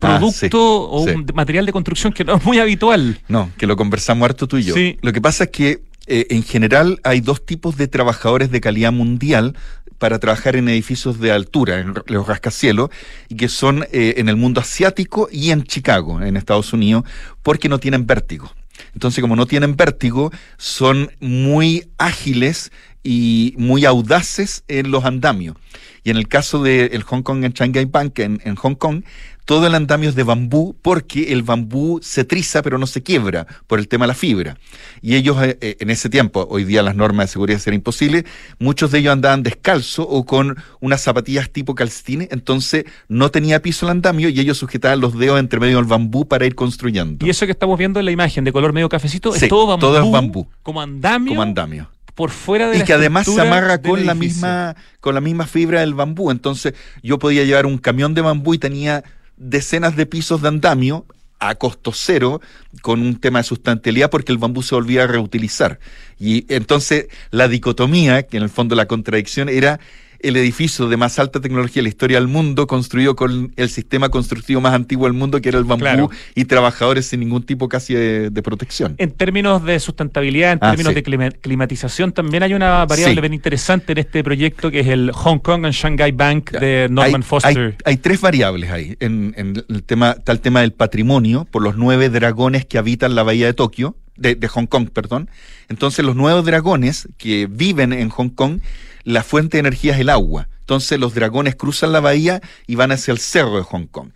Ah, 0.05 0.18
producto 0.18 0.31
sí, 0.38 0.48
o 0.55 1.05
sí. 1.09 1.14
un 1.16 1.26
material 1.35 1.66
de 1.66 1.72
construcción 1.72 2.12
que 2.12 2.24
no 2.24 2.37
es 2.37 2.44
muy 2.44 2.61
habitual. 2.61 3.18
No, 3.26 3.50
que 3.59 3.66
lo 3.66 3.74
conversamos 3.76 4.24
harto 4.24 4.46
tú 4.46 4.59
y 4.59 4.62
yo. 4.62 4.74
Sí. 4.74 4.98
Lo 5.02 5.12
que 5.12 5.20
pasa 5.20 5.44
es 5.44 5.50
que 5.50 5.81
eh, 6.14 6.27
en 6.29 6.42
general 6.42 7.01
hay 7.05 7.22
dos 7.22 7.46
tipos 7.46 7.79
de 7.79 7.88
trabajadores 7.88 8.51
de 8.51 8.61
calidad 8.61 8.92
mundial 8.92 9.57
para 9.96 10.18
trabajar 10.18 10.57
en 10.57 10.68
edificios 10.68 11.18
de 11.20 11.33
altura, 11.33 11.79
en 11.79 11.94
los 12.05 12.27
rascacielos, 12.27 12.90
y 13.31 13.37
que 13.37 13.48
son 13.48 13.87
eh, 13.92 14.14
en 14.18 14.29
el 14.29 14.37
mundo 14.37 14.61
asiático 14.61 15.31
y 15.33 15.53
en 15.53 15.62
Chicago, 15.62 16.20
en 16.20 16.37
Estados 16.37 16.75
Unidos, 16.75 17.05
porque 17.42 17.70
no 17.70 17.79
tienen 17.79 18.07
vértigo. 18.07 18.53
Entonces, 18.92 19.22
como 19.22 19.37
no 19.37 19.46
tienen 19.46 19.75
vértigo, 19.75 20.31
son 20.59 21.12
muy 21.18 21.88
ágiles 21.96 22.72
y 23.03 23.55
muy 23.57 23.87
audaces 23.87 24.64
en 24.68 24.90
los 24.90 25.07
andamios. 25.07 25.57
Y 26.05 26.11
en 26.11 26.18
el 26.18 26.29
caso 26.29 26.62
del 26.62 27.03
Hong 27.05 27.22
Kong 27.22 27.42
en 27.44 27.53
Shanghai 27.53 27.87
Bank, 27.87 28.18
en 28.18 28.57
Hong 28.57 28.75
Kong, 28.75 29.03
todo 29.44 29.66
el 29.66 29.74
andamio 29.74 30.09
es 30.09 30.14
de 30.14 30.22
bambú 30.22 30.76
porque 30.83 31.33
el 31.33 31.42
bambú 31.42 32.00
se 32.02 32.24
triza 32.24 32.62
pero 32.62 32.78
no 32.78 32.87
se 32.87 33.02
quiebra 33.02 33.46
por 33.66 33.78
el 33.78 33.88
tema 33.88 34.05
de 34.05 34.09
la 34.09 34.14
fibra. 34.14 34.57
Y 35.00 35.16
ellos 35.16 35.42
eh, 35.42 35.59
eh, 35.61 35.76
en 35.81 35.90
ese 35.90 36.09
tiempo, 36.09 36.46
hoy 36.50 36.64
día 36.64 36.83
las 36.83 36.94
normas 36.94 37.26
de 37.26 37.33
seguridad 37.33 37.59
serán 37.59 37.76
imposibles, 37.76 38.24
muchos 38.59 38.90
de 38.90 38.98
ellos 38.98 39.12
andaban 39.12 39.42
descalzo 39.42 40.02
o 40.02 40.24
con 40.24 40.57
unas 40.81 41.00
zapatillas 41.00 41.50
tipo 41.50 41.74
calcetines, 41.74 42.28
entonces 42.31 42.85
no 43.09 43.31
tenía 43.31 43.61
piso 43.62 43.87
el 43.87 43.90
andamio 43.90 44.28
y 44.28 44.38
ellos 44.38 44.59
sujetaban 44.59 45.00
los 45.00 45.18
dedos 45.18 45.40
entre 45.40 45.61
medio 45.61 45.76
del 45.76 45.87
bambú 45.87 46.26
para 46.26 46.46
ir 46.46 46.55
construyendo. 46.55 47.26
Y 47.26 47.31
eso 47.31 47.46
que 47.46 47.52
estamos 47.52 47.78
viendo 47.78 47.98
en 47.98 48.07
la 48.07 48.12
imagen 48.12 48.44
de 48.44 48.52
color 48.52 48.72
medio 48.72 48.88
cafecito 48.88 49.33
Sí, 49.33 49.44
es 49.44 49.48
todo 49.48 49.66
bambú. 49.66 49.81
todo 49.81 50.02
es 50.02 50.11
bambú. 50.11 50.46
Como 50.62 50.81
andamio. 50.81 51.31
como 51.31 51.42
andamio. 51.42 51.90
Por 52.14 52.31
fuera 52.31 52.68
de 52.68 52.76
y 52.76 52.81
la 52.81 52.85
que 52.85 52.92
además 52.92 53.26
se 53.26 53.40
amarra 53.40 53.81
con 53.81 54.05
la 54.05 54.14
misma 54.14 54.76
con 55.00 55.14
la 55.14 55.22
misma 55.22 55.46
fibra 55.46 55.81
del 55.81 55.94
bambú 55.94 56.31
entonces 56.31 56.74
yo 57.02 57.18
podía 57.18 57.42
llevar 57.44 57.64
un 57.64 57.78
camión 57.78 58.12
de 58.12 58.20
bambú 58.20 58.52
y 58.52 58.59
tenía 58.59 59.02
decenas 59.42 59.96
de 59.96 60.07
pisos 60.07 60.42
de 60.42 60.48
andamio 60.48 61.05
a 61.38 61.57
costo 61.57 61.92
cero 61.92 62.40
con 62.83 63.00
un 63.00 63.18
tema 63.18 63.40
de 63.40 63.44
sustentabilidad 63.44 64.11
porque 64.11 64.31
el 64.31 64.38
bambú 64.38 64.62
se 64.62 64.76
volvía 64.76 65.05
a 65.05 65.07
reutilizar. 65.09 65.81
Y 66.18 66.46
entonces 66.48 67.09
la 67.31 67.48
dicotomía 67.48 68.22
que 68.22 68.37
en 68.37 68.44
el 68.44 68.48
fondo 68.48 68.76
la 68.76 68.87
contradicción 68.87 69.48
era 69.48 69.81
el 70.22 70.37
edificio 70.37 70.88
de 70.88 70.96
más 70.96 71.18
alta 71.18 71.40
tecnología 71.40 71.80
de 71.80 71.82
la 71.85 71.88
historia 71.88 72.18
del 72.18 72.28
mundo, 72.28 72.66
construido 72.66 73.16
con 73.16 73.52
el 73.56 73.68
sistema 73.68 74.08
constructivo 74.08 74.61
más 74.61 74.72
antiguo 74.74 75.06
del 75.06 75.12
mundo, 75.14 75.40
que 75.40 75.48
era 75.48 75.58
el 75.58 75.64
bambú, 75.64 75.82
Claro. 75.82 76.11
y 76.35 76.44
trabajadores 76.44 77.06
sin 77.06 77.20
ningún 77.20 77.42
tipo 77.42 77.68
casi 77.68 77.94
de, 77.94 78.30
de 78.30 78.42
protección. 78.42 78.94
En 78.98 79.11
términos 79.11 79.64
de 79.64 79.80
sustentabilidad, 79.80 80.52
en 80.52 80.58
Ah, 80.62 80.70
términos 80.70 80.90
sí. 80.92 80.94
de 80.94 81.02
clima- 81.02 81.30
climatización, 81.30 82.12
también 82.12 82.42
hay 82.42 82.54
una 82.54 82.85
variable 82.87 83.14
Sí. 83.16 83.20
bien 83.20 83.35
interesante 83.35 83.92
en 83.92 83.98
este 83.98 84.22
proyecto 84.22 84.70
que 84.70 84.80
es 84.80 84.87
el 84.88 85.11
Hong 85.12 85.38
Kong 85.38 85.64
and 85.64 85.74
Shanghai 85.74 86.12
Bank 86.12 86.52
de 86.52 86.88
Norman 86.90 87.22
hay, 87.22 87.22
Foster. 87.22 87.76
Hay, 87.85 87.92
hay 87.92 87.96
tres 87.96 88.20
variables 88.20 88.70
ahí. 88.70 88.96
En, 89.00 89.35
en 89.37 89.64
el 89.68 89.82
tema, 89.82 90.12
está 90.18 90.32
el 90.32 90.40
tema 90.40 90.61
del 90.61 90.72
patrimonio, 90.72 91.46
por 91.50 91.62
los 91.62 91.76
nueve 91.76 92.08
dragones 92.11 92.64
que 92.64 92.78
habitan 92.78 93.14
la 93.14 93.22
bahía 93.22 93.46
de 93.46 93.54
Tokio, 93.54 93.96
de, 94.16 94.35
de 94.35 94.46
Hong 94.48 94.66
Kong, 94.66 94.90
perdón. 94.92 95.28
Entonces, 95.68 96.04
los 96.04 96.14
nuevos 96.14 96.44
dragones 96.44 97.08
que 97.18 97.48
viven 97.50 97.92
en 97.92 98.08
Hong 98.11 98.28
Kong, 98.28 98.61
la 99.04 99.22
fuente 99.22 99.56
de 99.56 99.60
energía 99.60 99.94
es 99.94 100.00
el 100.00 100.08
agua. 100.08 100.48
Entonces, 100.60 100.98
los 100.98 101.14
dragones 101.14 101.56
cruzan 101.56 101.92
la 101.92 102.00
bahía 102.00 102.40
y 102.66 102.76
van 102.76 102.92
hacia 102.92 103.12
el 103.12 103.18
cerro 103.18 103.56
de 103.56 103.62
Hong 103.62 103.86
Kong. 103.86 104.10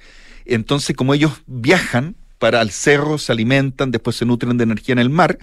Entonces, 0.44 0.94
como 0.96 1.14
ellos 1.14 1.32
viajan 1.46 2.16
para 2.38 2.62
el 2.62 2.70
cerro, 2.70 3.18
se 3.18 3.32
alimentan, 3.32 3.90
después 3.90 4.16
se 4.16 4.24
nutren 4.24 4.56
de 4.56 4.64
energía 4.64 4.92
en 4.92 4.98
el 4.98 5.10
mar, 5.10 5.38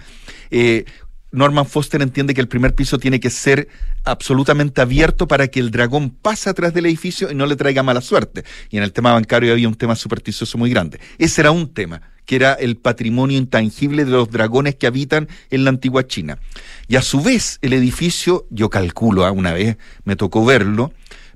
eh, 0.50 0.84
Norman 1.34 1.66
Foster 1.66 2.00
entiende 2.00 2.32
que 2.32 2.40
el 2.40 2.48
primer 2.48 2.74
piso 2.74 2.98
tiene 2.98 3.18
que 3.18 3.28
ser 3.28 3.68
absolutamente 4.04 4.80
abierto 4.80 5.26
para 5.26 5.48
que 5.48 5.58
el 5.58 5.72
dragón 5.72 6.10
pase 6.10 6.48
atrás 6.48 6.72
del 6.72 6.86
edificio 6.86 7.30
y 7.30 7.34
no 7.34 7.46
le 7.46 7.56
traiga 7.56 7.82
mala 7.82 8.00
suerte. 8.00 8.44
Y 8.70 8.76
en 8.76 8.84
el 8.84 8.92
tema 8.92 9.12
bancario 9.12 9.52
había 9.52 9.68
un 9.68 9.74
tema 9.74 9.96
supersticioso 9.96 10.56
muy 10.58 10.70
grande. 10.70 11.00
Ese 11.18 11.40
era 11.40 11.50
un 11.50 11.74
tema, 11.74 12.02
que 12.26 12.36
era 12.36 12.54
el 12.54 12.76
patrimonio 12.76 13.38
intangible 13.38 14.04
de 14.04 14.10
los 14.10 14.30
dragones 14.30 14.74
que 14.74 14.86
habitan 14.86 15.28
en 15.50 15.64
la 15.64 15.70
antigua 15.70 16.06
China. 16.06 16.38
Y 16.88 16.96
a 16.96 17.02
su 17.02 17.20
vez, 17.20 17.58
el 17.62 17.72
edificio, 17.72 18.46
yo 18.50 18.70
calculo, 18.70 19.24
ah, 19.24 19.32
una 19.32 19.52
vez 19.52 19.76
me 20.04 20.16
tocó 20.16 20.44
verlo, 20.44 20.92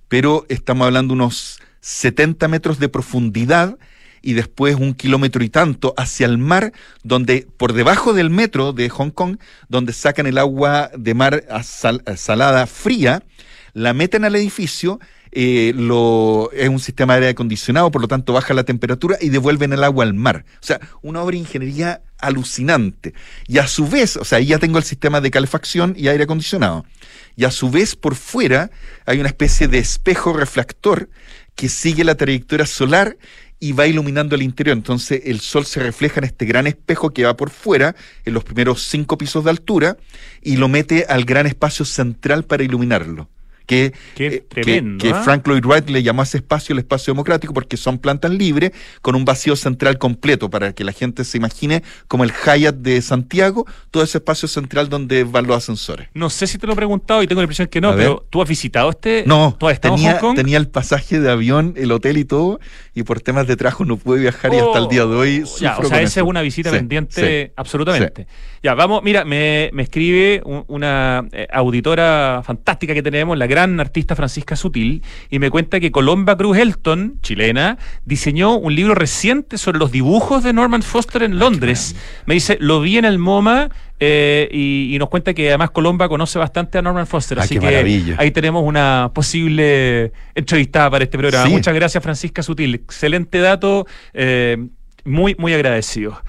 pero 0.08 0.46
estamos 0.48 0.86
hablando 0.86 1.14
unos 1.14 1.60
70 1.80 2.48
metros 2.48 2.78
de 2.78 2.88
profundidad 2.88 3.78
y 4.20 4.32
después 4.32 4.74
un 4.74 4.94
kilómetro 4.94 5.44
y 5.44 5.48
tanto 5.48 5.94
hacia 5.96 6.26
el 6.26 6.38
mar, 6.38 6.72
donde 7.02 7.46
por 7.56 7.72
debajo 7.72 8.12
del 8.12 8.30
metro 8.30 8.72
de 8.72 8.88
Hong 8.88 9.10
Kong, 9.10 9.38
donde 9.68 9.92
sacan 9.92 10.26
el 10.26 10.38
agua 10.38 10.90
de 10.96 11.14
mar 11.14 11.44
salada 11.62 12.66
fría, 12.66 13.22
la 13.74 13.94
meten 13.94 14.24
al 14.24 14.34
edificio 14.34 14.98
eh, 15.32 15.72
lo, 15.74 16.50
es 16.52 16.68
un 16.68 16.80
sistema 16.80 17.14
de 17.14 17.18
aire 17.18 17.30
acondicionado, 17.30 17.90
por 17.90 18.00
lo 18.00 18.08
tanto 18.08 18.32
baja 18.32 18.54
la 18.54 18.64
temperatura 18.64 19.16
y 19.20 19.28
devuelven 19.28 19.72
el 19.72 19.84
agua 19.84 20.04
al 20.04 20.14
mar. 20.14 20.44
O 20.54 20.66
sea, 20.66 20.80
una 21.02 21.22
obra 21.22 21.32
de 21.32 21.38
ingeniería 21.38 22.02
alucinante. 22.18 23.14
Y 23.46 23.58
a 23.58 23.66
su 23.66 23.86
vez, 23.88 24.16
o 24.16 24.24
sea, 24.24 24.38
ahí 24.38 24.46
ya 24.46 24.58
tengo 24.58 24.78
el 24.78 24.84
sistema 24.84 25.20
de 25.20 25.30
calefacción 25.30 25.94
y 25.96 26.08
aire 26.08 26.24
acondicionado. 26.24 26.84
Y 27.36 27.44
a 27.44 27.50
su 27.50 27.70
vez, 27.70 27.94
por 27.94 28.14
fuera, 28.14 28.70
hay 29.06 29.20
una 29.20 29.28
especie 29.28 29.68
de 29.68 29.78
espejo 29.78 30.32
reflector 30.32 31.08
que 31.54 31.68
sigue 31.68 32.04
la 32.04 32.16
trayectoria 32.16 32.66
solar 32.66 33.16
y 33.60 33.72
va 33.72 33.86
iluminando 33.86 34.34
el 34.34 34.42
interior. 34.42 34.76
Entonces 34.76 35.22
el 35.24 35.40
sol 35.40 35.66
se 35.66 35.80
refleja 35.80 36.20
en 36.20 36.24
este 36.24 36.46
gran 36.46 36.66
espejo 36.66 37.10
que 37.10 37.24
va 37.24 37.36
por 37.36 37.50
fuera, 37.50 37.94
en 38.24 38.34
los 38.34 38.44
primeros 38.44 38.82
cinco 38.82 39.18
pisos 39.18 39.44
de 39.44 39.50
altura, 39.50 39.96
y 40.42 40.56
lo 40.56 40.68
mete 40.68 41.06
al 41.08 41.24
gran 41.24 41.46
espacio 41.46 41.84
central 41.84 42.44
para 42.44 42.62
iluminarlo 42.62 43.28
que, 43.68 43.84
eh, 43.84 43.92
que- 44.16 44.40
tremendo, 44.48 45.02
que 45.04 45.10
¿ah? 45.10 45.22
Frank 45.22 45.46
Lloyd 45.46 45.64
Wright 45.64 45.88
le 45.90 46.02
llamó 46.02 46.22
a 46.22 46.24
ese 46.24 46.38
espacio 46.38 46.72
el 46.72 46.78
espacio 46.80 47.12
democrático 47.12 47.52
porque 47.52 47.76
son 47.76 47.98
plantas 47.98 48.30
libres 48.32 48.72
con 49.02 49.14
un 49.14 49.24
vacío 49.24 49.54
central 49.56 49.98
completo 49.98 50.48
para 50.50 50.72
que 50.72 50.82
la 50.84 50.92
gente 50.92 51.22
se 51.24 51.36
imagine 51.36 51.82
como 52.08 52.24
el 52.24 52.32
Hyatt 52.32 52.76
de 52.76 53.00
Santiago, 53.02 53.66
todo 53.90 54.02
ese 54.02 54.18
espacio 54.18 54.48
central 54.48 54.88
donde 54.88 55.24
van 55.24 55.46
los 55.46 55.56
ascensores. 55.58 56.08
No 56.14 56.30
sé 56.30 56.46
si 56.46 56.56
te 56.56 56.66
lo 56.66 56.72
he 56.72 56.76
preguntado 56.76 57.22
y 57.22 57.26
tengo 57.26 57.42
la 57.42 57.44
impresión 57.44 57.68
que 57.68 57.80
no, 57.80 57.94
pero 57.94 58.26
¿tú 58.30 58.40
has 58.40 58.48
visitado 58.48 58.88
este? 58.90 59.24
No, 59.26 59.54
¿Tú 59.60 59.68
has 59.68 59.78
tenía, 59.80 60.14
Hong 60.14 60.20
Kong? 60.20 60.36
tenía 60.36 60.56
el 60.56 60.68
pasaje 60.68 61.20
de 61.20 61.30
avión, 61.30 61.74
el 61.76 61.92
hotel 61.92 62.16
y 62.16 62.24
todo, 62.24 62.60
y 62.94 63.02
por 63.02 63.20
temas 63.20 63.46
de 63.46 63.56
trabajo 63.56 63.84
no 63.84 63.98
pude 63.98 64.18
viajar 64.20 64.52
y 64.54 64.56
hasta 64.56 64.78
el 64.78 64.88
día 64.88 65.04
de 65.04 65.14
hoy 65.14 65.42
Oh, 65.46 65.58
ya, 65.60 65.76
o 65.78 65.84
sea, 65.84 66.00
esa 66.00 66.20
es 66.20 66.26
una 66.26 66.40
visita 66.40 66.70
Sí, 66.70 66.76
pendiente 66.76 67.46
sí. 67.48 67.52
absolutamente. 67.54 68.26
Ya, 68.62 68.74
vamos, 68.74 69.02
mira, 69.04 69.24
me, 69.26 69.68
me 69.74 69.82
escribe 69.84 70.40
un- 70.44 70.64
una 70.68 71.24
eh, 71.32 71.46
auditora 71.52 72.42
fantástica 72.44 72.94
que 72.94 73.02
tenemos, 73.02 73.36
la 73.36 73.46
gran 73.46 73.57
artista 73.80 74.14
Francisca 74.16 74.56
Sutil, 74.56 75.02
y 75.30 75.38
me 75.38 75.50
cuenta 75.50 75.80
que 75.80 75.90
Colomba 75.90 76.36
Cruz 76.36 76.56
Elton, 76.58 77.18
chilena, 77.22 77.78
diseñó 78.04 78.56
un 78.56 78.74
libro 78.74 78.94
reciente 78.94 79.58
sobre 79.58 79.78
los 79.78 79.90
dibujos 79.92 80.42
de 80.44 80.52
Norman 80.52 80.82
Foster 80.82 81.22
Ah, 81.22 81.26
en 81.26 81.38
Londres. 81.38 81.94
Me 82.26 82.34
dice, 82.34 82.56
lo 82.60 82.80
vi 82.80 82.98
en 82.98 83.04
el 83.04 83.18
MoMA 83.18 83.70
eh, 84.00 84.48
y, 84.52 84.94
y 84.94 84.98
nos 84.98 85.08
cuenta 85.08 85.34
que 85.34 85.48
además 85.48 85.70
Colomba 85.70 86.08
conoce 86.08 86.38
bastante 86.38 86.78
a 86.78 86.82
Norman 86.82 87.06
Foster, 87.06 87.38
Ah, 87.38 87.42
así 87.42 87.54
que 87.58 87.64
maravilla. 87.66 88.14
ahí 88.18 88.30
tenemos 88.30 88.62
una 88.64 89.10
posible 89.14 90.12
entrevistada 90.34 90.90
para 90.90 91.04
este 91.04 91.18
programa. 91.18 91.46
Sí. 91.46 91.52
Muchas 91.52 91.74
gracias, 91.74 92.02
Francisca 92.02 92.42
Sutil. 92.42 92.74
Excelente 92.76 93.38
dato. 93.38 93.86
eh, 94.14 94.56
muy, 95.04 95.34
muy 95.38 95.54
agradecido. 95.54 96.20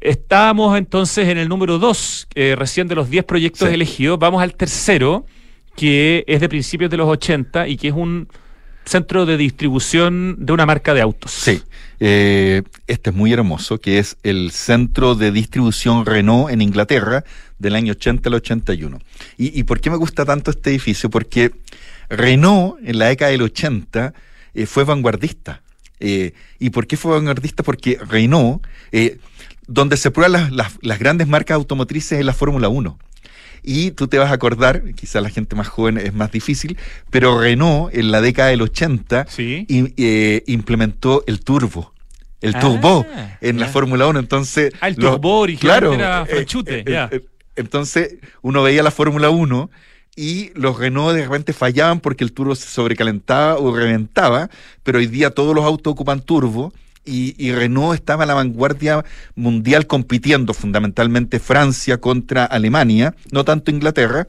Estábamos 0.00 0.76
entonces 0.78 1.28
en 1.28 1.38
el 1.38 1.48
número 1.48 1.78
2, 1.78 2.28
recién 2.56 2.86
de 2.86 2.94
los 2.94 3.10
10 3.10 3.24
proyectos 3.24 3.68
Sí. 3.68 3.74
elegidos. 3.74 4.18
Vamos 4.18 4.42
al 4.42 4.54
tercero, 4.54 5.26
que 5.78 6.24
es 6.26 6.40
de 6.40 6.48
principios 6.48 6.90
de 6.90 6.96
los 6.96 7.08
80 7.08 7.68
y 7.68 7.76
que 7.76 7.88
es 7.88 7.94
un 7.94 8.28
centro 8.84 9.26
de 9.26 9.36
distribución 9.36 10.36
de 10.38 10.52
una 10.52 10.66
marca 10.66 10.92
de 10.94 11.00
autos. 11.02 11.30
Sí, 11.30 11.62
eh, 12.00 12.62
este 12.86 13.10
es 13.10 13.16
muy 13.16 13.32
hermoso, 13.32 13.78
que 13.78 13.98
es 13.98 14.16
el 14.22 14.50
centro 14.50 15.14
de 15.14 15.30
distribución 15.30 16.04
Renault 16.06 16.50
en 16.50 16.62
Inglaterra 16.62 17.22
del 17.58 17.74
año 17.76 17.92
80 17.92 18.28
al 18.28 18.34
81. 18.34 18.98
¿Y, 19.36 19.58
y 19.58 19.62
por 19.64 19.80
qué 19.80 19.90
me 19.90 19.96
gusta 19.96 20.24
tanto 20.24 20.50
este 20.50 20.70
edificio? 20.70 21.10
Porque 21.10 21.52
Renault 22.08 22.76
en 22.82 22.98
la 22.98 23.06
década 23.06 23.30
del 23.30 23.42
80 23.42 24.14
eh, 24.54 24.66
fue 24.66 24.84
vanguardista. 24.84 25.62
Eh, 26.00 26.32
¿Y 26.58 26.70
por 26.70 26.86
qué 26.86 26.96
fue 26.96 27.12
vanguardista? 27.12 27.62
Porque 27.62 27.98
Renault, 28.08 28.64
donde 29.66 29.96
se 29.98 30.10
prueban 30.10 30.32
las, 30.32 30.50
las- 30.52 30.78
las 30.80 30.98
grandes 30.98 31.28
marcas 31.28 31.56
automotrices 31.56 32.18
es 32.20 32.24
la 32.24 32.32
Fórmula 32.32 32.68
1. 32.68 32.98
Y 33.62 33.90
tú 33.92 34.08
te 34.08 34.18
vas 34.18 34.30
a 34.30 34.34
acordar, 34.34 34.82
quizá 34.94 35.20
la 35.20 35.30
gente 35.30 35.56
más 35.56 35.68
joven 35.68 35.98
es 35.98 36.14
más 36.14 36.30
difícil, 36.32 36.76
pero 37.10 37.40
Renault 37.40 37.94
en 37.94 38.10
la 38.10 38.20
década 38.20 38.48
del 38.50 38.62
80 38.62 39.26
Sí. 39.28 39.66
eh, 39.68 40.42
implementó 40.46 41.24
el 41.26 41.40
turbo. 41.40 41.92
El 42.40 42.54
Ah, 42.54 42.60
turbo 42.60 43.04
en 43.40 43.58
la. 43.58 43.66
Fórmula 43.66 44.06
1, 44.06 44.20
entonces... 44.20 44.72
Ah, 44.80 44.88
el 44.88 44.96
turbo 44.96 45.40
originalmente 45.40 45.96
era 45.96 46.24
franchute, 46.24 46.84
ya. 46.86 47.08
eh, 47.12 47.24
entonces 47.56 48.14
uno 48.42 48.62
veía 48.62 48.82
la 48.84 48.92
Fórmula 48.92 49.30
1 49.30 49.70
y 50.14 50.50
los 50.54 50.78
Renault 50.78 51.14
de 51.16 51.24
repente 51.24 51.52
fallaban 51.52 51.98
porque 52.00 52.22
el 52.24 52.32
turbo 52.32 52.54
se 52.54 52.68
sobrecalentaba 52.68 53.56
o 53.58 53.74
reventaba, 53.74 54.50
pero 54.84 54.98
hoy 54.98 55.06
día 55.08 55.30
todos 55.30 55.54
los 55.54 55.64
autos 55.64 55.92
ocupan 55.92 56.20
turbo 56.20 56.72
y, 57.08 57.34
y 57.38 57.52
Renault 57.52 57.94
estaba 57.94 58.24
a 58.24 58.26
la 58.26 58.34
vanguardia 58.34 59.04
mundial 59.34 59.86
compitiendo 59.86 60.54
fundamentalmente 60.54 61.40
Francia 61.40 61.98
contra 61.98 62.44
Alemania, 62.44 63.14
no 63.32 63.44
tanto 63.44 63.70
Inglaterra, 63.70 64.28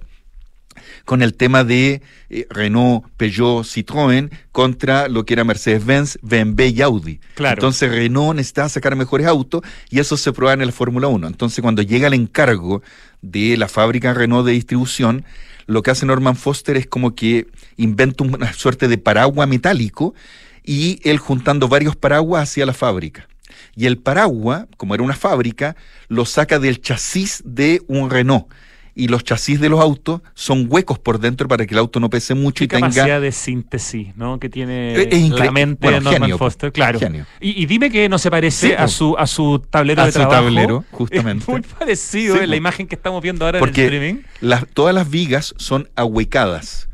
con 1.06 1.22
el 1.22 1.34
tema 1.34 1.64
de 1.64 2.02
eh, 2.30 2.48
Renault, 2.50 3.06
Peugeot, 3.18 3.64
Citroën 3.64 4.30
contra 4.52 5.08
lo 5.08 5.26
que 5.26 5.34
era 5.34 5.44
Mercedes-Benz, 5.44 6.20
BMW 6.22 6.64
y 6.64 6.82
Audi. 6.82 7.20
Claro. 7.36 7.56
Entonces 7.56 7.92
Renault 7.92 8.36
necesitaba 8.36 8.70
sacar 8.70 8.96
mejores 8.96 9.28
autos 9.28 9.62
y 9.90 10.00
eso 10.00 10.18
se 10.18 10.32
prueba 10.34 10.54
en 10.54 10.66
la 10.66 10.72
Fórmula 10.72 11.08
1. 11.08 11.28
Entonces 11.28 11.62
cuando 11.62 11.82
llega 11.82 12.08
el 12.08 12.14
encargo 12.14 12.82
de 13.22 13.58
la 13.58 13.68
fábrica 13.68 14.14
Renault 14.14 14.46
de 14.46 14.54
distribución, 14.54 15.26
lo 15.66 15.84
que 15.84 15.92
hace 15.92 16.06
Norman 16.06 16.36
Foster 16.36 16.78
es 16.78 16.88
como 16.88 17.14
que 17.14 17.48
inventa 17.78 18.24
una 18.24 18.54
suerte 18.54 18.88
de 18.88 18.98
paraguas 18.98 19.48
metálico 19.48 20.16
y 20.64 21.00
él 21.04 21.18
juntando 21.18 21.68
varios 21.68 21.96
paraguas 21.96 22.44
hacia 22.50 22.66
la 22.66 22.74
fábrica. 22.74 23.28
Y 23.76 23.86
el 23.86 23.98
paraguas, 23.98 24.66
como 24.78 24.94
era 24.94 25.04
una 25.04 25.16
fábrica, 25.16 25.76
lo 26.08 26.26
saca 26.26 26.60
del 26.60 26.82
chasis 26.82 27.42
de 27.46 27.82
un 27.88 28.10
Renault. 28.10 28.48
Y 28.96 29.08
los 29.08 29.24
chasis 29.24 29.62
de 29.62 29.70
los 29.70 29.80
autos 29.80 30.22
son 30.34 30.68
huecos 30.70 31.00
por 31.00 31.20
dentro 31.20 31.48
para 31.48 31.66
que 31.66 31.74
el 31.74 31.80
auto 31.80 32.02
no 32.02 32.10
pese 32.10 32.34
mucho 32.36 32.60
Qué 32.60 32.66
y 32.66 32.68
tenga 32.68 32.90
capacidad 32.90 33.22
de 33.22 33.32
síntesis, 33.32 34.14
¿no? 34.18 34.40
Que 34.40 34.50
tiene 34.50 34.94
Es- 34.94 35.08
es 35.14 35.30
la 35.30 35.52
mente 35.52 35.80
bueno, 35.88 36.02
Norman 36.02 36.22
genio, 36.24 36.38
Foster, 36.38 36.72
claro. 36.74 37.00
Y, 37.40 37.62
y 37.64 37.66
dime 37.66 37.90
que 37.92 38.10
no 38.10 38.18
se 38.18 38.30
parece 38.30 38.68
Sí, 38.70 38.74
a 38.78 38.90
su 38.90 39.16
a 39.18 39.26
su 39.26 39.60
tablero 39.70 40.02
A 40.02 40.06
de 40.08 40.12
su 40.12 40.20
trabajo. 40.20 40.44
tablero, 40.44 40.84
justamente. 40.92 41.44
Es 41.44 41.48
muy 41.48 41.62
parecido 41.62 42.36
Sí, 42.36 42.44
en 42.44 42.50
la 42.50 42.56
po. 42.56 42.58
imagen 42.58 42.88
que 42.88 42.96
estamos 42.96 43.22
viendo 43.24 43.46
ahora 43.46 43.60
en 43.60 43.64
el 43.64 43.70
Porque 43.70 43.86
streaming. 43.86 44.22
las- 44.42 44.66
todas 44.74 44.94
las 44.94 45.10
vigas 45.10 45.54
son 45.58 45.88
ahuecadas. 45.96 46.90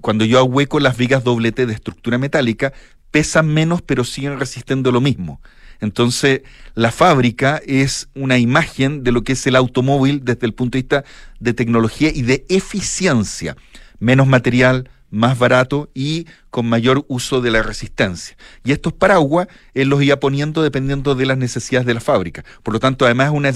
Cuando 0.00 0.24
yo 0.24 0.38
ahueco 0.38 0.80
las 0.80 0.96
vigas 0.96 1.22
doblete 1.22 1.66
de 1.66 1.74
estructura 1.74 2.16
metálica, 2.16 2.72
pesan 3.12 3.46
menos 3.46 3.82
pero 3.82 4.02
siguen 4.02 4.40
resistiendo 4.40 4.90
lo 4.90 5.00
mismo. 5.00 5.40
Entonces, 5.80 6.42
la 6.74 6.90
fábrica 6.90 7.60
es 7.66 8.08
una 8.14 8.38
imagen 8.38 9.04
de 9.04 9.12
lo 9.12 9.22
que 9.22 9.32
es 9.32 9.46
el 9.46 9.56
automóvil 9.56 10.24
desde 10.24 10.46
el 10.46 10.54
punto 10.54 10.78
de 10.78 10.82
vista 10.82 11.04
de 11.38 11.54
tecnología 11.54 12.10
y 12.12 12.22
de 12.22 12.44
eficiencia. 12.48 13.56
Menos 13.98 14.26
material, 14.26 14.88
más 15.10 15.38
barato 15.38 15.90
y 15.92 16.26
con 16.50 16.66
mayor 16.66 17.04
uso 17.08 17.40
de 17.40 17.50
la 17.50 17.62
resistencia. 17.62 18.36
Y 18.64 18.72
estos 18.72 18.92
paraguas 18.92 19.46
él 19.74 19.88
los 19.88 20.02
iba 20.02 20.18
poniendo 20.18 20.62
dependiendo 20.62 21.14
de 21.14 21.26
las 21.26 21.36
necesidades 21.36 21.86
de 21.86 21.94
la 21.94 22.00
fábrica. 22.00 22.44
Por 22.62 22.74
lo 22.74 22.80
tanto, 22.80 23.04
además 23.04 23.30
una 23.32 23.52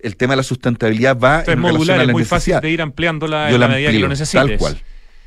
el 0.00 0.16
tema 0.16 0.34
de 0.34 0.36
la 0.38 0.42
sustentabilidad 0.42 1.18
va 1.18 1.40
en 1.40 1.46
relación 1.46 1.60
modular, 1.60 2.00
a 2.00 2.02
es 2.04 2.12
muy 2.12 2.24
fácil 2.24 2.60
de 2.60 2.70
ir 2.70 2.80
ampliándola 2.80 3.48
Yo 3.48 3.56
en 3.56 3.60
la 3.60 3.68
la 3.68 3.74
medida 3.74 3.90
que 3.90 3.98
lo 3.98 4.08
necesites. 4.08 4.46
tal 4.46 4.58
cual. 4.58 4.78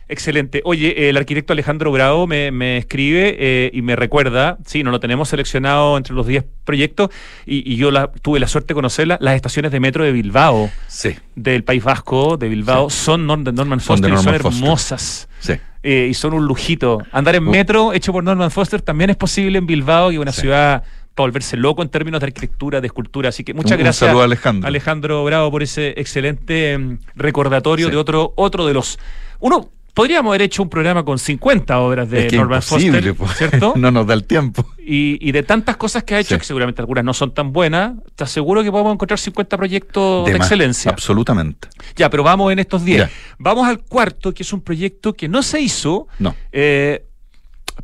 Excelente. 0.09 0.61
Oye, 0.65 1.09
el 1.09 1.17
arquitecto 1.17 1.53
Alejandro 1.53 1.91
Bravo 1.91 2.27
me, 2.27 2.51
me 2.51 2.77
escribe 2.77 3.35
eh, 3.39 3.71
y 3.73 3.81
me 3.81 3.95
recuerda, 3.95 4.57
sí, 4.65 4.83
no 4.83 4.91
lo 4.91 4.99
tenemos 4.99 5.29
seleccionado 5.29 5.97
entre 5.97 6.13
los 6.13 6.27
10 6.27 6.43
proyectos 6.65 7.09
y, 7.45 7.71
y 7.71 7.77
yo 7.77 7.89
la, 7.89 8.11
tuve 8.11 8.39
la 8.39 8.47
suerte 8.47 8.69
de 8.69 8.75
conocerla, 8.75 9.17
las 9.21 9.35
estaciones 9.35 9.71
de 9.71 9.79
metro 9.79 10.03
de 10.03 10.11
Bilbao, 10.11 10.69
Sí, 10.87 11.15
del 11.35 11.63
País 11.63 11.83
Vasco, 11.83 12.37
de 12.37 12.49
Bilbao, 12.49 12.89
son 12.89 13.25
de 13.43 13.51
Norman 13.53 13.79
Son 13.79 13.97
Foster 13.97 14.11
y 14.11 14.15
son 14.17 14.23
Foster. 14.35 14.41
hermosas. 14.63 15.29
sí. 15.39 15.53
eh, 15.83 16.07
y 16.09 16.13
son 16.13 16.33
un 16.33 16.45
lujito. 16.45 16.99
Andar 17.11 17.35
en 17.35 17.45
metro 17.45 17.93
hecho 17.93 18.11
por 18.11 18.23
Norman 18.23 18.51
Foster 18.51 18.81
también 18.81 19.09
es 19.09 19.15
posible 19.15 19.57
en 19.57 19.65
Bilbao, 19.65 20.09
que 20.09 20.15
es 20.15 20.21
una 20.21 20.31
ciudad 20.31 20.83
para 21.15 21.27
volverse 21.27 21.55
loco 21.57 21.81
en 21.83 21.89
términos 21.89 22.19
de 22.21 22.25
arquitectura, 22.27 22.81
de 22.81 22.87
escultura. 22.87 23.29
Así 23.29 23.43
que 23.43 23.53
muchas 23.53 23.71
Un- 23.73 23.77
un 23.77 23.83
gracias, 23.83 24.07
saludo 24.07 24.21
a 24.21 24.25
Alejandro. 24.25 24.67
Alejandro 24.67 25.23
Bravo, 25.23 25.51
por 25.51 25.61
ese 25.63 25.93
excelente 25.97 26.73
em, 26.73 26.97
recordatorio 27.15 27.89
de 27.89 27.97
otro, 27.97 28.33
otro 28.35 28.65
de 28.65 28.73
los. 28.73 28.99
Uno. 29.39 29.69
Podríamos 29.93 30.31
haber 30.31 30.41
hecho 30.41 30.63
un 30.63 30.69
programa 30.69 31.05
con 31.05 31.19
50 31.19 31.77
obras 31.79 32.09
de 32.09 32.25
es 32.25 32.31
que 32.31 32.37
Norman 32.37 32.63
Foster, 32.63 33.13
po. 33.13 33.27
¿cierto? 33.27 33.73
no 33.77 33.91
nos 33.91 34.07
da 34.07 34.15
el 34.15 34.23
tiempo. 34.23 34.65
y, 34.79 35.17
y 35.27 35.31
de 35.31 35.43
tantas 35.43 35.77
cosas 35.77 36.03
que 36.03 36.15
ha 36.15 36.19
hecho, 36.19 36.33
Sí. 36.35 36.39
que 36.39 36.45
seguramente 36.45 36.81
algunas 36.81 37.03
no 37.03 37.13
son 37.13 37.31
tan 37.33 37.53
buenas, 37.53 37.93
te 38.15 38.23
aseguro 38.23 38.63
que 38.63 38.71
podemos 38.71 38.93
encontrar 38.93 39.19
50 39.19 39.55
proyectos 39.55 40.25
de, 40.25 40.31
más, 40.37 40.47
excelencia. 40.47 40.89
Absolutamente. 40.89 41.67
Ya, 41.95 42.09
pero 42.09 42.23
vamos 42.23 42.51
en 42.51 42.57
estos 42.59 42.83
10. 42.83 42.97
Ya. 43.01 43.09
Vamos 43.37 43.67
al 43.67 43.79
cuarto, 43.83 44.33
que 44.33 44.41
es 44.41 44.51
un 44.51 44.61
proyecto 44.61 45.13
que 45.13 45.27
no 45.29 45.43
se 45.43 45.61
hizo, 45.61 46.07
No. 46.17 46.35
eh, 46.51 47.05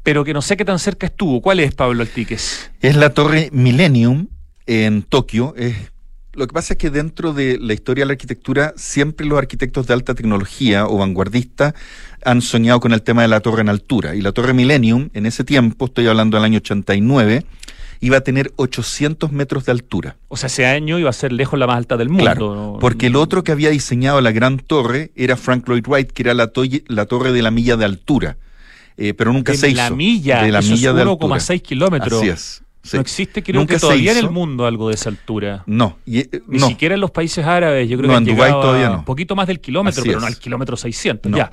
pero 0.02 0.24
que 0.24 0.34
no 0.34 0.42
sé 0.42 0.58
qué 0.58 0.66
tan 0.66 0.80
cerca 0.80 1.06
estuvo. 1.08 1.42
¿Cuál 1.42 1.60
es, 1.60 1.76
Pablo 1.76 2.02
Altiques? 2.02 2.72
Es 2.82 2.96
la 2.96 3.12
torre 3.14 3.50
Millennium 3.52 4.28
en 4.66 5.04
Tokio. 5.04 5.54
Es- 5.58 5.92
lo 6.40 6.48
que 6.48 6.54
pasa 6.54 6.74
es 6.74 6.78
que 6.78 6.90
dentro 6.90 7.34
de 7.34 7.60
la 7.60 7.74
historia 7.74 8.04
de 8.04 8.08
la 8.08 8.14
arquitectura, 8.14 8.74
siempre 8.78 9.28
los 9.28 9.38
arquitectos 9.38 9.86
de 9.88 9.94
alta 9.94 10.16
tecnología 10.16 10.88
o 10.88 10.98
vanguardistas 10.98 11.74
han 12.24 12.42
soñado 12.42 12.80
con 12.80 12.94
el 12.94 13.02
tema 13.02 13.24
de 13.24 13.28
la 13.28 13.42
torre 13.42 13.62
en 13.62 13.68
altura. 13.68 14.16
Y 14.16 14.22
la 14.22 14.32
torre 14.32 14.54
Millennium, 14.54 15.10
en 15.14 15.26
ese 15.26 15.44
tiempo, 15.44 15.86
estoy 15.86 16.08
hablando 16.08 16.38
del 16.38 16.46
año 16.46 16.58
89, 16.60 17.44
iba 18.00 18.18
a 18.18 18.22
tener 18.22 18.54
800 18.56 19.34
metros 19.34 19.66
de 19.66 19.74
altura. 19.74 20.16
O 20.30 20.38
sea, 20.38 20.48
ese 20.48 20.66
año 20.66 20.98
iba 20.98 21.10
a 21.10 21.14
ser 21.14 21.34
lejos 21.34 21.60
la 21.60 21.68
más 21.68 21.76
alta 21.76 21.98
del 21.98 22.08
mundo. 22.08 22.24
Claro, 22.24 22.56
¿no? 22.56 22.78
porque 22.80 23.08
el 23.08 23.18
otro 23.18 23.44
que 23.44 23.52
había 23.52 23.70
diseñado 23.70 24.22
la 24.22 24.32
gran 24.32 24.60
torre 24.60 25.12
era 25.18 25.36
Frank 25.36 25.68
Lloyd 25.68 25.86
Wright, 25.88 26.12
que 26.12 26.24
era 26.24 26.34
la, 26.34 26.52
la 26.88 27.06
torre 27.06 27.34
de 27.34 27.42
la 27.42 27.52
milla 27.52 27.76
de 27.76 27.84
altura. 27.84 28.38
eh, 28.96 29.14
pero 29.14 29.34
nunca 29.34 29.52
de 29.52 29.58
se 29.58 29.70
hizo. 29.72 29.78
la 29.78 29.90
milla, 29.90 30.42
de 30.44 30.52
la 30.54 30.60
eso 30.60 30.72
milla 30.72 30.92
es 30.92 30.96
de 30.96 31.06
1,6 31.06 31.62
kilómetros. 31.62 32.22
Así 32.22 32.30
es. 32.30 32.64
Sí. 32.84 32.98
No 32.98 33.02
existe, 33.02 33.44
creo 33.44 33.60
Nunca 33.62 33.76
que 33.76 33.80
todavía 33.80 34.12
en 34.14 34.18
el 34.20 34.30
mundo 34.30 34.66
algo 34.66 34.90
de 34.90 34.96
esa 34.96 35.10
altura. 35.10 35.64
No, 35.66 35.98
y, 36.06 36.20
eh, 36.20 36.30
Ni 36.48 36.60
no. 36.60 36.68
siquiera 36.68 36.96
en 36.96 37.02
los 37.02 37.12
países 37.12 37.46
árabes, 37.46 37.88
yo 37.90 37.98
creo 37.98 38.12
No, 38.12 38.24
que 38.24 38.30
en 38.32 38.36
Dubái 38.38 38.52
todavía 38.52 38.90
no. 38.90 39.00
un 39.00 39.06
poquito 39.06 39.36
más 39.36 39.48
del 39.48 39.60
kilómetro, 39.60 40.02
Así 40.02 40.10
pero 40.10 40.20
es. 40.20 40.22
no 40.22 40.28
al 40.28 40.38
kilómetro 40.38 40.78
600. 40.78 41.32
No. 41.32 41.38
Ya. 41.38 41.52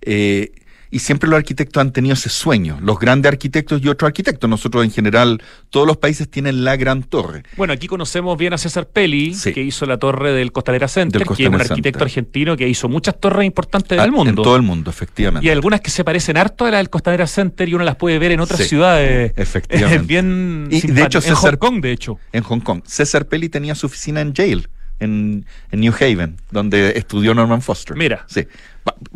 Eh, 0.00 0.52
y 0.90 0.98
siempre 1.00 1.28
los 1.28 1.36
arquitectos 1.36 1.80
han 1.80 1.92
tenido 1.92 2.14
ese 2.14 2.28
sueño, 2.28 2.78
los 2.82 2.98
grandes 2.98 3.30
arquitectos 3.30 3.80
y 3.82 3.88
otros 3.88 4.08
arquitectos. 4.08 4.48
Nosotros 4.48 4.84
en 4.84 4.90
general, 4.90 5.42
todos 5.70 5.86
los 5.86 5.96
países 5.98 6.28
tienen 6.30 6.64
la 6.64 6.76
gran 6.76 7.02
torre. 7.02 7.42
Bueno, 7.56 7.72
aquí 7.72 7.86
conocemos 7.86 8.36
bien 8.38 8.52
a 8.52 8.58
César 8.58 8.86
Pelli, 8.88 9.34
Sí. 9.34 9.52
que 9.52 9.62
hizo 9.62 9.86
la 9.86 9.98
torre 9.98 10.32
del 10.32 10.52
Costanera 10.52 10.88
Center, 10.88 11.20
Del 11.20 11.28
que 11.36 11.42
es 11.42 11.48
un 11.48 11.54
arquitecto 11.56 11.82
Center. 11.98 12.02
argentino 12.02 12.56
que 12.56 12.68
hizo 12.68 12.88
muchas 12.88 13.18
torres 13.20 13.46
importantes 13.46 13.98
Ah, 13.98 14.02
del 14.02 14.12
mundo. 14.12 14.30
En 14.30 14.36
todo 14.36 14.56
el 14.56 14.62
mundo, 14.62 14.90
efectivamente. 14.90 15.46
Y 15.46 15.50
algunas 15.50 15.80
que 15.80 15.90
se 15.90 16.04
parecen 16.04 16.36
harto 16.36 16.64
a 16.64 16.70
la 16.70 16.78
del 16.78 16.90
Costanera 16.90 17.26
Center 17.26 17.68
y 17.68 17.74
uno 17.74 17.84
las 17.84 17.96
puede 17.96 18.18
ver 18.18 18.32
en 18.32 18.40
otras 18.40 18.60
Sí, 18.60 18.66
ciudades. 18.68 19.32
efectivamente. 19.36 19.96
Es 20.02 20.06
bien 20.06 20.68
Y, 20.70 20.80
de 20.80 21.02
hecho, 21.02 21.18
en 21.18 21.22
César- 21.22 21.58
Hong 21.58 21.58
Kong, 21.58 21.80
de 21.82 21.92
hecho. 21.92 22.18
en 22.32 22.42
Hong 22.42 22.60
Kong. 22.60 22.82
César 22.84 23.26
Pelli 23.26 23.48
tenía 23.48 23.74
su 23.74 23.86
oficina 23.86 24.20
en 24.20 24.32
Yale, 24.32 24.64
en, 25.00 25.46
en 25.70 25.80
New 25.80 25.92
Haven, 25.92 26.36
donde 26.50 26.92
estudió 26.96 27.34
Norman 27.34 27.62
Foster. 27.62 27.96
Mira. 27.96 28.24
Sí, 28.28 28.46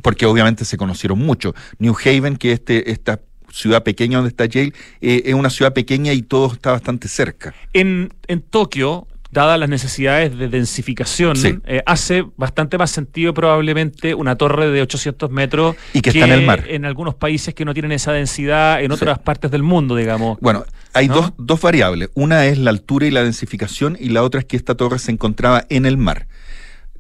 porque 0.03 0.27
obviamente 0.27 0.65
se 0.65 0.77
conocieron 0.77 1.19
mucho. 1.19 1.55
New 1.79 1.95
Haven, 2.05 2.37
que 2.37 2.53
este, 2.53 2.91
esta 2.91 3.21
ciudad 3.51 3.83
pequeña 3.83 4.19
donde 4.19 4.31
está 4.31 4.47
Yale, 4.47 4.73
eh, 5.01 5.23
es 5.27 5.35
una 5.35 5.51
ciudad 5.51 5.73
pequeña 5.73 6.13
y 6.13 6.23
todo 6.23 6.53
está 6.53 6.73
bastante 6.73 7.09
cerca. 7.09 7.55
En, 7.73 8.13
en 8.27 8.41
Tokio, 8.41 9.07
dadas 9.33 9.59
las 9.59 9.69
necesidades 9.69 10.37
de 10.39 10.47
densificación, 10.49 11.37
Sí. 11.37 11.59
eh, 11.65 11.83
hace 11.87 12.25
bastante 12.37 12.77
más 12.79 12.91
sentido 12.91 13.33
probablemente 13.35 14.15
una 14.15 14.37
torre 14.37 14.71
de 14.71 14.83
800 14.83 15.31
metros 15.31 15.75
Y 15.95 16.03
que 16.03 16.11
está 16.11 16.27
en 16.27 16.33
el 16.33 16.43
mar. 16.47 16.65
en 16.69 16.85
algunos 16.85 17.15
países 17.15 17.55
que 17.55 17.65
no 17.65 17.73
tienen 17.73 17.93
esa 17.93 18.13
densidad 18.13 18.83
en 18.83 18.93
otras 18.93 19.19
partes 19.19 19.51
del 19.51 19.63
mundo, 19.63 19.97
digamos. 19.97 20.39
Bueno, 20.41 20.65
hay 20.93 21.09
¿No? 21.09 21.15
dos, 21.15 21.33
dos 21.39 21.61
variables. 21.63 22.11
Una 22.15 22.45
es 22.47 22.59
la 22.59 22.71
altura 22.71 23.07
y 23.07 23.11
la 23.11 23.25
densificación 23.25 23.97
y 23.99 24.11
la 24.11 24.23
otra 24.23 24.41
es 24.41 24.47
que 24.47 24.57
esta 24.57 24.75
torre 24.75 24.99
se 24.99 25.11
encontraba 25.11 25.65
en 25.71 25.87
el 25.87 25.97
mar. 25.97 26.27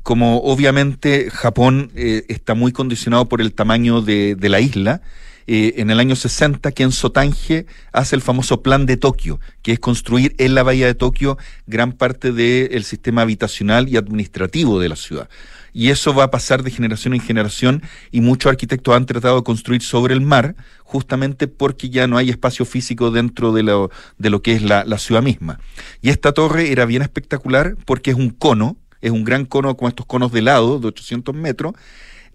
Como 0.02 0.38
obviamente 0.38 1.28
Japón 1.30 1.92
eh, 1.94 2.24
está 2.28 2.54
muy 2.54 2.72
condicionado 2.72 3.28
por 3.28 3.40
el 3.40 3.52
tamaño 3.52 4.00
de, 4.00 4.34
de 4.34 4.48
la 4.48 4.58
isla, 4.60 5.00
eh, 5.54 5.74
en 5.82 5.90
el 5.90 6.00
año 6.00 6.16
60 6.16 6.72
Kenzo 6.72 7.12
Tange 7.12 7.66
hace 7.92 8.16
el 8.16 8.22
famoso 8.22 8.62
plan 8.62 8.86
de 8.86 8.96
Tokio, 8.96 9.38
que 9.60 9.72
es 9.72 9.78
construir 9.78 10.34
en 10.38 10.54
la 10.54 10.62
bahía 10.62 10.86
de 10.86 10.94
Tokio 10.94 11.36
gran 11.66 11.92
parte 11.92 12.32
del 12.32 12.84
sistema 12.84 13.20
habitacional 13.20 13.86
y 13.86 13.98
administrativo 13.98 14.80
de 14.80 14.88
la 14.88 14.96
ciudad. 14.96 15.28
Y 15.74 15.90
eso 15.90 16.14
va 16.14 16.24
a 16.24 16.30
pasar 16.30 16.62
de 16.62 16.70
generación 16.70 17.12
en 17.12 17.20
generación 17.20 17.82
y 18.10 18.22
muchos 18.22 18.48
arquitectos 18.48 18.96
han 18.96 19.04
tratado 19.04 19.36
de 19.36 19.42
construir 19.42 19.82
sobre 19.82 20.14
el 20.14 20.22
mar 20.22 20.56
justamente 20.84 21.48
porque 21.48 21.90
ya 21.90 22.06
no 22.06 22.16
hay 22.16 22.30
espacio 22.30 22.64
físico 22.64 23.10
dentro 23.10 23.52
de 23.52 23.62
lo, 23.62 23.90
de 24.16 24.30
lo 24.30 24.40
que 24.40 24.52
es 24.54 24.62
la, 24.62 24.86
ciudad 24.96 25.22
misma. 25.22 25.60
Y 26.00 26.08
esta 26.08 26.32
torre 26.32 26.72
era 26.72 26.86
bien 26.86 27.02
espectacular 27.02 27.76
porque 27.84 28.12
es 28.12 28.16
un 28.16 28.30
cono, 28.30 28.78
es 29.02 29.10
un 29.10 29.22
gran 29.22 29.44
cono 29.44 29.76
como 29.76 29.90
estos 29.90 30.06
conos 30.06 30.32
de 30.32 30.38
helado 30.38 30.78
de 30.78 30.88
800 30.88 31.34
metros, 31.34 31.74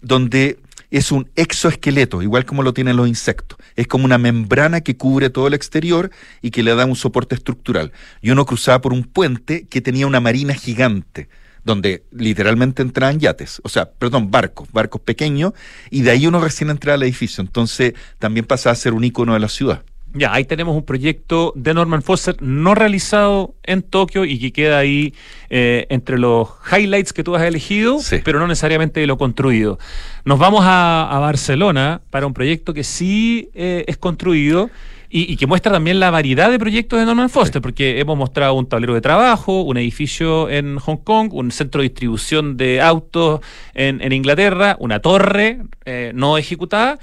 donde 0.02 0.60
es 0.90 1.12
un 1.12 1.30
exoesqueleto, 1.36 2.22
igual 2.22 2.44
como 2.44 2.62
lo 2.62 2.72
tienen 2.72 2.96
los 2.96 3.08
insectos. 3.08 3.58
Es 3.76 3.86
como 3.86 4.04
una 4.04 4.18
membrana 4.18 4.80
que 4.80 4.96
cubre 4.96 5.30
todo 5.30 5.46
el 5.46 5.54
exterior 5.54 6.10
y 6.42 6.50
que 6.50 6.62
le 6.62 6.74
da 6.74 6.86
un 6.86 6.96
soporte 6.96 7.34
estructural. 7.34 7.92
Y 8.22 8.30
uno 8.30 8.46
cruzaba 8.46 8.80
por 8.80 8.92
un 8.92 9.04
puente 9.04 9.66
que 9.68 9.80
tenía 9.80 10.06
una 10.06 10.20
marina 10.20 10.54
gigante, 10.54 11.28
donde 11.64 12.04
literalmente 12.10 12.82
entraban 12.82 13.18
yates, 13.20 13.60
o 13.62 13.68
sea, 13.68 13.90
perdón, 13.90 14.30
barcos, 14.30 14.68
barcos 14.72 15.02
pequeños, 15.02 15.52
y 15.90 16.02
de 16.02 16.12
ahí 16.12 16.26
uno 16.26 16.40
recién 16.40 16.70
entraba 16.70 16.94
al 16.94 17.02
edificio. 17.02 17.42
Entonces 17.42 17.94
también 18.18 18.46
pasa 18.46 18.70
a 18.70 18.74
ser 18.74 18.94
un 18.94 19.04
icono 19.04 19.34
de 19.34 19.40
la 19.40 19.48
ciudad. 19.48 19.84
Ya, 20.14 20.32
ahí 20.32 20.44
tenemos 20.44 20.74
un 20.74 20.84
proyecto 20.84 21.52
de 21.54 21.74
Norman 21.74 22.02
Foster 22.02 22.36
no 22.40 22.74
realizado 22.74 23.54
en 23.62 23.82
Tokio 23.82 24.24
y 24.24 24.38
que 24.38 24.52
queda 24.52 24.78
ahí 24.78 25.12
eh, 25.50 25.86
entre 25.90 26.18
los 26.18 26.48
highlights 26.72 27.12
que 27.12 27.22
tú 27.22 27.36
has 27.36 27.42
elegido, 27.42 27.98
Sí. 28.00 28.16
pero 28.24 28.40
no 28.40 28.46
necesariamente 28.46 29.06
lo 29.06 29.18
construido. 29.18 29.78
Nos 30.24 30.38
vamos 30.38 30.64
a, 30.64 31.08
a 31.10 31.18
Barcelona 31.18 32.00
para 32.10 32.26
un 32.26 32.32
proyecto 32.32 32.72
que 32.72 32.84
sí 32.84 33.50
eh, 33.54 33.84
es 33.86 33.98
construido 33.98 34.70
y, 35.10 35.30
y 35.30 35.36
que 35.36 35.46
muestra 35.46 35.72
también 35.72 36.00
la 36.00 36.10
variedad 36.10 36.50
de 36.50 36.58
proyectos 36.58 36.98
de 36.98 37.04
Norman 37.06 37.28
Foster, 37.30 37.60
porque 37.60 38.00
hemos 38.00 38.16
mostrado 38.16 38.54
un 38.54 38.66
tablero 38.66 38.94
de 38.94 39.00
trabajo, 39.02 39.62
un 39.62 39.76
edificio 39.76 40.48
en 40.48 40.78
Hong 40.78 40.98
Kong, 40.98 41.32
un 41.34 41.50
centro 41.50 41.82
de 41.82 41.88
distribución 41.90 42.56
de 42.56 42.80
autos 42.80 43.40
en, 43.74 44.00
en 44.00 44.12
Inglaterra, 44.12 44.76
una 44.80 45.00
torre 45.00 45.60
eh, 45.84 46.12
no 46.14 46.38
ejecutada 46.38 46.98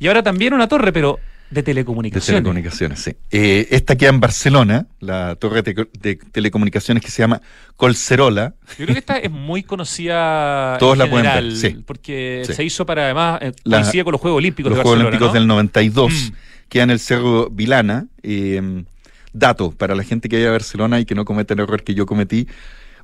y 0.00 0.08
ahora 0.08 0.22
también 0.24 0.54
una 0.54 0.66
torre, 0.68 0.92
pero 0.92 1.18
de 1.50 1.54
De 1.56 1.62
telecomunicaciones. 1.62 2.26
telecomunicaciones, 2.26 3.00
sí. 3.00 3.12
Eh, 3.30 3.68
esta 3.70 3.96
queda 3.96 4.10
en 4.10 4.20
Barcelona, 4.20 4.86
la 5.00 5.34
torre 5.36 5.62
de, 5.62 5.88
de 5.98 6.16
telecomunicaciones 6.16 7.02
que 7.02 7.10
se 7.10 7.22
llama 7.22 7.40
Colcerola. 7.76 8.54
Yo 8.78 8.84
creo 8.84 8.88
que 8.94 8.98
esta 8.98 9.16
es 9.18 9.30
muy 9.30 9.62
conocida 9.62 10.76
Todos 10.80 10.92
en 10.94 10.98
la 10.98 11.10
pueden 11.10 11.24
general, 11.26 11.48
ver, 11.48 11.56
sí. 11.56 11.82
porque 11.86 12.42
Sí. 12.46 12.52
se 12.52 12.64
hizo 12.64 12.84
para 12.84 13.04
además 13.04 13.38
eh, 13.42 13.52
La- 13.64 13.78
coincide 13.80 14.04
con 14.04 14.12
los 14.12 14.20
Juegos 14.20 14.38
Olímpicos 14.38 14.70
los 14.70 14.78
de 14.78 14.82
Juegos 14.82 14.98
Barcelona, 14.98 15.08
Olímpicos 15.08 15.28
¿no? 15.34 15.40
del 15.40 15.46
92, 15.46 16.12
Mm. 16.12 16.34
queda 16.68 16.82
en 16.84 16.90
el 16.90 16.98
Cerro 17.00 17.48
Vilana. 17.50 18.06
Eh, 18.22 18.84
dato 19.32 19.70
para 19.70 19.94
la 19.94 20.02
gente 20.02 20.28
que 20.28 20.36
vaya 20.36 20.48
a 20.48 20.52
Barcelona 20.52 20.98
y 21.00 21.04
que 21.04 21.14
no 21.14 21.24
cometa 21.24 21.54
el 21.54 21.60
error 21.60 21.82
que 21.82 21.94
yo 21.94 22.06
cometí. 22.06 22.48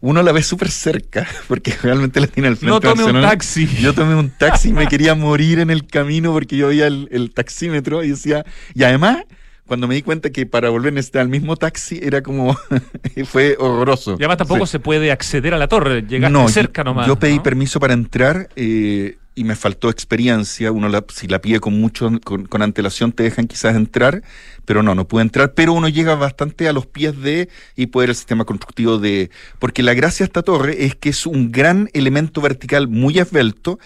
Uno 0.07 0.23
la 0.23 0.33
ve 0.33 0.43
súper 0.43 0.71
cerca, 0.71 1.27
porque 1.49 1.75
realmente 1.83 2.21
la 2.21 2.27
tiene 2.27 2.49
al 2.49 2.57
frente. 2.57 2.71
No 2.71 2.79
de 2.81 2.89
tome 2.89 3.05
un 3.05 3.23
taxi. 3.23 3.67
Yo 3.81 3.95
tomé 3.95 4.15
un 4.15 4.29
taxi 4.31 4.69
y 4.69 4.73
me 4.75 4.87
quería 4.89 5.15
morir 5.15 5.61
en 5.61 5.71
el 5.71 5.87
camino 5.87 6.33
porque 6.33 6.57
yo 6.59 6.69
veía 6.69 6.87
el, 6.87 7.09
el 7.11 7.31
taxímetro 7.33 8.05
y 8.05 8.11
decía. 8.11 8.45
Y 8.75 8.85
además, 8.85 9.25
cuando 9.67 9.89
me 9.89 9.95
di 9.95 10.03
cuenta 10.03 10.29
que 10.29 10.45
para 10.45 10.69
volver 10.69 10.93
necesitaba 10.93 11.23
el 11.23 11.31
mismo 11.31 11.57
taxi, 11.57 12.01
era 12.03 12.23
como. 12.23 12.55
fue 13.25 13.57
horroroso. 13.59 14.13
Y 14.13 14.23
además 14.25 14.37
tampoco 14.37 14.67
Sí. 14.67 14.73
se 14.73 14.79
puede 14.81 15.11
acceder 15.11 15.55
a 15.55 15.59
la 15.59 15.69
torre, 15.69 16.03
llegaste 16.07 16.33
No, 16.33 16.49
cerca 16.51 16.85
nomás. 16.85 17.07
Yo 17.07 17.19
pedí 17.19 17.37
¿no? 17.37 17.43
permiso 17.43 17.81
para 17.81 17.95
entrar 17.95 18.51
eh, 18.57 19.17
y 19.35 19.45
me 19.45 19.57
faltó 19.57 19.91
experiencia. 19.91 20.71
Uno 20.73 20.89
la- 20.89 21.05
si 21.13 21.27
la 21.27 21.41
pide 21.41 21.61
con 21.61 21.75
mucho 21.81 22.11
con, 22.25 22.63
antelación 22.63 23.13
te 23.13 23.25
dejan 23.25 23.47
quizás 23.47 23.75
entrar, 23.77 24.23
pero 24.65 24.83
no, 24.83 24.95
no 24.95 25.07
pude 25.09 25.23
entrar. 25.23 25.55
Pero 25.55 25.73
uno 25.73 25.89
llega 25.89 26.15
bastante 26.15 26.69
a 26.69 26.73
los 26.73 26.87
pies 26.87 27.21
de 27.21 27.49
y 27.77 27.87
puede 27.87 28.05
ver 28.05 28.11
el 28.11 28.17
sistema 28.17 28.45
constructivo 28.45 28.99
de. 28.99 29.31
Porque 29.59 29.83
la 29.83 29.95
gracia 29.95 30.25
de 30.25 30.29
esta 30.29 30.43
torre 30.43 30.85
es 30.87 30.95
que 30.95 31.09
es 31.11 31.27
un 31.27 31.53
gran 31.53 31.89
elemento 31.95 32.41
vertical 32.41 32.89
muy 32.89 33.19
esbelto 33.19 33.79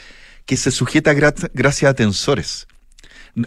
que 0.46 0.56
se 0.56 0.70
sujeta 0.70 1.12
gra- 1.14 1.50
gracias 1.54 1.90
a 1.90 1.94
tensores. 1.94 2.66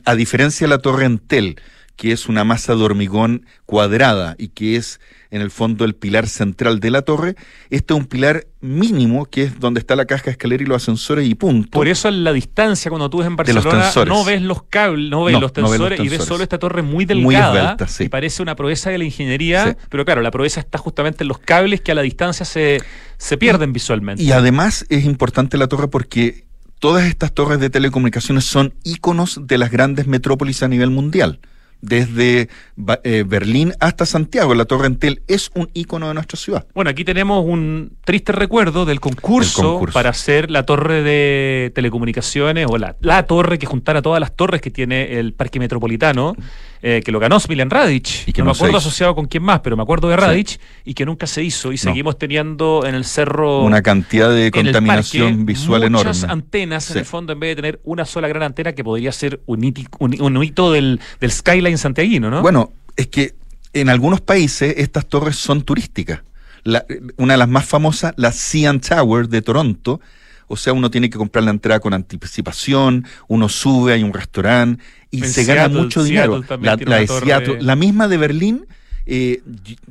A 0.05 0.15
diferencia 0.15 0.65
de 0.65 0.69
la 0.69 0.77
torre 0.79 1.05
Entel, 1.05 1.59
que 2.01 2.11
es 2.11 2.27
una 2.27 2.43
masa 2.43 2.75
de 2.75 2.81
hormigón 2.81 3.45
cuadrada 3.67 4.33
y 4.39 4.47
que 4.47 4.75
es 4.75 4.99
en 5.29 5.39
el 5.39 5.51
fondo 5.51 5.85
el 5.85 5.93
pilar 5.93 6.27
central 6.27 6.79
de 6.79 6.89
la 6.89 7.03
torre, 7.03 7.35
este 7.69 7.93
es 7.93 7.99
un 7.99 8.07
pilar 8.07 8.47
mínimo 8.59 9.25
que 9.25 9.43
es 9.43 9.59
donde 9.59 9.81
está 9.81 9.95
la 9.95 10.05
caja 10.05 10.23
de 10.25 10.31
escalera 10.31 10.63
y 10.63 10.65
los 10.65 10.81
ascensores 10.81 11.29
y 11.29 11.35
punto. 11.35 11.69
Por 11.69 11.87
eso 11.87 12.07
en 12.07 12.23
la 12.23 12.33
distancia, 12.33 12.89
cuando 12.89 13.07
tú 13.07 13.19
ves 13.19 13.27
en 13.27 13.35
Barcelona, 13.35 13.91
no 14.07 14.25
ves 14.25 14.41
los 14.41 14.63
cables, 14.63 15.11
no 15.11 15.25
ves 15.25 15.33
No, 15.33 15.41
los 15.41 15.51
no 15.55 15.69
ves 15.69 15.79
los 15.79 15.89
tensores 15.89 15.99
y 15.99 16.09
ves 16.09 16.23
solo 16.25 16.41
esta 16.41 16.57
torre 16.57 16.81
muy 16.81 17.05
Muy 17.05 17.05
delgada 17.05 17.61
esbelta, 17.73 17.87
sí. 17.87 18.05
y 18.05 18.09
parece 18.09 18.41
una 18.41 18.55
proeza 18.55 18.89
de 18.89 18.97
la 18.97 19.03
ingeniería, 19.03 19.67
Sí. 19.67 19.73
pero 19.87 20.03
claro, 20.03 20.23
la 20.23 20.31
proeza 20.31 20.59
está 20.59 20.79
justamente 20.79 21.23
en 21.23 21.27
los 21.27 21.37
cables 21.37 21.81
que 21.81 21.91
a 21.91 21.95
la 21.95 22.01
distancia 22.01 22.47
se, 22.47 22.81
se 23.19 23.37
pierden 23.37 23.73
visualmente. 23.73 24.23
Y 24.23 24.31
además 24.31 24.87
es 24.89 25.05
importante 25.05 25.55
la 25.55 25.67
torre 25.67 25.87
porque 25.87 26.45
todas 26.79 27.05
estas 27.05 27.31
torres 27.31 27.59
de 27.59 27.69
telecomunicaciones 27.69 28.43
son 28.45 28.73
íconos 28.83 29.41
de 29.45 29.59
las 29.59 29.69
grandes 29.69 30.07
metrópolis 30.07 30.63
a 30.63 30.67
nivel 30.67 30.89
mundial. 30.89 31.39
Desde 31.81 32.47
eh, 33.03 33.23
Berlín 33.27 33.73
hasta 33.79 34.05
Santiago, 34.05 34.53
la 34.55 34.65
Torre 34.65 34.87
Entel 34.87 35.21
es 35.27 35.49
un 35.55 35.69
ícono 35.73 36.07
de 36.07 36.13
nuestra 36.13 36.37
ciudad. 36.37 36.65
Bueno, 36.75 36.91
aquí 36.91 37.03
tenemos 37.03 37.43
un 37.45 37.93
triste 38.05 38.31
recuerdo 38.31 38.85
del 38.85 38.99
concurso, 38.99 39.81
para 39.91 40.11
hacer 40.11 40.51
la 40.51 40.63
torre 40.63 41.01
de 41.01 41.71
telecomunicaciones 41.73 42.67
o 42.69 42.77
la, 42.77 42.95
la 43.01 43.23
torre 43.25 43.57
que 43.59 43.65
juntara 43.65 44.01
todas 44.01 44.19
las 44.19 44.35
torres 44.35 44.61
que 44.61 44.69
tiene 44.71 45.19
el 45.19 45.33
Parque 45.33 45.59
Metropolitano, 45.59 46.35
eh, 46.83 47.01
que 47.05 47.11
lo 47.11 47.19
ganó 47.19 47.39
Smiljan 47.39 47.69
Radic. 47.69 48.27
Y 48.27 48.33
que 48.33 48.41
no, 48.41 48.45
no 48.45 48.51
me 48.53 48.57
acuerdo 48.57 48.77
asociado 48.77 49.13
con 49.15 49.25
quién 49.25 49.43
más, 49.43 49.59
pero 49.61 49.75
me 49.77 49.83
acuerdo 49.83 50.07
de 50.09 50.15
Sí. 50.15 50.21
Radic 50.21 50.59
y 50.85 50.93
que 50.93 51.05
nunca 51.05 51.25
se 51.27 51.43
hizo 51.43 51.71
y 51.71 51.77
seguimos 51.77 52.17
teniendo 52.17 52.83
en 52.85 52.95
el 52.95 53.05
cerro... 53.05 53.63
Una 53.63 53.81
cantidad 53.81 54.29
de 54.29 54.41
en 54.41 54.45
el 54.45 54.51
contaminación 54.51 55.29
parque, 55.37 55.43
visual 55.45 55.89
muchas 55.91 56.19
enorme. 56.23 56.33
antenas 56.33 56.91
en 56.91 56.97
el 56.99 57.05
fondo 57.05 57.33
en 57.33 57.39
vez 57.39 57.51
de 57.51 57.55
tener 57.55 57.79
una 57.83 58.05
sola 58.05 58.27
gran 58.27 58.43
antena 58.43 58.73
que 58.73 58.83
podría 58.83 59.11
ser 59.11 59.41
un, 59.45 59.61
hiti- 59.61 59.87
un- 59.99 60.21
un 60.21 60.43
hito 60.43 60.71
del, 60.71 60.99
del 61.19 61.31
skyline 61.31 61.70
santiaguino, 61.77 62.29
¿no? 62.29 62.41
Bueno, 62.41 62.71
es 62.95 63.07
que 63.07 63.35
en 63.73 63.89
algunos 63.89 64.21
países 64.21 64.73
estas 64.77 65.05
torres 65.05 65.35
son 65.35 65.61
turísticas. 65.63 66.21
La- 66.63 66.85
una 67.17 67.33
de 67.33 67.37
las 67.37 67.49
más 67.49 67.65
famosas, 67.65 68.13
la 68.17 68.31
CN 68.31 68.79
Tower 68.79 69.27
de 69.29 69.41
Toronto. 69.41 69.99
O 70.47 70.57
sea, 70.57 70.73
uno 70.73 70.91
tiene 70.91 71.09
que 71.09 71.17
comprar 71.17 71.43
la 71.45 71.51
entrada 71.51 71.79
con 71.79 71.93
anticipación, 71.93 73.05
uno 73.29 73.47
sube, 73.49 73.93
hay 73.93 74.03
un 74.03 74.13
restaurante 74.13 74.83
y 75.09 75.23
En 75.23 75.29
se 75.29 75.45
gana 75.45 75.69
mucho 75.69 76.03
dinero. 76.03 76.43
La, 76.61 76.75
de 76.75 76.85
torre- 76.85 77.07
Seattle, 77.25 77.61
la 77.61 77.75
misma 77.77 78.07
de 78.09 78.17
Berlín, 78.17 78.65
eh, 79.05 79.41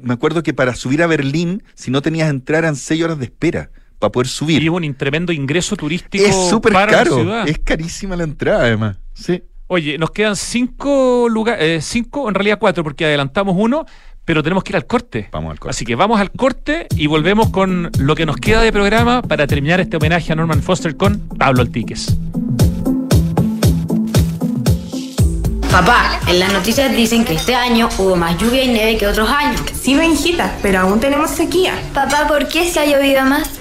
me 0.01 0.13
acuerdo 0.15 0.43
que 0.43 0.53
para 0.53 0.75
subir 0.75 1.03
a 1.03 1.07
Berlín, 1.07 1.63
si 1.75 1.91
no 1.91 2.03
tenías 2.03 2.29
entrada, 2.29 2.59
eran 2.61 2.77
seis 2.77 3.03
horas 3.03 3.19
de 3.19 3.25
espera 3.25 3.71
para 3.99 4.13
poder 4.13 4.29
subir. 4.29 4.63
y 4.63 4.69
hubo 4.69 4.77
un 4.77 4.95
tremendo 4.95 5.33
ingreso 5.33 5.77
turístico 5.77 6.25
Es 6.25 6.35
súper 6.51 6.73
la 6.75 6.87
caro, 6.87 7.17
ciudad. 7.17 7.49
es 7.49 7.59
carísima 7.59 8.15
la 8.17 8.25
entrada 8.25 8.61
además. 8.61 8.97
Sí. 9.15 9.43
Oye, 9.73 9.99
nos 9.99 10.11
quedan 10.11 10.35
cinco 10.35 11.29
lugares, 11.29 11.63
eh, 11.63 11.81
cinco, 11.81 12.29
en 12.29 12.35
realidad 12.35 12.59
cuatro, 12.59 12.83
porque 12.83 13.05
adelantamos 13.05 13.55
uno, 13.57 13.87
pero 14.25 14.43
tenemos 14.43 14.65
que 14.65 14.73
ir 14.73 14.77
al 14.77 14.85
corte. 14.85 15.29
Vamos 15.31 15.53
al 15.53 15.61
corte. 15.61 15.71
Así 15.71 15.85
que 15.85 15.95
vamos 15.95 16.21
al 16.21 16.33
corte 16.33 16.89
y 16.97 17.07
volvemos 17.07 17.51
con 17.51 17.89
lo 18.01 18.17
que 18.17 18.27
nos 18.27 18.37
queda 18.39 18.63
de 18.63 18.73
programa 18.73 19.23
para 19.23 19.47
terminar 19.47 19.79
este 19.79 19.97
homenaje 19.97 20.33
a 20.33 20.35
Norman 20.35 20.61
Foster 20.61 20.97
con 20.97 21.21
Pablo 21.39 21.63
Altiques. 21.63 22.17
Papá, 25.71 26.19
en 26.27 26.41
las 26.41 26.53
noticias 26.53 26.91
dicen 26.97 27.25
que 27.25 27.35
este 27.35 27.55
año 27.55 27.91
hubo 27.97 28.17
más 28.17 28.37
lluvia 28.39 28.65
y 28.65 28.69
nieve 28.73 28.99
que 28.99 29.07
otros 29.07 29.29
años. 29.29 29.61
Sí, 29.81 29.95
Benjita, 29.95 30.53
pero 30.63 30.81
aún 30.81 30.99
tenemos 30.99 31.31
sequía. 31.31 31.81
Papá, 31.95 32.27
¿por 32.27 32.49
qué 32.49 32.69
se 32.69 32.81
ha 32.81 32.87
llovido 32.87 33.25
más? 33.25 33.61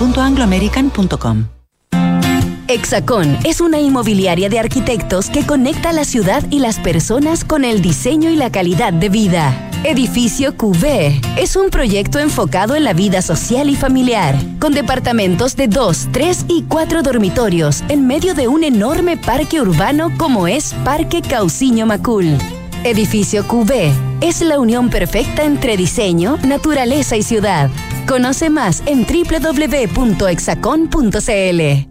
chile.angloamerican.com. 0.01 1.45
Hexacón 2.67 3.37
es 3.43 3.59
una 3.59 3.81
inmobiliaria 3.81 4.47
de 4.47 4.57
arquitectos 4.57 5.29
que 5.29 5.45
conecta 5.45 5.91
la 5.91 6.05
ciudad 6.05 6.43
y 6.49 6.59
las 6.59 6.79
personas 6.79 7.43
con 7.43 7.65
el 7.65 7.81
diseño 7.81 8.29
y 8.29 8.37
la 8.37 8.49
calidad 8.49 8.93
de 8.93 9.09
vida. 9.09 9.69
Edificio 9.83 10.55
QV 10.55 11.19
es 11.37 11.55
un 11.57 11.69
proyecto 11.69 12.19
enfocado 12.19 12.75
en 12.75 12.85
la 12.85 12.93
vida 12.93 13.21
social 13.21 13.69
y 13.69 13.75
familiar, 13.75 14.35
con 14.59 14.73
departamentos 14.73 15.57
de 15.57 15.67
2, 15.67 16.09
3 16.13 16.45
y 16.47 16.63
4 16.63 17.03
dormitorios 17.03 17.83
en 17.89 18.07
medio 18.07 18.33
de 18.35 18.47
un 18.47 18.63
enorme 18.63 19.17
parque 19.17 19.59
urbano 19.59 20.13
como 20.17 20.47
es 20.47 20.73
Parque 20.85 21.21
Cauciño 21.21 21.85
Macul. 21.85 22.37
Edificio 22.83 23.47
QV 23.47 23.93
es 24.21 24.41
la 24.41 24.59
unión 24.59 24.89
perfecta 24.89 25.43
entre 25.43 25.77
diseño, 25.77 26.39
naturaleza 26.43 27.15
y 27.15 27.21
ciudad. 27.21 27.69
Conoce 28.07 28.49
más 28.49 28.81
en 28.87 29.05
www.exacon.cl. 29.05 31.90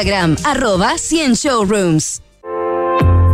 arroba 0.45 0.97
100 0.97 1.35
showrooms. 1.35 2.21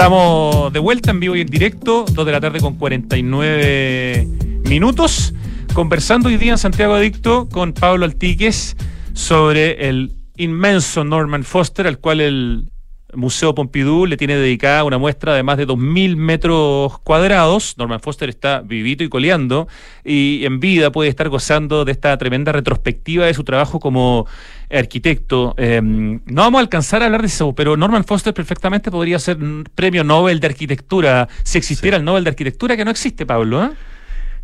Estamos 0.00 0.72
de 0.72 0.78
vuelta 0.78 1.10
en 1.10 1.20
vivo 1.20 1.36
y 1.36 1.42
en 1.42 1.46
directo, 1.46 2.06
2 2.10 2.24
de 2.24 2.32
la 2.32 2.40
tarde 2.40 2.58
con 2.58 2.76
49 2.76 4.26
minutos, 4.64 5.34
conversando 5.74 6.30
hoy 6.30 6.38
día 6.38 6.52
en 6.52 6.58
Santiago 6.58 6.94
Adicto 6.94 7.50
con 7.50 7.74
Pablo 7.74 8.06
Altiques 8.06 8.78
sobre 9.12 9.90
el 9.90 10.12
inmenso 10.38 11.04
Norman 11.04 11.44
Foster, 11.44 11.86
al 11.86 11.98
cual 11.98 12.22
él 12.22 12.70
Museo 13.14 13.54
Pompidou 13.54 14.06
le 14.06 14.16
tiene 14.16 14.36
dedicada 14.36 14.84
una 14.84 14.98
muestra 14.98 15.34
de 15.34 15.42
más 15.42 15.56
de 15.56 15.66
2.000 15.66 16.16
metros 16.16 16.98
cuadrados. 17.00 17.76
Norman 17.78 18.00
Foster 18.00 18.28
está 18.28 18.60
vivito 18.60 19.04
y 19.04 19.08
coleando 19.08 19.68
y 20.04 20.44
en 20.44 20.60
vida 20.60 20.92
puede 20.92 21.08
estar 21.08 21.28
gozando 21.28 21.84
de 21.84 21.92
esta 21.92 22.16
tremenda 22.18 22.52
retrospectiva 22.52 23.26
de 23.26 23.34
su 23.34 23.44
trabajo 23.44 23.80
como 23.80 24.26
arquitecto. 24.70 25.54
Eh, 25.56 25.80
no 25.82 26.42
vamos 26.42 26.58
a 26.58 26.62
alcanzar 26.62 27.02
a 27.02 27.06
hablar 27.06 27.22
de 27.22 27.28
eso, 27.28 27.54
pero 27.54 27.76
Norman 27.76 28.04
Foster 28.04 28.32
perfectamente 28.34 28.90
podría 28.90 29.18
ser 29.18 29.38
un 29.38 29.64
premio 29.74 30.04
Nobel 30.04 30.40
de 30.40 30.46
arquitectura 30.46 31.28
si 31.42 31.58
existiera 31.58 31.96
el 31.96 32.04
Nobel 32.04 32.24
de 32.24 32.30
arquitectura, 32.30 32.76
que 32.76 32.84
no 32.84 32.90
existe, 32.90 33.26
Pablo. 33.26 33.64
¿eh? 33.64 33.70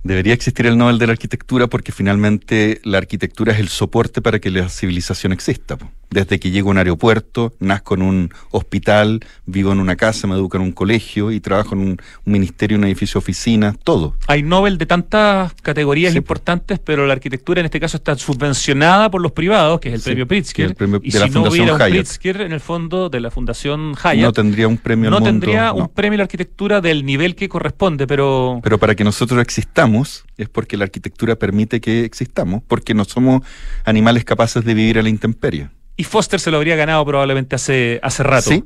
Debería 0.07 0.35
existir 0.35 0.67
el 0.67 0.79
Nobel 0.79 0.99
de 0.99 1.07
la 1.07 1.13
Arquitectura 1.15 1.67
porque 1.67 1.91
finalmente 1.91 2.81
la 2.85 2.99
arquitectura 2.99 3.53
es 3.53 3.59
el 3.59 3.69
soporte 3.69 4.23
para 4.23 4.39
que 4.39 4.53
la 4.53 4.69
civilización 4.69 5.33
exista. 5.33 5.77
Desde 6.11 6.39
que 6.39 6.51
llego 6.51 6.69
a 6.69 6.73
un 6.73 6.79
aeropuerto, 6.79 7.53
nazco 7.59 7.95
en 7.95 8.03
un 8.03 8.31
hospital, 8.51 9.21
vivo 9.45 9.73
en 9.73 9.81
una 9.81 9.97
casa, 9.97 10.27
me 10.27 10.35
educo 10.35 10.57
en 10.57 10.63
un 10.63 10.73
colegio 10.73 11.33
y 11.33 11.41
trabajo 11.41 11.75
en 11.75 11.81
un, 11.81 11.97
ministerio, 12.25 12.79
un 12.79 12.85
edificio 12.85 13.19
oficina, 13.19 13.75
todo. 13.85 14.15
Hay 14.29 14.43
Nobel 14.43 14.79
de 14.79 14.87
tantas 14.87 15.53
categorías 15.63 16.15
importantes, 16.15 16.79
pero 16.79 17.07
la 17.07 17.13
arquitectura 17.15 17.61
en 17.61 17.67
este 17.67 17.81
caso 17.81 17.97
está 17.97 18.17
subvencionada 18.17 19.11
por 19.11 19.21
los 19.21 19.33
privados, 19.33 19.81
que 19.81 19.89
es 19.89 19.95
el 19.95 20.01
premio 20.01 20.27
Pritzker. 20.27 20.77
y 21.03 21.11
si 21.11 21.31
no 21.31 21.43
hubiera 21.43 21.75
un 21.75 21.79
Pritzker 21.79 22.43
en 22.43 22.53
el 22.53 22.61
fondo 22.61 23.09
de 23.09 23.21
la 23.21 23.31
Fundación 23.31 23.95
Hyatt, 23.95 24.17
no 24.17 24.33
tendría 24.33 24.69
un 24.69 24.79
premio. 24.79 25.11
No 25.11 25.23
tendría 25.23 25.73
un 25.73 25.89
premio 25.89 26.17
a 26.17 26.19
la 26.19 26.25
arquitectura 26.25 26.81
del 26.81 27.05
nivel 27.05 27.35
que 27.35 27.49
corresponde, 27.49 28.07
pero. 28.07 28.61
Pero 28.63 28.79
para 28.79 28.95
que 28.95 29.05
nosotros 29.05 29.41
existamos 29.41 30.25
es 30.37 30.49
porque 30.49 30.77
la 30.77 30.85
arquitectura 30.85 31.37
permite 31.37 31.81
que 31.81 32.05
existamos, 32.05 32.63
porque 32.67 32.95
no 32.95 33.05
somos 33.05 33.43
animales 33.85 34.25
capaces 34.25 34.65
de 34.65 34.75
vivir 34.75 34.99
a 34.99 35.03
la 35.03 35.09
intemperie. 35.09 35.71
Y 35.97 36.05
Foster 36.05 36.41
se 36.41 36.51
lo 36.51 36.59
habría 36.59 36.77
ganado 36.77 37.05
probablemente 37.05 37.57
hace, 37.57 38.01
hace 38.03 38.23
rato. 38.23 38.51
¿Sí? 38.51 38.65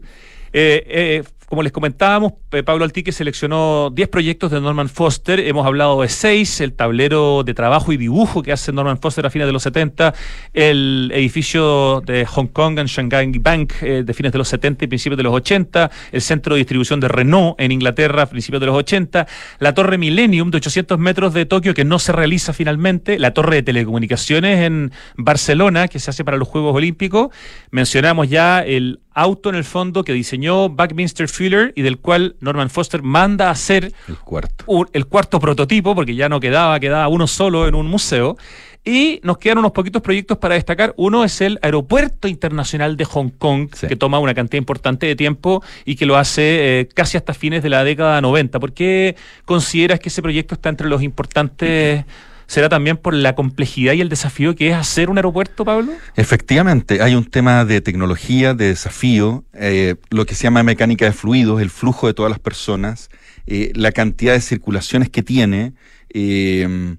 Eh, 0.52 0.84
eh, 0.86 1.22
como 1.50 1.64
les 1.64 1.72
comentábamos, 1.72 2.34
Pablo 2.64 2.84
Altique 2.84 3.10
seleccionó 3.10 3.90
10 3.92 4.08
proyectos 4.08 4.52
de 4.52 4.60
Norman 4.60 4.88
Foster. 4.88 5.40
Hemos 5.40 5.66
hablado 5.66 6.00
de 6.00 6.08
6, 6.08 6.60
el 6.60 6.74
tablero 6.74 7.42
de 7.42 7.54
trabajo 7.54 7.92
y 7.92 7.96
dibujo 7.96 8.40
que 8.40 8.52
hace 8.52 8.70
Norman 8.72 9.00
Foster 9.00 9.26
a 9.26 9.30
fines 9.30 9.48
de 9.48 9.52
los 9.52 9.64
70, 9.64 10.14
el 10.54 11.10
edificio 11.12 12.02
de 12.06 12.24
Hong 12.24 12.46
Kong 12.46 12.78
en 12.78 12.86
Shanghai 12.86 13.32
Bank 13.40 13.72
eh, 13.82 14.04
de 14.06 14.14
fines 14.14 14.30
de 14.30 14.38
los 14.38 14.46
70 14.46 14.84
y 14.84 14.88
principios 14.88 15.16
de 15.16 15.24
los 15.24 15.34
80, 15.34 15.90
el 16.12 16.20
centro 16.20 16.54
de 16.54 16.58
distribución 16.58 17.00
de 17.00 17.08
Renault 17.08 17.60
en 17.60 17.72
Inglaterra 17.72 18.22
a 18.22 18.26
principios 18.26 18.60
de 18.60 18.66
los 18.66 18.76
80, 18.76 19.26
la 19.58 19.74
torre 19.74 19.98
Millennium 19.98 20.52
de 20.52 20.58
800 20.58 21.00
metros 21.00 21.34
de 21.34 21.46
Tokio 21.46 21.74
que 21.74 21.84
no 21.84 21.98
se 21.98 22.12
realiza 22.12 22.52
finalmente, 22.52 23.18
la 23.18 23.34
torre 23.34 23.56
de 23.56 23.62
telecomunicaciones 23.64 24.60
en 24.60 24.92
Barcelona 25.16 25.88
que 25.88 25.98
se 25.98 26.10
hace 26.10 26.24
para 26.24 26.36
los 26.36 26.46
Juegos 26.46 26.76
Olímpicos. 26.76 27.30
Mencionamos 27.72 28.28
ya 28.28 28.60
el 28.60 29.00
auto 29.12 29.48
en 29.48 29.56
el 29.56 29.64
fondo 29.64 30.04
que 30.04 30.12
diseñó 30.12 30.68
Buckminster 30.68 31.28
Fuller 31.40 31.72
y 31.74 31.80
del 31.80 31.96
cual 31.96 32.36
Norman 32.40 32.68
Foster 32.68 33.02
manda 33.02 33.48
a 33.48 33.52
hacer 33.52 33.94
el 34.08 34.18
cuarto. 34.18 34.86
el 34.92 35.06
cuarto 35.06 35.40
prototipo, 35.40 35.94
porque 35.94 36.14
ya 36.14 36.28
no 36.28 36.38
quedaba, 36.38 36.78
quedaba 36.78 37.08
uno 37.08 37.26
solo 37.26 37.66
en 37.66 37.74
un 37.74 37.86
museo. 37.86 38.36
Y 38.84 39.20
nos 39.22 39.38
quedan 39.38 39.58
unos 39.58 39.72
poquitos 39.72 40.02
proyectos 40.02 40.36
para 40.36 40.54
destacar. 40.54 40.92
Uno 40.98 41.24
es 41.24 41.40
el 41.40 41.58
Aeropuerto 41.62 42.28
Internacional 42.28 42.98
de 42.98 43.06
Hong 43.06 43.30
Kong, 43.30 43.70
que 43.70 43.96
toma 43.96 44.18
una 44.18 44.34
cantidad 44.34 44.58
importante 44.58 45.06
de 45.06 45.16
tiempo 45.16 45.62
y 45.86 45.96
que 45.96 46.04
lo 46.04 46.16
hace 46.16 46.80
eh, 46.80 46.88
casi 46.92 47.16
hasta 47.16 47.32
fines 47.32 47.62
de 47.62 47.70
la 47.70 47.84
década 47.84 48.20
90. 48.20 48.58
¿Por 48.58 48.72
qué 48.72 49.16
consideras 49.46 49.98
que 49.98 50.10
ese 50.10 50.20
proyecto 50.20 50.54
está 50.54 50.68
entre 50.68 50.88
los 50.88 51.02
importantes 51.02 52.04
¿Será 52.50 52.68
también 52.68 52.96
por 52.96 53.14
la 53.14 53.36
complejidad 53.36 53.92
y 53.92 54.00
el 54.00 54.08
desafío 54.08 54.56
que 54.56 54.70
es 54.70 54.74
hacer 54.74 55.08
un 55.08 55.18
aeropuerto, 55.18 55.64
Pablo? 55.64 55.92
Efectivamente, 56.16 57.00
hay 57.00 57.14
un 57.14 57.24
tema 57.24 57.64
de 57.64 57.80
tecnología, 57.80 58.54
de 58.54 58.66
desafío, 58.66 59.44
eh, 59.52 59.94
lo 60.10 60.26
que 60.26 60.34
se 60.34 60.42
llama 60.42 60.64
mecánica 60.64 61.04
de 61.04 61.12
fluidos, 61.12 61.62
el 61.62 61.70
flujo 61.70 62.08
de 62.08 62.14
todas 62.14 62.28
las 62.28 62.40
personas, 62.40 63.08
eh, 63.46 63.70
la 63.76 63.92
cantidad 63.92 64.32
de 64.32 64.40
circulaciones 64.40 65.10
que 65.10 65.22
tiene, 65.22 65.74
eh, 66.12 66.96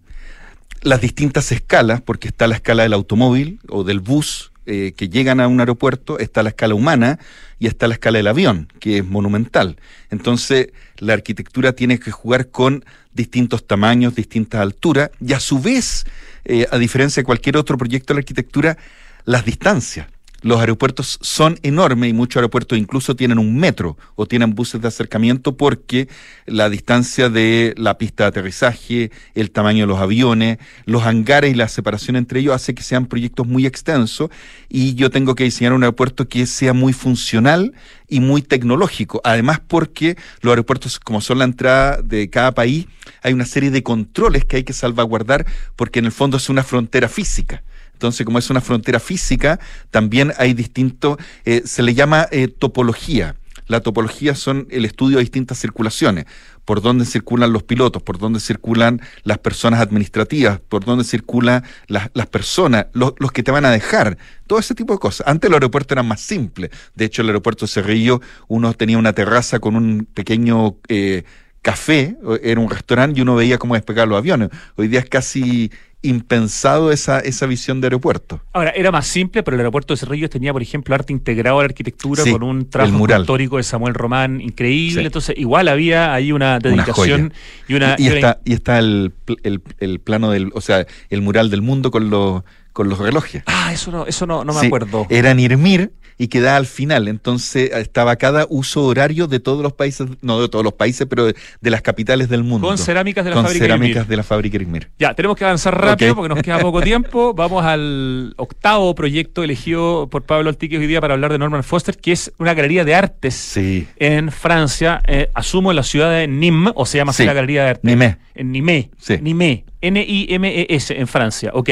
las 0.84 1.02
distintas 1.02 1.52
escalas, 1.52 2.00
porque 2.00 2.30
está 2.30 2.48
la 2.48 2.56
escala 2.56 2.84
del 2.84 2.94
automóvil 2.94 3.60
o 3.68 3.84
del 3.84 4.00
bus, 4.00 4.51
que 4.96 5.10
llegan 5.10 5.40
a 5.40 5.48
un 5.48 5.60
aeropuerto, 5.60 6.20
está 6.20 6.44
la 6.44 6.50
escala 6.50 6.76
humana 6.76 7.20
y 7.60 7.68
está 7.68 7.88
la 7.88 7.96
escala 7.96 8.18
del 8.18 8.28
avión, 8.28 8.68
que 8.80 9.00
es 9.00 9.06
monumental. 9.06 9.78
Entonces, 10.10 10.70
la 10.98 11.14
arquitectura 11.14 11.74
tiene 11.74 12.00
que 12.00 12.12
jugar 12.12 12.50
con 12.50 12.86
distintos 13.14 13.68
tamaños, 13.68 14.16
distintas 14.16 14.62
alturas, 14.62 15.12
y 15.20 15.34
a 15.34 15.40
su 15.40 15.60
vez, 15.60 16.06
eh, 16.46 16.66
a 16.72 16.78
diferencia 16.78 17.22
de 17.22 17.26
cualquier 17.26 17.58
otro 17.58 17.78
proyecto 17.78 18.14
de 18.14 18.16
la 18.16 18.22
arquitectura, 18.22 18.78
las 19.26 19.46
distancias. 19.46 20.08
Los 20.44 20.60
aeropuertos 20.60 21.20
son 21.22 21.60
enormes 21.62 22.10
y 22.10 22.14
muchos 22.14 22.38
aeropuertos 22.38 22.76
incluso 22.76 23.16
tienen 23.16 23.38
un 23.38 23.58
metro 23.58 23.96
o 24.16 24.26
tienen 24.26 24.56
buses 24.56 24.82
de 24.82 24.88
acercamiento 24.88 25.56
porque 25.56 26.08
la 26.48 26.68
distancia 26.68 27.30
de 27.30 27.76
la 27.78 28.00
pista 28.00 28.24
de 28.24 28.30
aterrizaje, 28.30 29.12
el 29.36 29.52
tamaño 29.52 29.84
de 29.84 29.88
los 29.88 30.00
aviones, 30.00 30.58
los 30.86 31.04
hangares 31.04 31.52
y 31.52 31.56
la 31.56 31.68
separación 31.68 32.16
entre 32.16 32.40
ellos 32.40 32.56
hace 32.56 32.74
que 32.74 32.82
sean 32.82 33.06
proyectos 33.06 33.46
muy 33.46 33.68
extensos 33.68 34.32
y 34.68 34.96
yo 34.96 35.12
tengo 35.12 35.36
que 35.36 35.44
diseñar 35.44 35.74
un 35.74 35.84
aeropuerto 35.84 36.28
que 36.28 36.48
sea 36.48 36.74
muy 36.74 36.94
funcional 36.94 37.74
y 38.08 38.20
muy 38.20 38.42
tecnológico. 38.42 39.22
Además 39.24 39.62
porque 39.66 40.18
los 40.42 40.52
aeropuertos, 40.52 41.00
como 41.00 41.22
son 41.22 41.38
la 41.38 41.46
entrada 41.46 42.02
de 42.02 42.32
cada 42.32 42.54
país, 42.54 42.88
hay 43.22 43.34
una 43.34 43.46
serie 43.46 43.70
de 43.70 43.84
controles 43.84 44.44
que 44.46 44.58
hay 44.58 44.64
que 44.64 44.74
salvaguardar 44.74 45.46
porque 45.76 46.00
en 46.00 46.06
el 46.06 46.12
fondo 46.12 46.38
es 46.38 46.50
una 46.50 46.64
frontera 46.64 47.08
física. 47.08 47.62
Entonces, 48.02 48.26
como 48.26 48.40
es 48.40 48.50
una 48.50 48.62
frontera 48.62 49.00
física, 49.00 49.60
también 49.92 50.34
hay 50.40 50.56
distinto, 50.56 51.20
eh, 51.46 51.62
se 51.66 51.84
le 51.84 51.94
llama 51.94 52.28
eh, 52.32 52.48
topología. 52.48 53.36
La 53.68 53.82
topología 53.82 54.34
son 54.34 54.68
el 54.72 54.86
estudio 54.86 55.18
de 55.18 55.24
distintas 55.24 55.60
circulaciones, 55.60 56.26
por 56.66 56.82
dónde 56.82 57.06
circulan 57.06 57.54
los 57.54 57.62
pilotos, 57.62 58.02
por 58.02 58.18
dónde 58.18 58.40
circulan 58.40 59.02
las 59.24 59.38
personas 59.38 59.82
administrativas, 59.82 60.60
por 60.62 60.84
dónde 60.84 61.04
circulan 61.04 61.64
las, 61.86 62.10
personas, 62.26 62.88
los, 62.94 63.14
que 63.32 63.44
te 63.44 63.52
van 63.52 63.66
a 63.66 63.70
dejar, 63.70 64.18
todo 64.48 64.58
ese 64.58 64.74
tipo 64.74 64.94
de 64.94 65.00
cosas. 65.00 65.28
Antes 65.28 65.48
el 65.48 65.54
aeropuerto 65.54 65.94
era 65.94 66.02
más 66.02 66.22
simple. 66.22 66.72
De 66.96 67.06
hecho, 67.06 67.22
el 67.22 67.28
aeropuerto 67.28 67.66
de 67.66 67.72
Cerrillo, 67.72 68.20
uno 68.48 68.74
tenía 68.74 68.98
una 68.98 69.14
terraza 69.14 69.60
con 69.60 69.76
un 69.76 70.08
pequeño 70.12 70.78
eh, 70.88 71.24
café, 71.62 72.16
era 72.44 72.60
un 72.60 72.70
restaurante 72.70 73.20
y 73.20 73.22
uno 73.22 73.36
veía 73.36 73.58
cómo 73.58 73.76
despegar 73.76 74.08
los 74.08 74.18
aviones. 74.18 74.50
Hoy 74.76 74.88
día 74.88 75.00
es 75.00 75.10
casi 75.10 75.72
impensado 76.04 76.92
esa, 76.92 77.20
esa 77.20 77.46
visión 77.46 77.80
de 77.80 77.86
aeropuerto. 77.86 78.42
Ahora, 78.54 78.72
era 78.72 78.92
más 78.92 79.06
simple, 79.06 79.44
pero 79.44 79.56
el 79.56 79.62
aeropuerto 79.62 79.94
de 79.94 80.00
Cerrillos 80.00 80.32
tenía, 80.32 80.52
por 80.52 80.62
ejemplo, 80.62 80.96
arte 80.96 81.14
integrado 81.14 81.60
a 81.60 81.62
la 81.62 81.66
arquitectura 81.66 82.24
con 82.32 82.42
un 82.42 82.70
trabajo 82.70 83.08
histórico 83.20 83.58
de 83.58 83.64
Samuel 83.64 83.94
Román 83.94 84.42
increíble. 84.42 85.06
Entonces, 85.06 85.38
igual 85.38 85.68
había 85.68 86.14
ahí 86.14 86.32
una 86.32 86.58
dedicación 86.58 87.34
y 87.68 87.76
una. 87.76 87.96
Y, 88.00 88.08
está, 88.08 88.40
y 88.44 88.54
está 88.54 88.80
el, 88.80 89.14
el, 89.44 90.00
plano 90.00 90.32
del, 90.32 90.50
o 90.56 90.62
sea, 90.62 90.88
el 91.10 91.22
mural 91.22 91.52
del 91.52 91.62
mundo 91.62 91.92
con 91.92 92.10
los 92.10 92.44
con 92.74 92.90
los 92.90 93.00
relojes. 93.00 93.44
Ah, 93.46 93.72
eso 93.74 93.92
no, 93.92 94.06
eso 94.06 94.26
no, 94.26 94.44
no 94.44 94.54
me 94.54 94.66
acuerdo. 94.66 95.06
Era 95.10 95.34
Nirmir 95.34 95.92
y 96.18 96.28
quedaba 96.28 96.58
al 96.58 96.66
final. 96.66 97.08
Entonces 97.08 97.72
estaba 97.74 98.16
cada 98.16 98.46
uso 98.50 98.84
horario 98.84 99.28
de 99.28 99.40
todos 99.40 99.62
los 99.64 99.74
países, 99.74 100.08
no 100.22 100.42
de 100.42 100.50
todos 100.50 100.64
los 100.64 100.74
países, 100.74 101.08
pero 101.10 101.26
de, 101.26 101.36
las 101.62 101.82
capitales 101.82 102.30
del 102.30 102.44
mundo. 102.44 102.68
Con 102.68 102.78
cerámicas 102.78 103.24
de 103.24 103.32
la 103.32 103.36
con 103.36 103.46
fábrica 103.46 103.66
cerámicas 103.66 104.08
de 104.08 104.18
la 104.18 104.24
fábrica 104.24 104.58
Irmir. 104.58 104.90
Ya, 105.00 105.14
tenemos 105.14 105.38
que 105.38 105.46
avanzar 105.46 105.80
rápido 105.80 106.16
porque 106.16 106.30
nos 106.30 106.44
queda 106.44 106.60
poco 106.60 106.82
tiempo. 106.84 107.34
Vamos 107.34 107.64
al 107.66 108.34
octavo 108.38 108.94
proyecto 108.96 109.44
elegido 109.44 110.08
por 110.10 110.24
Pablo 110.24 110.50
Altique 110.50 110.78
hoy 110.78 110.88
día 110.88 111.02
para 111.02 111.14
hablar 111.14 111.32
de 111.32 111.38
Norman 111.38 111.64
Foster, 111.64 111.98
que 111.98 112.12
es 112.12 112.32
una 112.38 112.54
galería 112.54 112.84
de 112.84 112.96
artes 112.96 113.58
en 113.98 114.32
Francia. 114.32 115.02
Eh, 115.08 115.30
asumo 115.34 115.72
en 115.72 115.76
la 115.78 115.84
ciudad 115.84 116.12
de 116.12 116.28
Nîmes, 116.28 116.74
o 116.76 116.86
se 116.86 116.98
llama 116.98 117.12
así 117.12 117.26
la 117.26 117.34
galería 117.34 117.64
de 117.64 117.70
arte. 117.72 117.88
Nîmes. 117.88 118.18
En 118.36 118.52
Nîmes. 118.52 118.90
Nîmes. 119.22 119.64
N-I-M-E-S, 119.82 121.00
en 121.00 121.08
Francia. 121.08 121.52
Ok. 121.54 121.70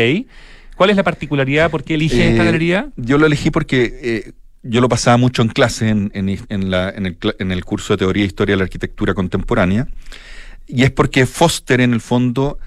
¿Cuál 0.79 0.91
es 0.91 0.95
la 0.95 1.03
particularidad? 1.03 1.69
¿Por 1.69 1.83
qué 1.83 1.95
elige 1.95 2.29
esta 2.29 2.41
eh, 2.41 2.45
galería? 2.45 2.87
Yo 2.95 3.17
lo 3.17 3.25
elegí 3.25 3.51
porque 3.51 3.99
eh, 4.01 4.31
yo 4.63 4.79
lo 4.79 4.87
pasaba 4.87 5.17
mucho 5.17 5.41
en 5.41 5.49
clase 5.49 5.89
en, 5.89 6.09
el, 6.13 7.65
curso 7.65 7.91
de 7.91 7.97
Teoría 7.97 8.23
e 8.23 8.27
Historia 8.27 8.53
de 8.53 8.59
la 8.59 8.63
Arquitectura 8.63 9.13
Contemporánea, 9.13 9.89
y 10.67 10.83
es 10.83 10.91
porque 10.91 11.25
Foster 11.25 11.81
en 11.81 11.91
el 11.91 11.99
fondo 11.99 12.59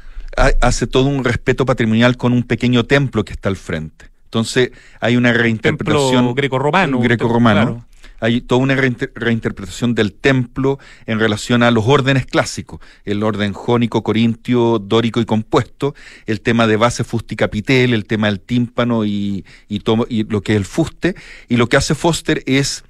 hace 0.61 0.87
todo 0.87 1.07
un 1.07 1.25
respeto 1.25 1.65
patrimonial 1.65 2.19
con 2.19 2.35
un 2.35 2.43
pequeño 2.43 2.85
templo 2.85 3.25
que 3.25 3.33
está 3.33 3.49
al 3.49 3.57
frente. 3.57 4.11
Entonces 4.25 4.73
hay 5.01 5.17
una 5.17 5.33
reinterpretación 5.33 6.35
greco-romano. 6.35 7.01
Greco-romano 7.01 7.87
hay 8.23 8.41
toda 8.41 8.61
una 8.61 8.77
reinterpretación 8.77 9.97
del 9.97 10.13
templo 10.13 10.79
en 11.07 11.19
relación 11.19 11.65
a 11.65 11.73
los 11.73 11.85
órdenes 11.89 12.25
clásicos, 12.25 12.79
el 13.05 13.25
orden 13.25 13.53
jónico, 13.53 14.05
corintio, 14.05 14.79
dórico 14.79 15.21
y 15.21 15.25
compuesto, 15.25 15.97
el 16.27 16.41
tema 16.41 16.69
de 16.69 16.77
base 16.77 17.03
fusticapitel, 17.03 17.93
el 17.93 18.05
tema 18.05 18.29
del 18.29 18.39
tímpano 18.39 19.05
y, 19.05 19.45
y, 19.69 19.83
lo 19.85 20.41
que 20.41 20.53
es 20.53 20.57
el 20.57 20.65
fuste, 20.65 21.17
y 21.49 21.57
lo 21.57 21.69
que 21.69 21.77
hace 21.77 21.97
Foster 21.97 22.45
es... 22.47 22.85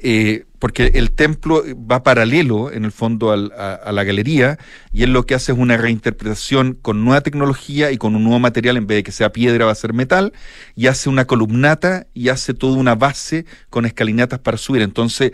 Eh, 0.00 0.46
porque 0.62 0.92
el 0.94 1.10
templo 1.10 1.64
va 1.90 2.04
paralelo, 2.04 2.70
en 2.70 2.84
el 2.84 2.92
fondo, 2.92 3.32
a 3.32 3.90
la 3.92 4.04
galería, 4.04 4.60
y 4.92 5.02
él 5.02 5.12
lo 5.12 5.26
que 5.26 5.34
hace 5.34 5.50
es 5.50 5.58
una 5.58 5.76
reinterpretación 5.76 6.78
con 6.80 7.04
nueva 7.04 7.20
tecnología 7.20 7.90
y 7.90 7.98
con 7.98 8.14
un 8.14 8.22
nuevo 8.22 8.38
material, 8.38 8.76
en 8.76 8.86
vez 8.86 8.98
de 8.98 9.02
que 9.02 9.10
sea 9.10 9.32
piedra, 9.32 9.64
va 9.64 9.72
a 9.72 9.74
ser 9.74 9.92
metal, 9.92 10.32
y 10.76 10.86
hace 10.86 11.08
una 11.08 11.24
columnata 11.24 12.06
y 12.14 12.28
hace 12.28 12.54
toda 12.54 12.76
una 12.76 12.94
base 12.94 13.44
con 13.70 13.86
escalinatas 13.86 14.38
para 14.38 14.56
subir. 14.56 14.82
Entonces, 14.82 15.32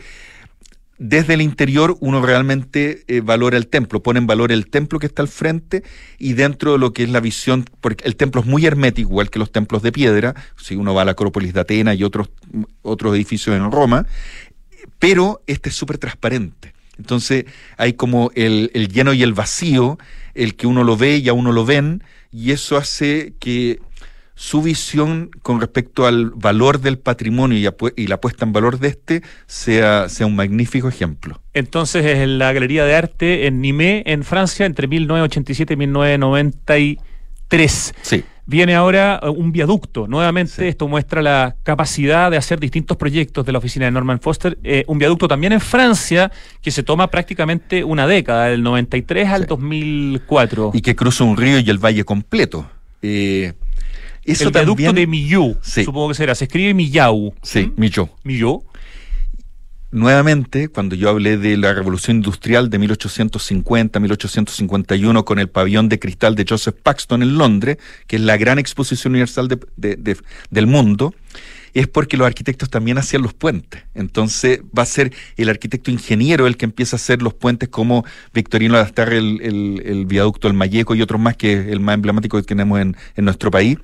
desde 0.98 1.34
el 1.34 1.42
interior 1.42 1.96
uno 2.00 2.20
realmente 2.20 3.04
eh, 3.06 3.20
valora 3.20 3.56
el 3.56 3.68
templo, 3.68 4.02
pone 4.02 4.18
en 4.18 4.26
valor 4.26 4.50
el 4.50 4.68
templo 4.68 4.98
que 4.98 5.06
está 5.06 5.22
al 5.22 5.28
frente 5.28 5.84
y 6.18 6.32
dentro 6.32 6.72
de 6.72 6.78
lo 6.78 6.92
que 6.92 7.04
es 7.04 7.10
la 7.10 7.20
visión, 7.20 7.64
porque 7.80 8.04
el 8.04 8.16
templo 8.16 8.40
es 8.40 8.46
muy 8.46 8.66
hermético, 8.66 9.10
igual 9.10 9.30
que 9.30 9.38
los 9.38 9.52
templos 9.52 9.82
de 9.82 9.92
piedra, 9.92 10.34
si 10.56 10.74
uno 10.74 10.94
va 10.94 11.02
a 11.02 11.04
la 11.04 11.12
Acrópolis 11.12 11.54
de 11.54 11.60
Atenas 11.60 11.96
y 11.96 12.02
otros, 12.02 12.30
otros 12.82 13.14
edificios 13.14 13.54
en 13.54 13.70
Roma, 13.70 14.06
pero 14.98 15.42
este 15.46 15.68
es 15.68 15.74
súper 15.74 15.98
transparente. 15.98 16.72
Entonces 16.98 17.44
hay 17.76 17.92
como 17.92 18.30
el, 18.34 18.70
el 18.74 18.88
lleno 18.88 19.12
y 19.12 19.22
el 19.22 19.32
vacío, 19.32 19.98
el 20.34 20.56
que 20.56 20.66
uno 20.66 20.84
lo 20.84 20.96
ve 20.96 21.18
y 21.18 21.28
a 21.28 21.32
uno 21.32 21.52
lo 21.52 21.64
ven, 21.64 22.02
y 22.32 22.52
eso 22.52 22.76
hace 22.76 23.34
que 23.38 23.78
su 24.38 24.62
visión 24.62 25.30
con 25.42 25.60
respecto 25.60 26.06
al 26.06 26.30
valor 26.30 26.80
del 26.80 27.00
patrimonio 27.00 27.58
y, 27.58 27.68
y 28.00 28.06
la 28.06 28.20
puesta 28.20 28.44
en 28.44 28.52
valor 28.52 28.78
de 28.78 28.86
este 28.88 29.24
sea, 29.46 30.08
sea 30.08 30.26
un 30.26 30.36
magnífico 30.36 30.88
ejemplo. 30.88 31.42
Entonces 31.54 32.06
es 32.06 32.18
en 32.18 32.38
la 32.38 32.52
Galería 32.52 32.84
de 32.84 32.94
Arte 32.94 33.48
en 33.48 33.60
Nimé, 33.60 34.04
en 34.06 34.22
Francia, 34.22 34.64
entre 34.64 34.86
1987 34.86 35.74
y 35.74 35.76
1993. 35.76 37.94
Sí. 38.02 38.22
Viene 38.50 38.74
ahora 38.74 39.20
eh, 39.22 39.28
un 39.28 39.52
viaducto. 39.52 40.08
Nuevamente, 40.08 40.68
esto 40.68 40.88
muestra 40.88 41.20
la 41.20 41.56
capacidad 41.64 42.30
de 42.30 42.38
hacer 42.38 42.58
distintos 42.58 42.96
proyectos 42.96 43.44
de 43.44 43.52
la 43.52 43.58
oficina 43.58 43.84
de 43.84 43.90
Norman 43.90 44.20
Foster. 44.20 44.56
Eh, 44.64 44.84
un 44.86 44.96
viaducto 44.96 45.28
también 45.28 45.52
en 45.52 45.60
Francia 45.60 46.32
que 46.62 46.70
se 46.70 46.82
toma 46.82 47.08
prácticamente 47.10 47.84
una 47.84 48.06
década, 48.06 48.46
del 48.46 48.62
93 48.62 49.28
al 49.28 49.44
2004. 49.46 50.70
Y 50.72 50.80
que 50.80 50.96
cruza 50.96 51.24
un 51.24 51.36
río 51.36 51.58
y 51.58 51.68
el 51.68 51.76
valle 51.76 52.04
completo. 52.04 52.66
Eh, 53.02 53.52
eso 54.24 54.44
el 54.44 54.50
viaducto 54.50 54.82
también- 54.84 54.94
de 54.94 55.06
Millau, 55.06 55.56
Sí. 55.60 55.84
supongo 55.84 56.08
que 56.08 56.14
será. 56.14 56.34
Se 56.34 56.44
escribe 56.44 56.72
Millau. 56.72 57.34
Sí, 57.42 57.70
Millau. 57.76 58.08
Millau. 58.24 58.64
Nuevamente, 59.90 60.68
cuando 60.68 60.94
yo 60.96 61.08
hablé 61.08 61.38
de 61.38 61.56
la 61.56 61.72
revolución 61.72 62.18
industrial 62.18 62.68
de 62.68 62.78
1850-1851 62.80 65.24
con 65.24 65.38
el 65.38 65.48
pabellón 65.48 65.88
de 65.88 65.98
cristal 65.98 66.34
de 66.34 66.44
Joseph 66.46 66.76
Paxton 66.82 67.22
en 67.22 67.38
Londres, 67.38 67.78
que 68.06 68.16
es 68.16 68.22
la 68.22 68.36
gran 68.36 68.58
exposición 68.58 69.12
universal 69.12 69.48
de- 69.48 69.58
de- 69.76 69.96
de- 69.96 70.18
del 70.50 70.66
mundo, 70.66 71.14
es 71.72 71.88
porque 71.88 72.18
los 72.18 72.26
arquitectos 72.26 72.68
también 72.68 72.98
hacían 72.98 73.22
los 73.22 73.32
puentes. 73.32 73.82
Entonces 73.94 74.60
va 74.78 74.82
a 74.82 74.86
ser 74.86 75.10
el 75.38 75.48
arquitecto 75.48 75.90
ingeniero 75.90 76.46
el 76.46 76.58
que 76.58 76.66
empieza 76.66 76.96
a 76.96 76.98
hacer 76.98 77.22
los 77.22 77.32
puentes 77.32 77.70
como 77.70 78.04
Victorino 78.34 78.74
Lastarre, 78.74 79.16
el, 79.16 79.40
el, 79.42 79.82
el 79.86 80.04
viaducto 80.04 80.48
del 80.48 80.56
Mayeco 80.56 80.94
y 80.96 81.00
otros 81.02 81.18
más, 81.20 81.34
que 81.36 81.54
es 81.54 81.66
el 81.68 81.80
más 81.80 81.94
emblemático 81.94 82.36
que 82.36 82.42
tenemos 82.42 82.78
en, 82.80 82.94
en 83.16 83.24
nuestro 83.24 83.50
país. 83.50 83.78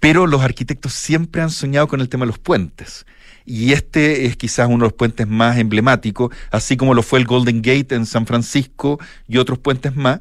Pero 0.00 0.26
los 0.26 0.40
arquitectos 0.42 0.94
siempre 0.94 1.42
han 1.42 1.50
soñado 1.50 1.88
con 1.88 2.00
el 2.00 2.08
tema 2.08 2.24
de 2.24 2.28
los 2.28 2.38
puentes. 2.38 3.04
Y 3.46 3.72
este 3.72 4.26
es 4.26 4.36
quizás 4.36 4.66
uno 4.66 4.78
de 4.78 4.90
los 4.90 4.92
puentes 4.92 5.26
más 5.26 5.56
emblemáticos, 5.56 6.34
así 6.50 6.76
como 6.76 6.94
lo 6.94 7.02
fue 7.02 7.20
el 7.20 7.26
Golden 7.26 7.62
Gate 7.62 7.94
en 7.94 8.04
San 8.04 8.26
Francisco 8.26 8.98
y 9.28 9.38
otros 9.38 9.58
puentes 9.58 9.94
más, 9.94 10.20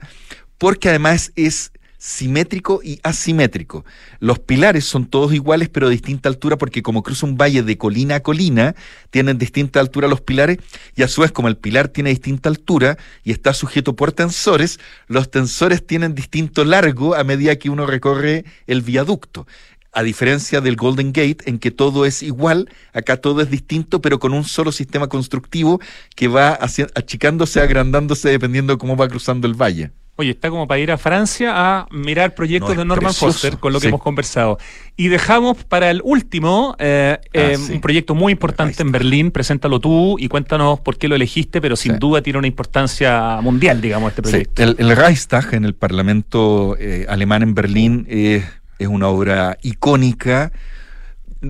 porque 0.59 0.89
además 0.89 1.31
es 1.35 1.71
simétrico 2.05 2.81
y 2.83 2.99
asimétrico. 3.01 3.83
Los 4.19 4.37
pilares 4.37 4.85
son 4.85 5.07
todos 5.07 5.33
iguales, 5.33 5.69
pero 5.69 5.87
de 5.87 5.93
distinta 5.93 6.29
altura, 6.29 6.55
porque 6.55 6.83
como 6.83 7.01
cruza 7.01 7.25
un 7.25 7.35
valle 7.35 7.63
de 7.63 7.79
colina 7.79 8.15
a 8.15 8.19
colina, 8.19 8.75
tienen 9.09 9.39
distinta 9.39 9.79
altura 9.79 10.07
los 10.07 10.21
pilares, 10.21 10.59
y 10.95 11.01
a 11.01 11.07
su 11.07 11.21
vez, 11.21 11.31
como 11.31 11.47
el 11.47 11.57
pilar 11.57 11.87
tiene 11.87 12.11
distinta 12.11 12.47
altura 12.47 12.99
y 13.23 13.31
está 13.31 13.55
sujeto 13.55 13.95
por 13.95 14.11
tensores, 14.11 14.79
los 15.07 15.31
tensores 15.31 15.85
tienen 15.85 16.13
distinto 16.13 16.63
largo 16.63 17.15
a 17.15 17.23
medida 17.23 17.55
que 17.55 17.71
uno 17.71 17.87
recorre 17.87 18.45
el 18.67 18.83
viaducto. 18.83 19.47
A 19.95 20.03
diferencia 20.03 20.59
del 20.61 20.75
Golden 20.75 21.13
Gate, 21.13 21.37
en 21.45 21.57
que 21.57 21.71
todo 21.71 22.05
es 22.05 22.21
igual, 22.21 22.69
acá 22.93 23.15
todo 23.17 23.39
es 23.41 23.49
distinto, 23.49 24.01
pero 24.01 24.19
con 24.19 24.33
un 24.33 24.43
solo 24.43 24.71
sistema 24.73 25.07
constructivo 25.07 25.79
que 26.15 26.27
va 26.27 26.49
hacia- 26.49 26.87
achicándose, 26.95 27.61
agrandándose, 27.61 28.29
dependiendo 28.29 28.73
de 28.73 28.77
cómo 28.77 28.97
va 28.97 29.07
cruzando 29.07 29.47
el 29.47 29.53
valle. 29.53 29.91
Oye, 30.17 30.29
está 30.31 30.49
como 30.49 30.65
para 30.65 30.79
ir 30.79 30.91
a 30.91 30.97
Francia 30.97 31.51
a 31.55 31.87
mirar 31.91 32.35
proyectos 32.35 32.69
No, 32.69 32.73
es 32.73 32.77
de 32.79 32.85
Norman 32.85 33.05
precioso, 33.11 33.33
Foster, 33.33 33.57
con 33.59 33.73
lo 33.73 33.79
que 33.79 33.83
sí. 33.83 33.87
hemos 33.89 34.01
conversado. 34.01 34.57
Y 34.95 35.09
dejamos 35.09 35.63
para 35.65 35.89
el 35.91 35.99
último 36.05 36.73
eh, 36.79 37.17
eh, 37.33 37.55
Ah, 37.55 37.57
sí. 37.57 37.73
un 37.73 37.81
proyecto 37.81 38.15
muy 38.15 38.31
importante 38.31 38.81
en 38.81 38.93
Berlín. 38.93 39.31
Preséntalo 39.31 39.81
tú 39.81 40.15
y 40.17 40.29
cuéntanos 40.29 40.79
por 40.79 40.97
qué 40.97 41.09
lo 41.09 41.15
elegiste, 41.15 41.59
pero 41.59 41.75
sin 41.75 41.93
Sí. 41.93 41.97
duda 41.99 42.21
tiene 42.21 42.39
una 42.39 42.47
importancia 42.47 43.39
mundial, 43.41 43.81
digamos, 43.81 44.09
este 44.11 44.21
proyecto. 44.21 44.63
el, 44.63 44.75
el 44.79 44.95
Reichstag 44.95 45.53
en 45.53 45.65
el 45.65 45.73
Parlamento 45.75 46.77
eh, 46.79 47.05
alemán 47.09 47.43
en 47.43 47.53
Berlín 47.53 48.05
eh, 48.09 48.45
es 48.79 48.87
una 48.87 49.07
obra 49.07 49.57
icónica. 49.61 50.51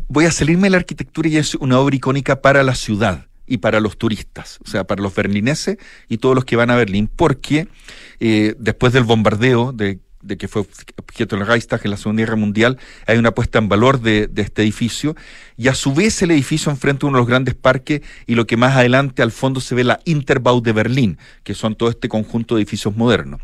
Voy 0.07 0.25
a 0.25 0.31
salirme 0.31 0.63
de 0.63 0.71
la 0.71 0.77
arquitectura 0.77 1.29
y 1.29 1.37
es 1.37 1.55
una 1.55 1.79
obra 1.79 1.95
icónica 1.95 2.41
para 2.41 2.63
la 2.63 2.75
ciudad 2.75 3.27
y 3.47 3.57
para 3.57 3.79
los 3.79 3.97
turistas, 3.97 4.59
o 4.65 4.67
sea, 4.67 4.85
para 4.85 5.01
los 5.01 5.13
berlineses 5.13 5.77
y 6.09 6.17
todos 6.17 6.35
los 6.35 6.45
que 6.45 6.55
van 6.55 6.71
a 6.71 6.75
Berlín, 6.75 7.09
porque 7.13 7.67
eh, 8.19 8.55
después 8.57 8.91
del 8.91 9.03
bombardeo 9.03 9.71
de, 9.71 9.99
de 10.21 10.37
que 10.37 10.47
fue 10.47 10.63
objeto 10.97 11.37
del 11.37 11.45
Reichstag 11.45 11.81
en 11.83 11.91
la 11.91 11.97
Segunda 11.97 12.21
Guerra 12.23 12.35
Mundial, 12.35 12.79
hay 13.05 13.17
una 13.17 13.31
puesta 13.31 13.59
en 13.59 13.69
valor 13.69 14.01
de, 14.01 14.27
de 14.27 14.41
este 14.41 14.63
edificio 14.63 15.15
y 15.57 15.67
a 15.67 15.75
su 15.75 15.93
vez 15.93 16.21
el 16.21 16.31
edificio 16.31 16.71
enfrenta 16.71 17.05
uno 17.05 17.17
de 17.17 17.21
los 17.21 17.27
grandes 17.27 17.55
parques 17.55 18.01
y 18.27 18.35
lo 18.35 18.45
que 18.45 18.57
más 18.57 18.75
adelante 18.75 19.21
al 19.21 19.31
fondo 19.31 19.61
se 19.61 19.75
ve 19.75 19.83
la 19.83 19.99
Interbau 20.05 20.61
de 20.61 20.73
Berlín, 20.73 21.17
que 21.43 21.53
son 21.53 21.75
todo 21.75 21.89
este 21.89 22.09
conjunto 22.09 22.55
de 22.55 22.61
edificios 22.61 22.95
modernos. 22.95 23.41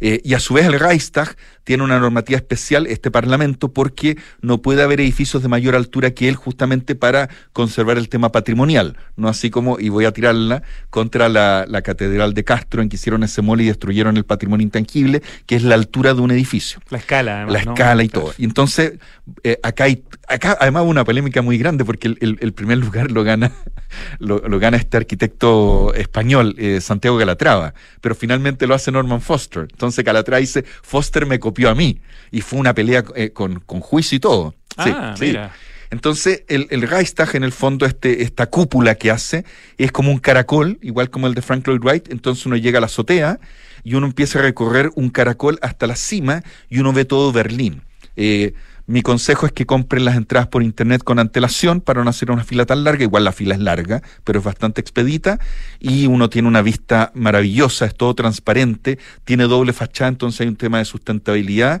Eh, 0.00 0.20
y 0.24 0.34
a 0.34 0.40
su 0.40 0.54
vez 0.54 0.66
el 0.66 0.78
Reichstag 0.78 1.36
tiene 1.64 1.82
una 1.82 1.98
normativa 1.98 2.36
especial, 2.36 2.86
este 2.86 3.10
Parlamento, 3.10 3.72
porque 3.72 4.18
no 4.42 4.60
puede 4.60 4.82
haber 4.82 5.00
edificios 5.00 5.42
de 5.42 5.48
mayor 5.48 5.74
altura 5.74 6.10
que 6.10 6.28
él 6.28 6.36
justamente 6.36 6.94
para 6.94 7.30
conservar 7.52 7.96
el 7.96 8.08
tema 8.10 8.30
patrimonial, 8.30 8.96
no 9.16 9.28
así 9.28 9.48
como, 9.48 9.80
y 9.80 9.88
voy 9.88 10.04
a 10.04 10.12
tirarla, 10.12 10.62
contra 10.90 11.28
la, 11.30 11.64
la 11.66 11.80
Catedral 11.80 12.34
de 12.34 12.44
Castro, 12.44 12.82
en 12.82 12.90
que 12.90 12.96
hicieron 12.96 13.22
ese 13.22 13.40
mole 13.40 13.64
y 13.64 13.66
destruyeron 13.68 14.16
el 14.18 14.24
patrimonio 14.24 14.64
intangible, 14.64 15.22
que 15.46 15.56
es 15.56 15.62
la 15.62 15.74
altura 15.74 16.12
de 16.12 16.20
un 16.20 16.30
edificio. 16.30 16.80
La 16.90 16.98
escala, 16.98 17.36
además, 17.36 17.52
La 17.54 17.64
¿no? 17.64 17.72
escala 17.72 18.02
y 18.02 18.08
todo. 18.08 18.34
Y 18.36 18.44
entonces, 18.44 18.98
eh, 19.42 19.58
acá 19.62 19.84
hay, 19.84 20.04
acá 20.28 20.58
además 20.60 20.84
una 20.86 21.04
polémica 21.04 21.40
muy 21.40 21.53
grande, 21.58 21.84
porque 21.84 22.08
el, 22.08 22.18
el- 22.20 22.38
el 22.40 22.52
primer 22.52 22.78
lugar 22.78 23.10
lo 23.10 23.24
gana, 23.24 23.52
lo, 24.18 24.38
lo 24.48 24.58
gana 24.58 24.76
este 24.76 24.96
arquitecto 24.96 25.92
español, 25.94 26.54
eh, 26.58 26.80
Santiago 26.80 27.18
Calatrava, 27.18 27.74
pero 28.00 28.14
finalmente 28.14 28.66
lo 28.66 28.74
hace 28.74 28.90
Norman 28.92 29.20
Foster. 29.20 29.68
Entonces 29.70 30.04
Calatrava 30.04 30.40
dice, 30.40 30.64
Foster 30.82 31.26
me 31.26 31.38
copió 31.38 31.70
a 31.70 31.74
mí. 31.74 32.00
Y 32.30 32.40
fue 32.40 32.58
una 32.58 32.74
pelea 32.74 33.04
eh, 33.14 33.30
con, 33.30 33.60
con 33.60 33.80
juicio 33.80 34.16
y 34.16 34.20
todo. 34.20 34.54
Sí, 34.82 34.90
Ah, 34.94 35.14
sí. 35.18 35.26
mira. 35.26 35.52
Entonces, 35.90 36.42
el, 36.48 36.66
el 36.70 36.82
Reichstag, 36.82 37.36
en 37.36 37.44
el 37.44 37.52
fondo, 37.52 37.86
este, 37.86 38.22
esta 38.22 38.46
cúpula 38.46 38.96
que 38.96 39.12
hace, 39.12 39.44
es 39.78 39.92
como 39.92 40.10
un 40.10 40.18
caracol, 40.18 40.78
igual 40.82 41.08
como 41.08 41.28
el 41.28 41.34
de 41.34 41.42
Frank 41.42 41.64
Lloyd 41.68 41.80
Wright. 41.80 42.10
Entonces 42.10 42.44
uno 42.46 42.56
llega 42.56 42.78
a 42.78 42.80
la 42.80 42.86
azotea 42.86 43.38
y 43.84 43.94
uno 43.94 44.06
empieza 44.06 44.40
a 44.40 44.42
recorrer 44.42 44.90
un 44.96 45.10
caracol 45.10 45.58
hasta 45.62 45.86
la 45.86 45.94
cima 45.94 46.42
y 46.68 46.80
uno 46.80 46.92
ve 46.92 47.04
todo 47.04 47.30
Berlín. 47.30 47.82
Eh, 48.16 48.54
mi 48.86 49.00
consejo 49.02 49.46
es 49.46 49.52
que 49.52 49.64
compren 49.64 50.04
las 50.04 50.16
entradas 50.16 50.48
por 50.48 50.62
internet 50.62 51.02
con 51.02 51.18
antelación 51.18 51.80
para 51.80 52.04
no 52.04 52.10
hacer 52.10 52.30
una 52.30 52.44
fila 52.44 52.66
tan 52.66 52.84
larga. 52.84 53.04
Igual 53.04 53.24
la 53.24 53.32
fila 53.32 53.54
es 53.54 53.60
larga, 53.60 54.02
pero 54.24 54.40
es 54.40 54.44
bastante 54.44 54.80
expedita. 54.80 55.38
Y 55.80 56.06
uno 56.06 56.28
tiene 56.28 56.48
una 56.48 56.60
vista 56.60 57.10
maravillosa, 57.14 57.86
es 57.86 57.94
todo 57.94 58.14
transparente, 58.14 58.98
tiene 59.24 59.44
doble 59.44 59.72
fachada, 59.72 60.08
entonces 60.08 60.42
hay 60.42 60.48
un 60.48 60.56
tema 60.56 60.78
de 60.78 60.84
sustentabilidad. 60.84 61.80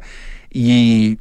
Y, 0.50 1.18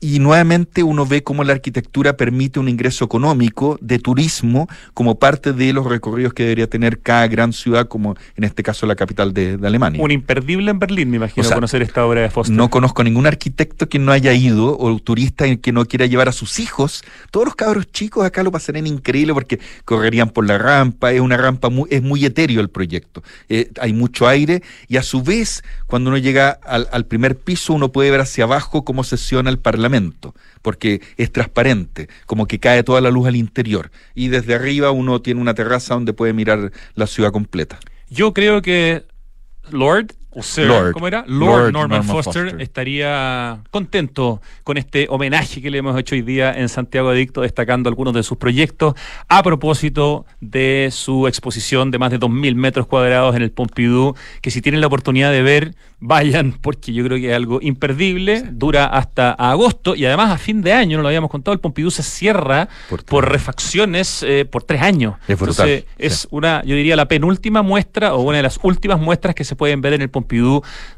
y 0.00 0.18
nuevamente 0.18 0.82
uno 0.82 1.04
ve 1.04 1.22
cómo 1.22 1.44
la 1.44 1.52
arquitectura 1.52 2.16
permite 2.16 2.58
un 2.58 2.68
ingreso 2.70 3.04
económico 3.04 3.78
de 3.82 3.98
turismo 3.98 4.66
como 4.94 5.18
parte 5.18 5.52
de 5.52 5.74
los 5.74 5.84
recorridos 5.86 6.32
que 6.32 6.44
debería 6.44 6.68
tener 6.68 7.00
cada 7.00 7.28
gran 7.28 7.52
ciudad, 7.52 7.86
como 7.86 8.16
en 8.34 8.44
este 8.44 8.62
caso 8.62 8.86
la 8.86 8.96
capital 8.96 9.34
de, 9.34 9.58
de 9.58 9.66
Alemania. 9.66 10.02
Un 10.02 10.10
imperdible 10.10 10.70
en 10.70 10.78
Berlín, 10.78 11.10
me 11.10 11.16
imagino, 11.18 11.42
O 11.42 11.46
sea, 11.46 11.56
conocer 11.56 11.82
esta 11.82 12.06
obra 12.06 12.22
de 12.22 12.30
Foster. 12.30 12.56
No 12.56 12.70
conozco 12.70 13.04
ningún 13.04 13.26
arquitecto 13.26 13.90
que 13.90 13.98
no 13.98 14.10
haya 14.10 14.32
ido 14.32 14.78
o 14.78 14.98
turista 15.00 15.44
que 15.56 15.72
no 15.72 15.84
quiera 15.84 16.06
llevar 16.06 16.30
a 16.30 16.32
sus 16.32 16.58
hijos. 16.60 17.04
Todos 17.30 17.44
los 17.44 17.54
cabros 17.54 17.92
chicos 17.92 18.24
acá 18.24 18.42
lo 18.42 18.50
pasarían 18.50 18.86
increíble 18.86 19.34
porque 19.34 19.60
correrían 19.84 20.30
por 20.30 20.46
la 20.46 20.56
rampa. 20.56 21.12
Es 21.12 21.20
una 21.20 21.36
rampa 21.36 21.68
muy, 21.68 21.88
es 21.90 22.02
muy 22.02 22.24
etéreo 22.24 22.62
el 22.62 22.70
proyecto. 22.70 23.22
Eh, 23.50 23.70
hay 23.78 23.92
mucho 23.92 24.26
aire 24.26 24.62
y 24.88 24.96
a 24.96 25.02
su 25.02 25.22
vez, 25.22 25.62
cuando 25.86 26.08
uno 26.08 26.16
llega 26.16 26.58
al, 26.64 26.88
al 26.90 27.04
primer 27.04 27.36
piso, 27.36 27.74
uno 27.74 27.92
puede 27.92 28.10
ver 28.10 28.20
hacia 28.20 28.44
abajo 28.44 28.82
cómo 28.84 29.04
sesiona 29.04 29.50
el 29.50 29.58
Parlamento 29.58 29.89
porque 30.62 31.00
es 31.16 31.32
transparente, 31.32 32.08
como 32.26 32.46
que 32.46 32.58
cae 32.58 32.82
toda 32.82 33.00
la 33.00 33.10
luz 33.10 33.26
al 33.26 33.36
interior. 33.36 33.90
Y 34.14 34.28
desde 34.28 34.54
arriba 34.54 34.90
uno 34.90 35.20
tiene 35.20 35.40
una 35.40 35.54
terraza 35.54 35.94
donde 35.94 36.12
puede 36.12 36.32
mirar 36.32 36.72
la 36.94 37.06
ciudad 37.06 37.32
completa. 37.32 37.78
Yo 38.08 38.32
creo 38.32 38.62
que 38.62 39.04
Lord 39.70 40.14
o 40.32 40.42
Sir, 40.42 40.66
Lord. 40.66 40.92
¿cómo 40.92 41.08
era? 41.08 41.24
Lord, 41.26 41.38
Lord 41.38 41.72
Norman, 41.72 41.98
Norman 41.98 42.04
Foster, 42.04 42.42
Foster. 42.44 42.62
estaría 42.62 43.62
contento 43.70 44.40
con 44.62 44.76
este 44.76 45.06
homenaje 45.10 45.60
que 45.60 45.70
le 45.70 45.78
hemos 45.78 45.98
hecho 45.98 46.14
hoy 46.14 46.22
día 46.22 46.52
en 46.52 46.68
Santiago 46.68 47.08
Adicto, 47.08 47.40
destacando 47.40 47.88
algunos 47.88 48.14
de 48.14 48.22
sus 48.22 48.38
proyectos 48.38 48.94
a 49.28 49.42
propósito 49.42 50.26
de 50.40 50.88
su 50.92 51.26
exposición 51.26 51.90
de 51.90 51.98
más 51.98 52.10
de 52.10 52.20
2.000 52.20 52.54
metros 52.54 52.86
cuadrados 52.86 53.34
en 53.34 53.42
el 53.42 53.50
Pompidou, 53.50 54.14
que 54.40 54.50
si 54.50 54.62
tienen 54.62 54.80
la 54.80 54.86
oportunidad 54.86 55.32
de 55.32 55.42
ver, 55.42 55.74
vayan, 55.98 56.52
porque 56.52 56.92
yo 56.92 57.04
creo 57.04 57.18
que 57.18 57.30
es 57.30 57.36
algo 57.36 57.58
imperdible, 57.60 58.44
dura 58.52 58.86
hasta 58.86 59.32
agosto 59.32 59.94
y 59.96 60.06
además 60.06 60.30
a 60.30 60.38
fin 60.38 60.62
de 60.62 60.72
año, 60.72 60.96
no 60.96 61.02
lo 61.02 61.08
habíamos 61.08 61.30
contado, 61.30 61.52
el 61.52 61.60
Pompidou 61.60 61.90
se 61.90 62.02
cierra 62.02 62.68
por, 63.06 63.28
refacciones 63.28 64.22
eh, 64.22 64.44
por 64.44 64.62
tres 64.62 64.80
años. 64.80 65.16
Es 65.26 65.38
brutal, 65.38 65.68
Entonces, 65.68 65.94
es 65.98 66.28
una, 66.30 66.62
yo 66.64 66.76
diría, 66.76 66.94
la 66.94 67.08
penúltima 67.08 67.62
muestra 67.62 68.14
o 68.14 68.22
una 68.22 68.36
de 68.36 68.44
las 68.44 68.60
últimas 68.62 69.00
muestras 69.00 69.34
que 69.34 69.44
se 69.44 69.56
pueden 69.56 69.80
ver 69.80 69.94
en 69.94 70.02
el 70.02 70.08
Pompidou 70.08 70.19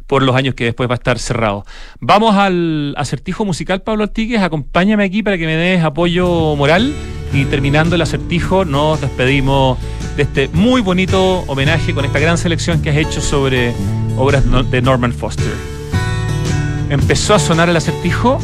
por 0.06 0.22
los 0.22 0.36
años 0.36 0.54
que 0.54 0.64
después 0.64 0.88
va 0.88 0.94
a 0.94 0.96
estar 0.96 1.18
cerrado. 1.18 1.64
Vamos 2.00 2.36
al 2.36 2.94
acertijo 2.96 3.44
musical, 3.44 3.82
Pablo 3.82 4.04
Artigues. 4.04 4.42
Acompáñame 4.42 5.04
aquí 5.04 5.22
para 5.22 5.38
que 5.38 5.46
me 5.46 5.56
des 5.56 5.82
apoyo 5.82 6.54
moral. 6.56 6.92
Y 7.32 7.46
terminando 7.46 7.94
el 7.94 8.02
acertijo, 8.02 8.66
nos 8.66 9.00
despedimos 9.00 9.78
de 10.16 10.24
este 10.24 10.48
muy 10.52 10.82
bonito 10.82 11.40
homenaje 11.46 11.94
con 11.94 12.04
esta 12.04 12.18
gran 12.18 12.36
selección 12.36 12.82
que 12.82 12.90
has 12.90 12.96
hecho 12.96 13.20
sobre 13.22 13.72
obras 14.18 14.44
de 14.70 14.82
Norman 14.82 15.12
Foster. 15.12 15.52
Empezó 16.90 17.34
a 17.34 17.38
sonar 17.38 17.70
el 17.70 17.76
acertijo. 17.76 18.38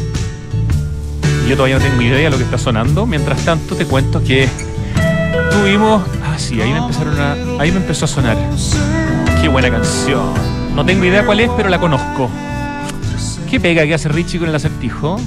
Yo 1.47 1.55
todavía 1.55 1.77
no 1.77 1.83
tengo 1.83 2.01
idea 2.01 2.17
de 2.17 2.29
lo 2.31 2.37
que 2.37 2.43
está 2.43 2.57
sonando. 2.57 3.05
Mientras 3.05 3.45
tanto, 3.45 3.75
te 3.75 3.85
cuento 3.85 4.23
que 4.23 4.49
tuvimos. 5.51 6.01
Ah, 6.23 6.39
sí, 6.39 6.59
ahí 6.59 6.71
me 6.71 6.79
empezaron 6.79 7.19
a. 7.19 7.33
Ahí 7.61 7.71
me 7.71 7.77
empezó 7.77 8.05
a 8.05 8.07
sonar. 8.07 8.37
Qué 9.41 9.47
buena 9.47 9.69
canción. 9.69 10.58
No 10.79 10.85
tengo 10.85 11.03
idea 11.03 11.25
cuál 11.25 11.41
es, 11.41 11.49
pero 11.57 11.67
la 11.67 11.77
conozco. 11.77 12.29
¿Qué 13.49 13.59
pega 13.59 13.85
que 13.85 13.93
hace 13.93 14.07
Richie 14.07 14.39
con 14.39 14.47
el 14.47 14.55
acertijo? 14.55 15.19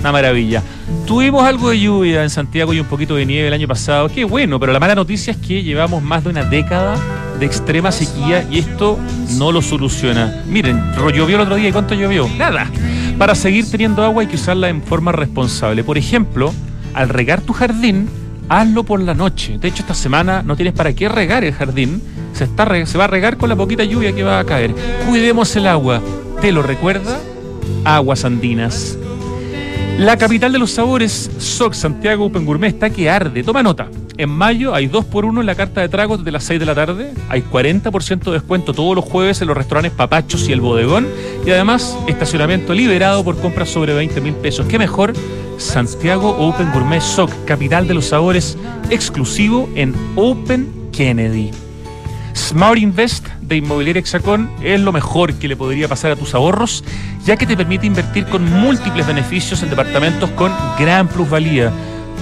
Una 0.00 0.12
maravilla. 0.12 0.62
Tuvimos 1.06 1.44
algo 1.44 1.70
de 1.70 1.80
lluvia 1.80 2.22
en 2.22 2.28
Santiago 2.28 2.74
y 2.74 2.80
un 2.80 2.84
poquito 2.84 3.14
de 3.14 3.24
nieve 3.24 3.48
el 3.48 3.54
año 3.54 3.66
pasado. 3.66 4.10
Qué 4.10 4.26
bueno, 4.26 4.60
pero 4.60 4.70
la 4.70 4.78
mala 4.78 4.94
noticia 4.94 5.30
es 5.30 5.38
que 5.38 5.62
llevamos 5.62 6.02
más 6.02 6.24
de 6.24 6.28
una 6.28 6.44
década 6.44 6.94
de 7.40 7.46
extrema 7.46 7.90
sequía 7.90 8.46
y 8.50 8.58
esto 8.58 8.98
no 9.38 9.50
lo 9.50 9.62
soluciona. 9.62 10.42
Miren, 10.46 10.92
llovió 10.94 11.36
el 11.36 11.40
otro 11.40 11.56
día 11.56 11.70
y 11.70 11.72
¿cuánto 11.72 11.94
llovió? 11.94 12.28
Nada. 12.36 12.66
Para 13.16 13.34
seguir 13.34 13.64
teniendo 13.70 14.04
agua 14.04 14.20
hay 14.20 14.28
que 14.28 14.36
usarla 14.36 14.68
en 14.68 14.82
forma 14.82 15.12
responsable. 15.12 15.84
Por 15.84 15.96
ejemplo, 15.96 16.52
al 16.92 17.08
regar 17.08 17.40
tu 17.40 17.54
jardín, 17.54 18.10
hazlo 18.50 18.84
por 18.84 19.00
la 19.00 19.14
noche. 19.14 19.56
De 19.56 19.68
hecho, 19.68 19.80
esta 19.80 19.94
semana 19.94 20.42
no 20.42 20.54
tienes 20.54 20.74
para 20.74 20.92
qué 20.92 21.08
regar 21.08 21.44
el 21.44 21.54
jardín. 21.54 22.02
Se, 22.38 22.98
va 22.98 23.04
a 23.04 23.08
regar 23.08 23.36
con 23.36 23.48
la 23.48 23.56
poquita 23.56 23.82
lluvia 23.82 24.14
que 24.14 24.22
va 24.22 24.38
a 24.38 24.44
caer. 24.44 24.72
Cuidemos 25.08 25.56
el 25.56 25.66
agua. 25.66 26.00
¿Te 26.40 26.52
lo 26.52 26.62
recuerda? 26.62 27.18
Aguas 27.84 28.24
andinas. 28.24 28.96
La 29.98 30.16
capital 30.16 30.52
de 30.52 30.60
los 30.60 30.70
sabores, 30.70 31.28
SOC 31.38 31.74
Santiago 31.74 32.26
Open 32.26 32.44
Gourmet, 32.44 32.68
está 32.68 32.90
que 32.90 33.10
arde. 33.10 33.42
Toma 33.42 33.64
nota. 33.64 33.88
En 34.16 34.30
mayo 34.30 34.72
hay 34.72 34.86
2 34.86 35.06
por 35.06 35.24
1 35.24 35.40
en 35.40 35.46
la 35.46 35.56
carta 35.56 35.80
de 35.80 35.88
tragos 35.88 36.18
desde 36.18 36.30
las 36.30 36.44
6 36.44 36.60
de 36.60 36.66
la 36.66 36.76
tarde. 36.76 37.12
Hay 37.28 37.42
40% 37.42 38.24
de 38.24 38.30
descuento 38.30 38.72
todos 38.72 38.94
los 38.94 39.04
jueves 39.04 39.40
en 39.40 39.48
los 39.48 39.56
restaurantes 39.56 39.90
Papachos 39.90 40.48
y 40.48 40.52
El 40.52 40.60
Bodegón. 40.60 41.08
Y 41.44 41.50
además, 41.50 41.98
estacionamiento 42.06 42.72
liberado 42.72 43.24
por 43.24 43.36
compras 43.40 43.70
sobre 43.70 43.94
20 43.94 44.20
mil 44.20 44.34
pesos. 44.34 44.66
¿Qué 44.66 44.78
mejor? 44.78 45.14
Santiago 45.56 46.30
Open 46.38 46.70
Gourmet 46.72 47.00
SOC, 47.00 47.32
capital 47.46 47.88
de 47.88 47.94
los 47.94 48.06
sabores, 48.06 48.56
exclusivo 48.90 49.68
en 49.74 49.92
Open 50.14 50.68
Kennedy. 50.92 51.50
Smart 52.38 52.78
Invest 52.78 53.26
de 53.42 53.56
Inmobiliaria 53.56 54.00
Hexacón 54.00 54.48
es 54.62 54.80
lo 54.80 54.92
mejor 54.92 55.34
que 55.34 55.48
le 55.48 55.56
podría 55.56 55.88
pasar 55.88 56.12
a 56.12 56.16
tus 56.16 56.34
ahorros, 56.34 56.84
ya 57.24 57.36
que 57.36 57.46
te 57.46 57.56
permite 57.56 57.86
invertir 57.86 58.26
con 58.26 58.48
múltiples 58.48 59.06
beneficios 59.06 59.62
en 59.62 59.70
departamentos 59.70 60.30
con 60.30 60.52
gran 60.78 61.08
plusvalía. 61.08 61.72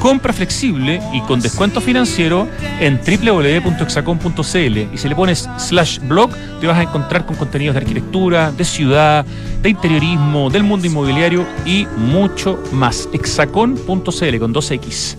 Compra 0.00 0.32
flexible 0.32 1.00
y 1.12 1.20
con 1.22 1.40
descuento 1.40 1.80
financiero 1.80 2.48
en 2.80 2.98
www.hexacon.cl 2.98 4.78
y 4.94 4.98
si 4.98 5.08
le 5.08 5.14
pones 5.14 5.48
slash 5.58 6.00
blog 6.00 6.30
te 6.60 6.66
vas 6.66 6.78
a 6.78 6.82
encontrar 6.82 7.26
con 7.26 7.36
contenidos 7.36 7.74
de 7.74 7.80
arquitectura, 7.80 8.50
de 8.52 8.64
ciudad, 8.64 9.24
de 9.62 9.68
interiorismo, 9.68 10.50
del 10.50 10.64
mundo 10.64 10.86
inmobiliario 10.86 11.46
y 11.66 11.86
mucho 11.98 12.58
más. 12.72 13.08
Hexacon.cl 13.12 14.38
con 14.38 14.54
2X. 14.54 15.16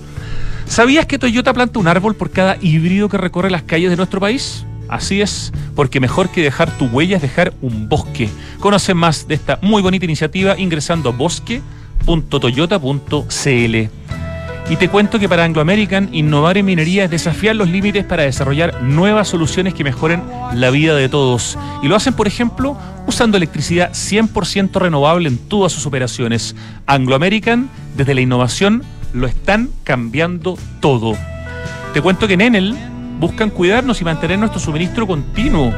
¿Sabías 0.66 1.06
que 1.06 1.20
Toyota 1.20 1.54
planta 1.54 1.80
un 1.80 1.88
árbol 1.88 2.16
por 2.16 2.32
cada 2.32 2.58
híbrido 2.60 3.10
que 3.10 3.18
recorre 3.18 3.50
las 3.52 3.64
calles 3.64 3.90
de 3.90 3.96
nuestro 3.96 4.20
país? 4.20 4.66
Así 4.90 5.22
es, 5.22 5.54
porque 5.76 6.00
mejor 6.00 6.30
que 6.30 6.42
dejar 6.42 6.76
tu 6.78 6.86
huella 6.86 7.18
es 7.18 7.22
dejar 7.22 7.54
un 7.62 7.90
bosque. 7.90 8.30
Conoce 8.60 8.94
más 8.94 9.28
de 9.28 9.36
esta 9.36 9.60
muy 9.62 9.82
bonita 9.82 10.06
iniciativa 10.06 10.58
ingresando 10.58 11.10
a 11.10 11.12
bosque.toyota.cl. 11.12 13.90
Y 14.70 14.76
te 14.76 14.90
cuento 14.90 15.18
que 15.18 15.30
para 15.30 15.46
Anglo 15.46 15.62
American, 15.62 16.10
innovar 16.12 16.58
en 16.58 16.66
minería 16.66 17.06
es 17.06 17.10
desafiar 17.10 17.56
los 17.56 17.70
límites 17.70 18.04
para 18.04 18.24
desarrollar 18.24 18.84
nuevas 18.84 19.30
soluciones 19.30 19.74
que 19.74 19.86
mejoren 19.86 20.22
la 20.54 20.70
vida 20.72 20.94
de 20.94 21.08
todos. 21.08 21.58
Y 21.82 21.88
lo 21.88 21.96
hacen, 21.96 22.14
por 22.14 22.28
ejemplo, 22.28 22.78
usando 23.08 23.38
electricidad 23.38 23.92
100% 23.92 24.74
renovable 24.74 25.30
en 25.30 25.38
todas 25.38 25.72
sus 25.72 25.86
operaciones. 25.86 26.54
Anglo 26.86 27.16
American, 27.16 27.70
desde 27.96 28.14
la 28.14 28.20
innovación, 28.20 28.84
lo 29.14 29.28
están 29.28 29.70
cambiando 29.86 30.58
todo. 30.82 31.16
Te 31.94 32.02
cuento 32.02 32.28
que 32.28 32.34
en 32.34 32.42
Enel 32.42 32.76
buscan 33.20 33.50
cuidarnos 33.50 34.00
y 34.02 34.06
mantener 34.06 34.40
nuestro 34.40 34.60
suministro 34.60 35.08
continuo. 35.08 35.74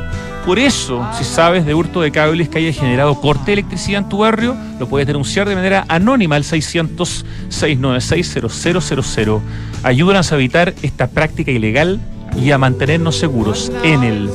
Por 0.45 0.57
eso, 0.57 1.05
si 1.17 1.23
sabes 1.23 1.65
de 1.65 1.73
hurto 1.73 2.01
de 2.01 2.11
cables 2.11 2.49
que 2.49 2.57
haya 2.59 2.73
generado 2.73 3.21
corte 3.21 3.45
de 3.47 3.53
electricidad 3.53 4.03
en 4.03 4.09
tu 4.09 4.17
barrio, 4.19 4.55
lo 4.79 4.87
puedes 4.87 5.07
denunciar 5.07 5.47
de 5.47 5.55
manera 5.55 5.85
anónima 5.87 6.35
al 6.35 6.43
600-696-0000. 6.43 9.39
Ayúdanos 9.83 10.31
a 10.31 10.35
evitar 10.35 10.73
esta 10.81 11.07
práctica 11.07 11.51
ilegal 11.51 11.99
y 12.35 12.51
a 12.51 12.57
mantenernos 12.57 13.17
seguros. 13.17 13.71
Enel. 13.83 14.29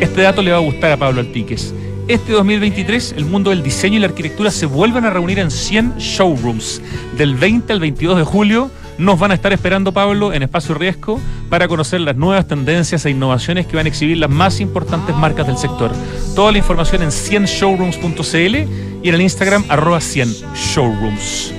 Este 0.00 0.22
dato 0.22 0.42
le 0.42 0.50
va 0.50 0.56
a 0.56 0.60
gustar 0.60 0.92
a 0.92 0.96
Pablo 0.96 1.20
Altiques. 1.20 1.74
Este 2.08 2.32
2023, 2.32 3.14
el 3.16 3.24
mundo 3.24 3.50
del 3.50 3.62
diseño 3.62 3.96
y 3.96 4.00
la 4.00 4.08
arquitectura 4.08 4.50
se 4.50 4.66
vuelven 4.66 5.04
a 5.04 5.10
reunir 5.10 5.38
en 5.38 5.50
100 5.50 5.98
showrooms. 5.98 6.82
Del 7.16 7.34
20 7.34 7.72
al 7.72 7.80
22 7.80 8.18
de 8.18 8.24
julio 8.24 8.70
nos 8.98 9.18
van 9.18 9.30
a 9.30 9.34
estar 9.34 9.52
esperando, 9.52 9.92
Pablo, 9.92 10.32
en 10.32 10.42
Espacio 10.42 10.74
Riesgo 10.74 11.20
para 11.48 11.68
conocer 11.68 12.00
las 12.00 12.16
nuevas 12.16 12.46
tendencias 12.46 13.04
e 13.06 13.10
innovaciones 13.10 13.66
que 13.66 13.76
van 13.76 13.86
a 13.86 13.88
exhibir 13.88 14.18
las 14.18 14.30
más 14.30 14.60
importantes 14.60 15.16
marcas 15.16 15.46
del 15.46 15.56
sector. 15.56 15.90
Toda 16.34 16.52
la 16.52 16.58
información 16.58 17.02
en 17.02 17.10
100showrooms.cl 17.10 18.56
y 19.02 19.08
en 19.08 19.14
el 19.14 19.20
Instagram 19.20 19.64
arroba 19.68 19.98
100showrooms. 19.98 21.52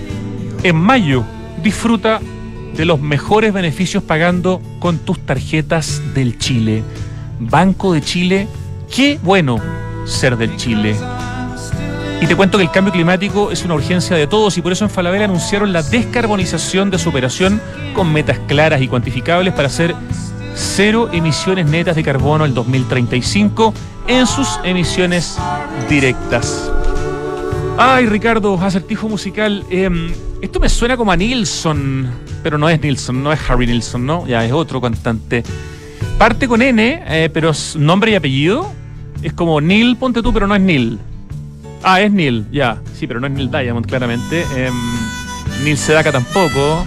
En 0.64 0.76
mayo, 0.76 1.24
disfruta 1.62 2.22
de 2.76 2.86
los 2.86 3.00
mejores 3.00 3.54
beneficios 3.54 4.04
pagando 4.04 4.62
con 4.80 5.00
tus 5.00 5.20
tarjetas 5.20 6.02
del 6.14 6.38
Chile. 6.38 6.84
Banco 7.40 7.94
de 7.94 8.02
Chile, 8.02 8.48
qué 8.94 9.20
bueno 9.22 9.60
ser 10.06 10.38
del 10.38 10.56
Chile. 10.58 10.96
Y 12.22 12.28
te 12.28 12.36
cuento 12.36 12.58
que 12.58 12.64
el 12.64 12.72
cambio 12.72 12.94
climático 12.94 13.52
es 13.52 13.64
una 13.66 13.76
urgencia 13.76 14.16
de 14.16 14.26
todos 14.26 14.58
y 14.58 14.62
por 14.62 14.72
eso 14.72 14.86
en 14.86 14.90
Falabella 14.90 15.26
anunciaron 15.26 15.74
la 15.74 15.84
descarbonización 15.84 16.90
de 16.90 16.98
su 16.98 17.10
operación 17.10 17.62
con 17.94 18.12
metas 18.12 18.40
claras 18.48 18.82
y 18.82 18.88
cuantificables 18.88 19.54
para 19.54 19.68
hacer 19.68 19.96
cero 20.56 21.10
emisiones 21.12 21.68
netas 21.68 21.96
de 21.96 22.04
carbono 22.04 22.46
el 22.46 22.54
2035 22.54 23.74
en 24.08 24.26
sus 24.26 24.60
emisiones 24.64 25.38
directas. 25.90 26.72
Ay, 27.78 28.06
Ricardo, 28.06 28.58
acertijo 28.60 29.10
musical. 29.10 29.66
em, 29.70 30.12
esto 30.42 30.60
me 30.60 30.70
suena 30.70 30.96
como 30.96 31.12
a 31.12 31.18
Nilsson, 31.18 32.10
pero 32.42 32.58
no 32.58 32.70
es 32.70 32.82
Nilsson, 32.82 33.22
no 33.22 33.34
es 33.34 33.40
Harry 33.50 33.68
Nilsson, 33.68 34.06
¿no? 34.06 34.26
Ya 34.26 34.46
es 34.46 34.54
otro 34.54 34.80
cantante. 34.80 35.44
Parte 36.18 36.48
con 36.48 36.62
N, 36.62 37.04
eh, 37.06 37.30
pero 37.34 37.52
nombre 37.78 38.12
y 38.12 38.16
apellido. 38.16 38.72
Es 39.22 39.34
como 39.34 39.60
Neil, 39.60 39.98
ponte 39.98 40.22
tú, 40.22 40.32
pero 40.32 40.48
no 40.48 40.56
es 40.56 40.62
Neil. 40.62 41.00
Ah, 41.88 42.02
es 42.02 42.12
Neil, 42.12 42.46
ya. 42.52 42.80
Sí, 42.98 43.06
pero 43.06 43.20
no 43.20 43.28
es 43.28 43.34
Neil 43.34 43.52
Diamond, 43.52 43.86
claramente. 43.86 44.44
Em, 44.56 44.74
Neil 45.64 45.78
Sedaka 45.78 46.12
tampoco. 46.12 46.84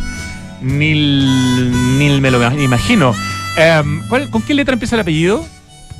Neil. 0.60 1.70
Neil 1.98 2.20
me 2.20 2.32
lo 2.32 2.52
imagino. 2.60 3.14
Em, 3.56 4.02
¿cuál- 4.08 4.28
¿Con 4.28 4.42
qué 4.42 4.54
letra 4.54 4.72
empieza 4.72 4.96
el 4.96 5.00
apellido? 5.02 5.46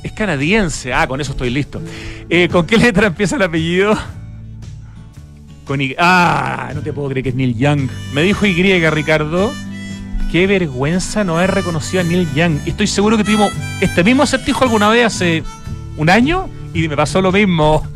Es 0.03 0.11
canadiense. 0.13 0.93
Ah, 0.93 1.07
con 1.07 1.21
eso 1.21 1.31
estoy 1.31 1.51
listo. 1.51 1.81
Eh, 2.29 2.49
¿Con 2.51 2.67
qué 2.67 2.77
letra 2.79 3.07
empieza 3.07 3.37
el 3.37 3.43
apellido? 3.43 3.97
Con 5.65 5.81
Y. 5.81 5.95
Ah, 5.97 6.73
no 6.75 6.81
te 6.81 6.93
puedo 6.93 7.09
creer 7.09 7.23
que 7.23 7.29
es 7.29 7.35
Neil 7.37 7.57
Young. 7.57 7.89
Me 8.13 8.23
dijo 8.23 8.47
Y, 8.47 8.53
Ricardo. 8.91 9.53
Qué 10.33 10.47
vergüenza 10.49 11.23
no 11.25 11.39
haber 11.39 11.53
reconocido 11.55 12.01
a 12.01 12.05
Neil 12.05 12.27
Young. 12.35 12.59
Estoy 12.67 12.87
seguro 12.89 13.17
que 13.17 13.23
tuvimos 13.25 13.53
este 13.81 14.03
mismo 14.03 14.25
acertijo 14.25 14.65
alguna 14.65 14.89
vez 14.91 15.07
hace 15.07 15.43
un 15.97 16.11
año 16.11 16.49
y 16.75 16.89
me 16.89 16.97
pasó 16.97 17.23
lo 17.23 17.31
mismo. 17.33 17.87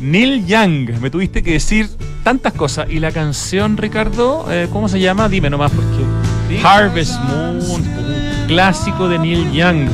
Neil 0.00 0.46
Young, 0.46 1.00
me 1.00 1.10
tuviste 1.10 1.42
que 1.42 1.52
decir 1.52 1.88
tantas 2.22 2.52
cosas. 2.52 2.88
Y 2.90 3.00
la 3.00 3.12
canción, 3.12 3.76
Ricardo, 3.76 4.46
eh, 4.50 4.68
¿cómo 4.72 4.88
se 4.88 5.00
llama? 5.00 5.28
Dime 5.28 5.50
nomás 5.50 5.70
porque. 5.72 6.62
Harvest 6.62 7.18
Moon, 7.24 7.58
un 7.70 8.46
clásico 8.46 9.08
de 9.08 9.18
Neil 9.18 9.52
Young. 9.52 9.88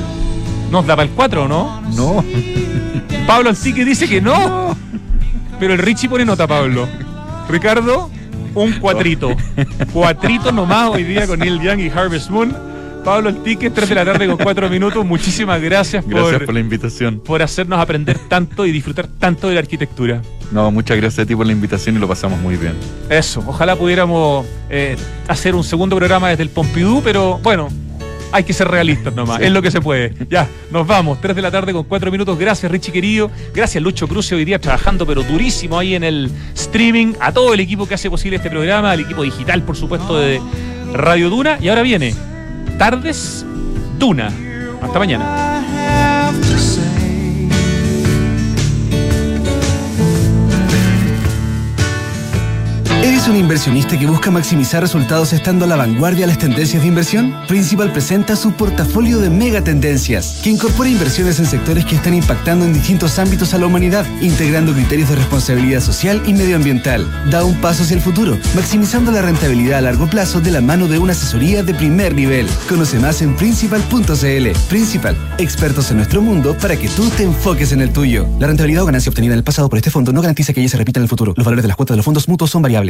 ¿Nos 0.71 0.87
da 0.87 0.97
para 0.97 1.09
el 1.09 1.15
4 1.15 1.45
o 1.45 1.49
no? 1.49 1.81
No. 1.95 2.25
Pablo 3.27 3.51
Antique 3.51 3.85
dice 3.85 4.09
que 4.09 4.21
no. 4.21 4.77
Pero 5.59 5.75
el 5.75 5.79
Richie 5.79 6.09
pone 6.09 6.25
nota, 6.25 6.47
Pablo. 6.47 6.89
Ricardo, 7.49 8.11
un 8.55 8.73
cuatrito. 8.75 9.37
Cuatrito 9.93 10.53
nomás 10.53 10.91
hoy 10.91 11.05
día 11.05 11.27
con 11.27 11.39
Neil 11.39 11.61
Young 11.61 11.81
y 11.81 11.89
Harvest 11.91 12.31
Moon. 12.31 12.70
Pablo 13.05 13.29
Antique, 13.31 13.71
3 13.71 13.89
de 13.89 13.95
la 13.95 14.05
tarde 14.05 14.27
con 14.27 14.37
4 14.37 14.69
minutos. 14.71 15.05
Muchísimas 15.05 15.61
gracias, 15.61 16.05
Gracias 16.07 16.33
por, 16.39 16.47
por 16.47 16.55
la 16.55 16.61
invitación. 16.61 17.21
por 17.21 17.43
hacernos 17.43 17.79
aprender 17.81 18.19
tanto 18.29 18.67
y 18.67 18.73
disfrutar 18.73 19.07
tanto 19.07 19.49
de 19.49 19.55
la 19.55 19.61
arquitectura. 19.61 20.23
No, 20.53 20.71
muchas 20.71 20.97
gracias 20.97 21.25
a 21.25 21.27
ti 21.27 21.35
por 21.37 21.47
la 21.47 21.53
invitación 21.53 21.97
y 21.97 21.99
lo 21.99 22.09
pasamos 22.09 22.39
muy 22.41 22.57
bien. 22.57 22.75
Eso, 23.09 23.43
ojalá 23.47 23.77
pudiéramos 23.77 24.45
eh, 24.69 24.97
hacer 25.29 25.55
un 25.55 25.63
segundo 25.65 25.97
programa 25.97 26.29
desde 26.29 26.43
el 26.43 26.49
Pompidou, 26.51 27.03
pero 27.03 27.39
bueno, 27.39 27.69
hay 28.33 28.45
que 28.45 28.53
ser 28.53 28.69
realistas 28.69 29.15
nomás, 29.15 29.41
es 29.41 29.51
lo 29.51 29.63
que 29.63 29.71
se 29.71 29.81
puede. 29.81 30.15
Ya, 30.29 30.49
nos 30.71 30.87
vamos, 30.87 31.21
3 31.21 31.35
de 31.37 31.43
la 31.43 31.51
tarde 31.51 31.73
con 31.73 31.85
4 31.85 32.11
minutos. 32.11 32.39
Gracias, 32.39 32.71
Richie 32.71 32.93
querido. 32.93 33.31
Gracias, 33.55 33.83
Lucho 33.83 34.07
Cruz, 34.09 34.31
hoy 34.33 34.45
día 34.45 34.59
trabajando, 34.61 35.07
pero 35.07 35.23
durísimo 35.23 35.79
ahí 35.79 35.95
en 35.95 36.05
el 36.05 36.31
streaming. 36.55 37.15
A 37.21 37.33
todo 37.33 37.55
el 37.55 37.61
equipo 37.61 37.87
que 37.87 37.95
hace 37.95 38.11
posible 38.11 38.37
este 38.37 38.51
programa, 38.51 38.91
al 38.93 39.01
equipo 39.01 39.23
digital, 39.23 39.63
por 39.63 39.77
supuesto, 39.77 40.19
de 40.19 40.41
Radio 40.93 41.31
Duna. 41.31 41.59
Y 41.61 41.69
ahora 41.69 41.83
viene 41.83 42.15
Tardes 42.81 43.45
Duna. 43.99 44.33
Hasta 44.81 44.99
mañana. 44.99 45.61
¿Eres 53.03 53.29
un 53.29 53.37
inversionista 53.37 53.99
que 53.99 54.07
busca 54.07 54.31
maximizar 54.31 54.83
resultados 54.83 55.33
estando 55.33 55.65
a 55.65 55.69
la 55.69 55.77
vanguardia 55.77 56.27
de 56.27 56.27
las 56.27 56.39
tendencias 56.39 56.83
de 56.83 56.89
inversión? 56.89 57.35
Principal 57.49 57.91
presenta 57.93 58.37
su 58.37 58.53
portafolio 58.53 59.21
de 59.21 59.31
mega 59.31 59.65
tendencias, 59.65 60.41
que 60.45 60.51
incorpora 60.51 60.91
inversiones 60.91 61.39
en 61.39 61.47
sectores 61.47 61.87
que 61.87 61.97
están 61.97 62.13
impactando 62.13 62.67
en 62.67 62.75
distintos 62.75 63.19
ámbitos 63.19 63.55
a 63.55 63.59
la 63.59 63.65
humanidad, 63.65 64.05
integrando 64.21 64.75
criterios 64.75 65.09
de 65.09 65.17
responsabilidad 65.17 65.81
social 65.81 66.23
y 66.27 66.35
medioambiental. 66.35 67.11
Da 67.31 67.43
un 67.43 67.59
paso 67.63 67.85
hacia 67.85 67.95
el 67.95 68.03
futuro, 68.03 68.37
maximizando 68.55 69.11
la 69.13 69.23
rentabilidad 69.23 69.79
a 69.79 69.83
largo 69.83 70.07
plazo 70.07 70.43
de 70.43 70.51
la 70.51 70.61
mano 70.61 70.87
de 70.87 70.99
una 70.99 71.13
asesoría 71.13 71.63
de 71.63 71.73
primer 71.73 72.15
nivel. 72.15 72.47
Conoce 72.69 72.99
más 72.99 73.23
en 73.23 73.35
principal.cl. 73.35 74.59
Principal, 74.69 75.17
expertos 75.39 75.91
en 75.91 75.97
nuestro 75.97 76.21
mundo 76.21 76.55
para 76.61 76.77
que 76.77 76.91
tú 76.91 77.09
te 77.09 77.23
enfoques 77.23 77.73
en 77.73 77.81
el 77.81 77.95
tuyo. 77.95 78.27
La 78.39 78.47
rentabilidad 78.47 78.83
o 78.83 78.87
ganancia 78.87 79.09
obtenida 79.09 79.33
en 79.33 79.39
el 79.39 79.45
pasado 79.45 79.71
por 79.71 79.79
este 79.79 79.91
fondo 79.91 80.13
no 80.13 80.21
garantiza 80.21 80.53
que 80.53 80.61
ella 80.61 80.69
se 80.69 80.77
repita 80.77 81.01
en 81.01 81.05
el 81.05 81.09
futuro. 81.09 81.33
Los 81.35 81.47
valores 81.47 81.63
de 81.63 81.69
las 81.69 81.79
cuotas 81.79 81.95
de 81.95 81.97
los 81.97 82.05
fondos 82.05 82.29
mutuos 82.29 82.51
son 82.51 82.61
variables. 82.61 82.90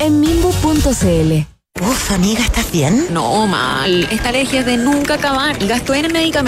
en 0.00 0.20
mimbu.cl. 0.20 1.46
Uf, 1.80 2.10
amiga, 2.10 2.42
¿estás 2.42 2.70
bien? 2.72 3.06
No, 3.10 3.46
mal. 3.46 4.06
Esta 4.10 4.28
alergia 4.30 4.60
es 4.60 4.66
de 4.66 4.76
nunca 4.76 5.14
acabar. 5.14 5.56
Gasto 5.66 5.94
en 5.94 6.12
medicamentos. 6.12 6.38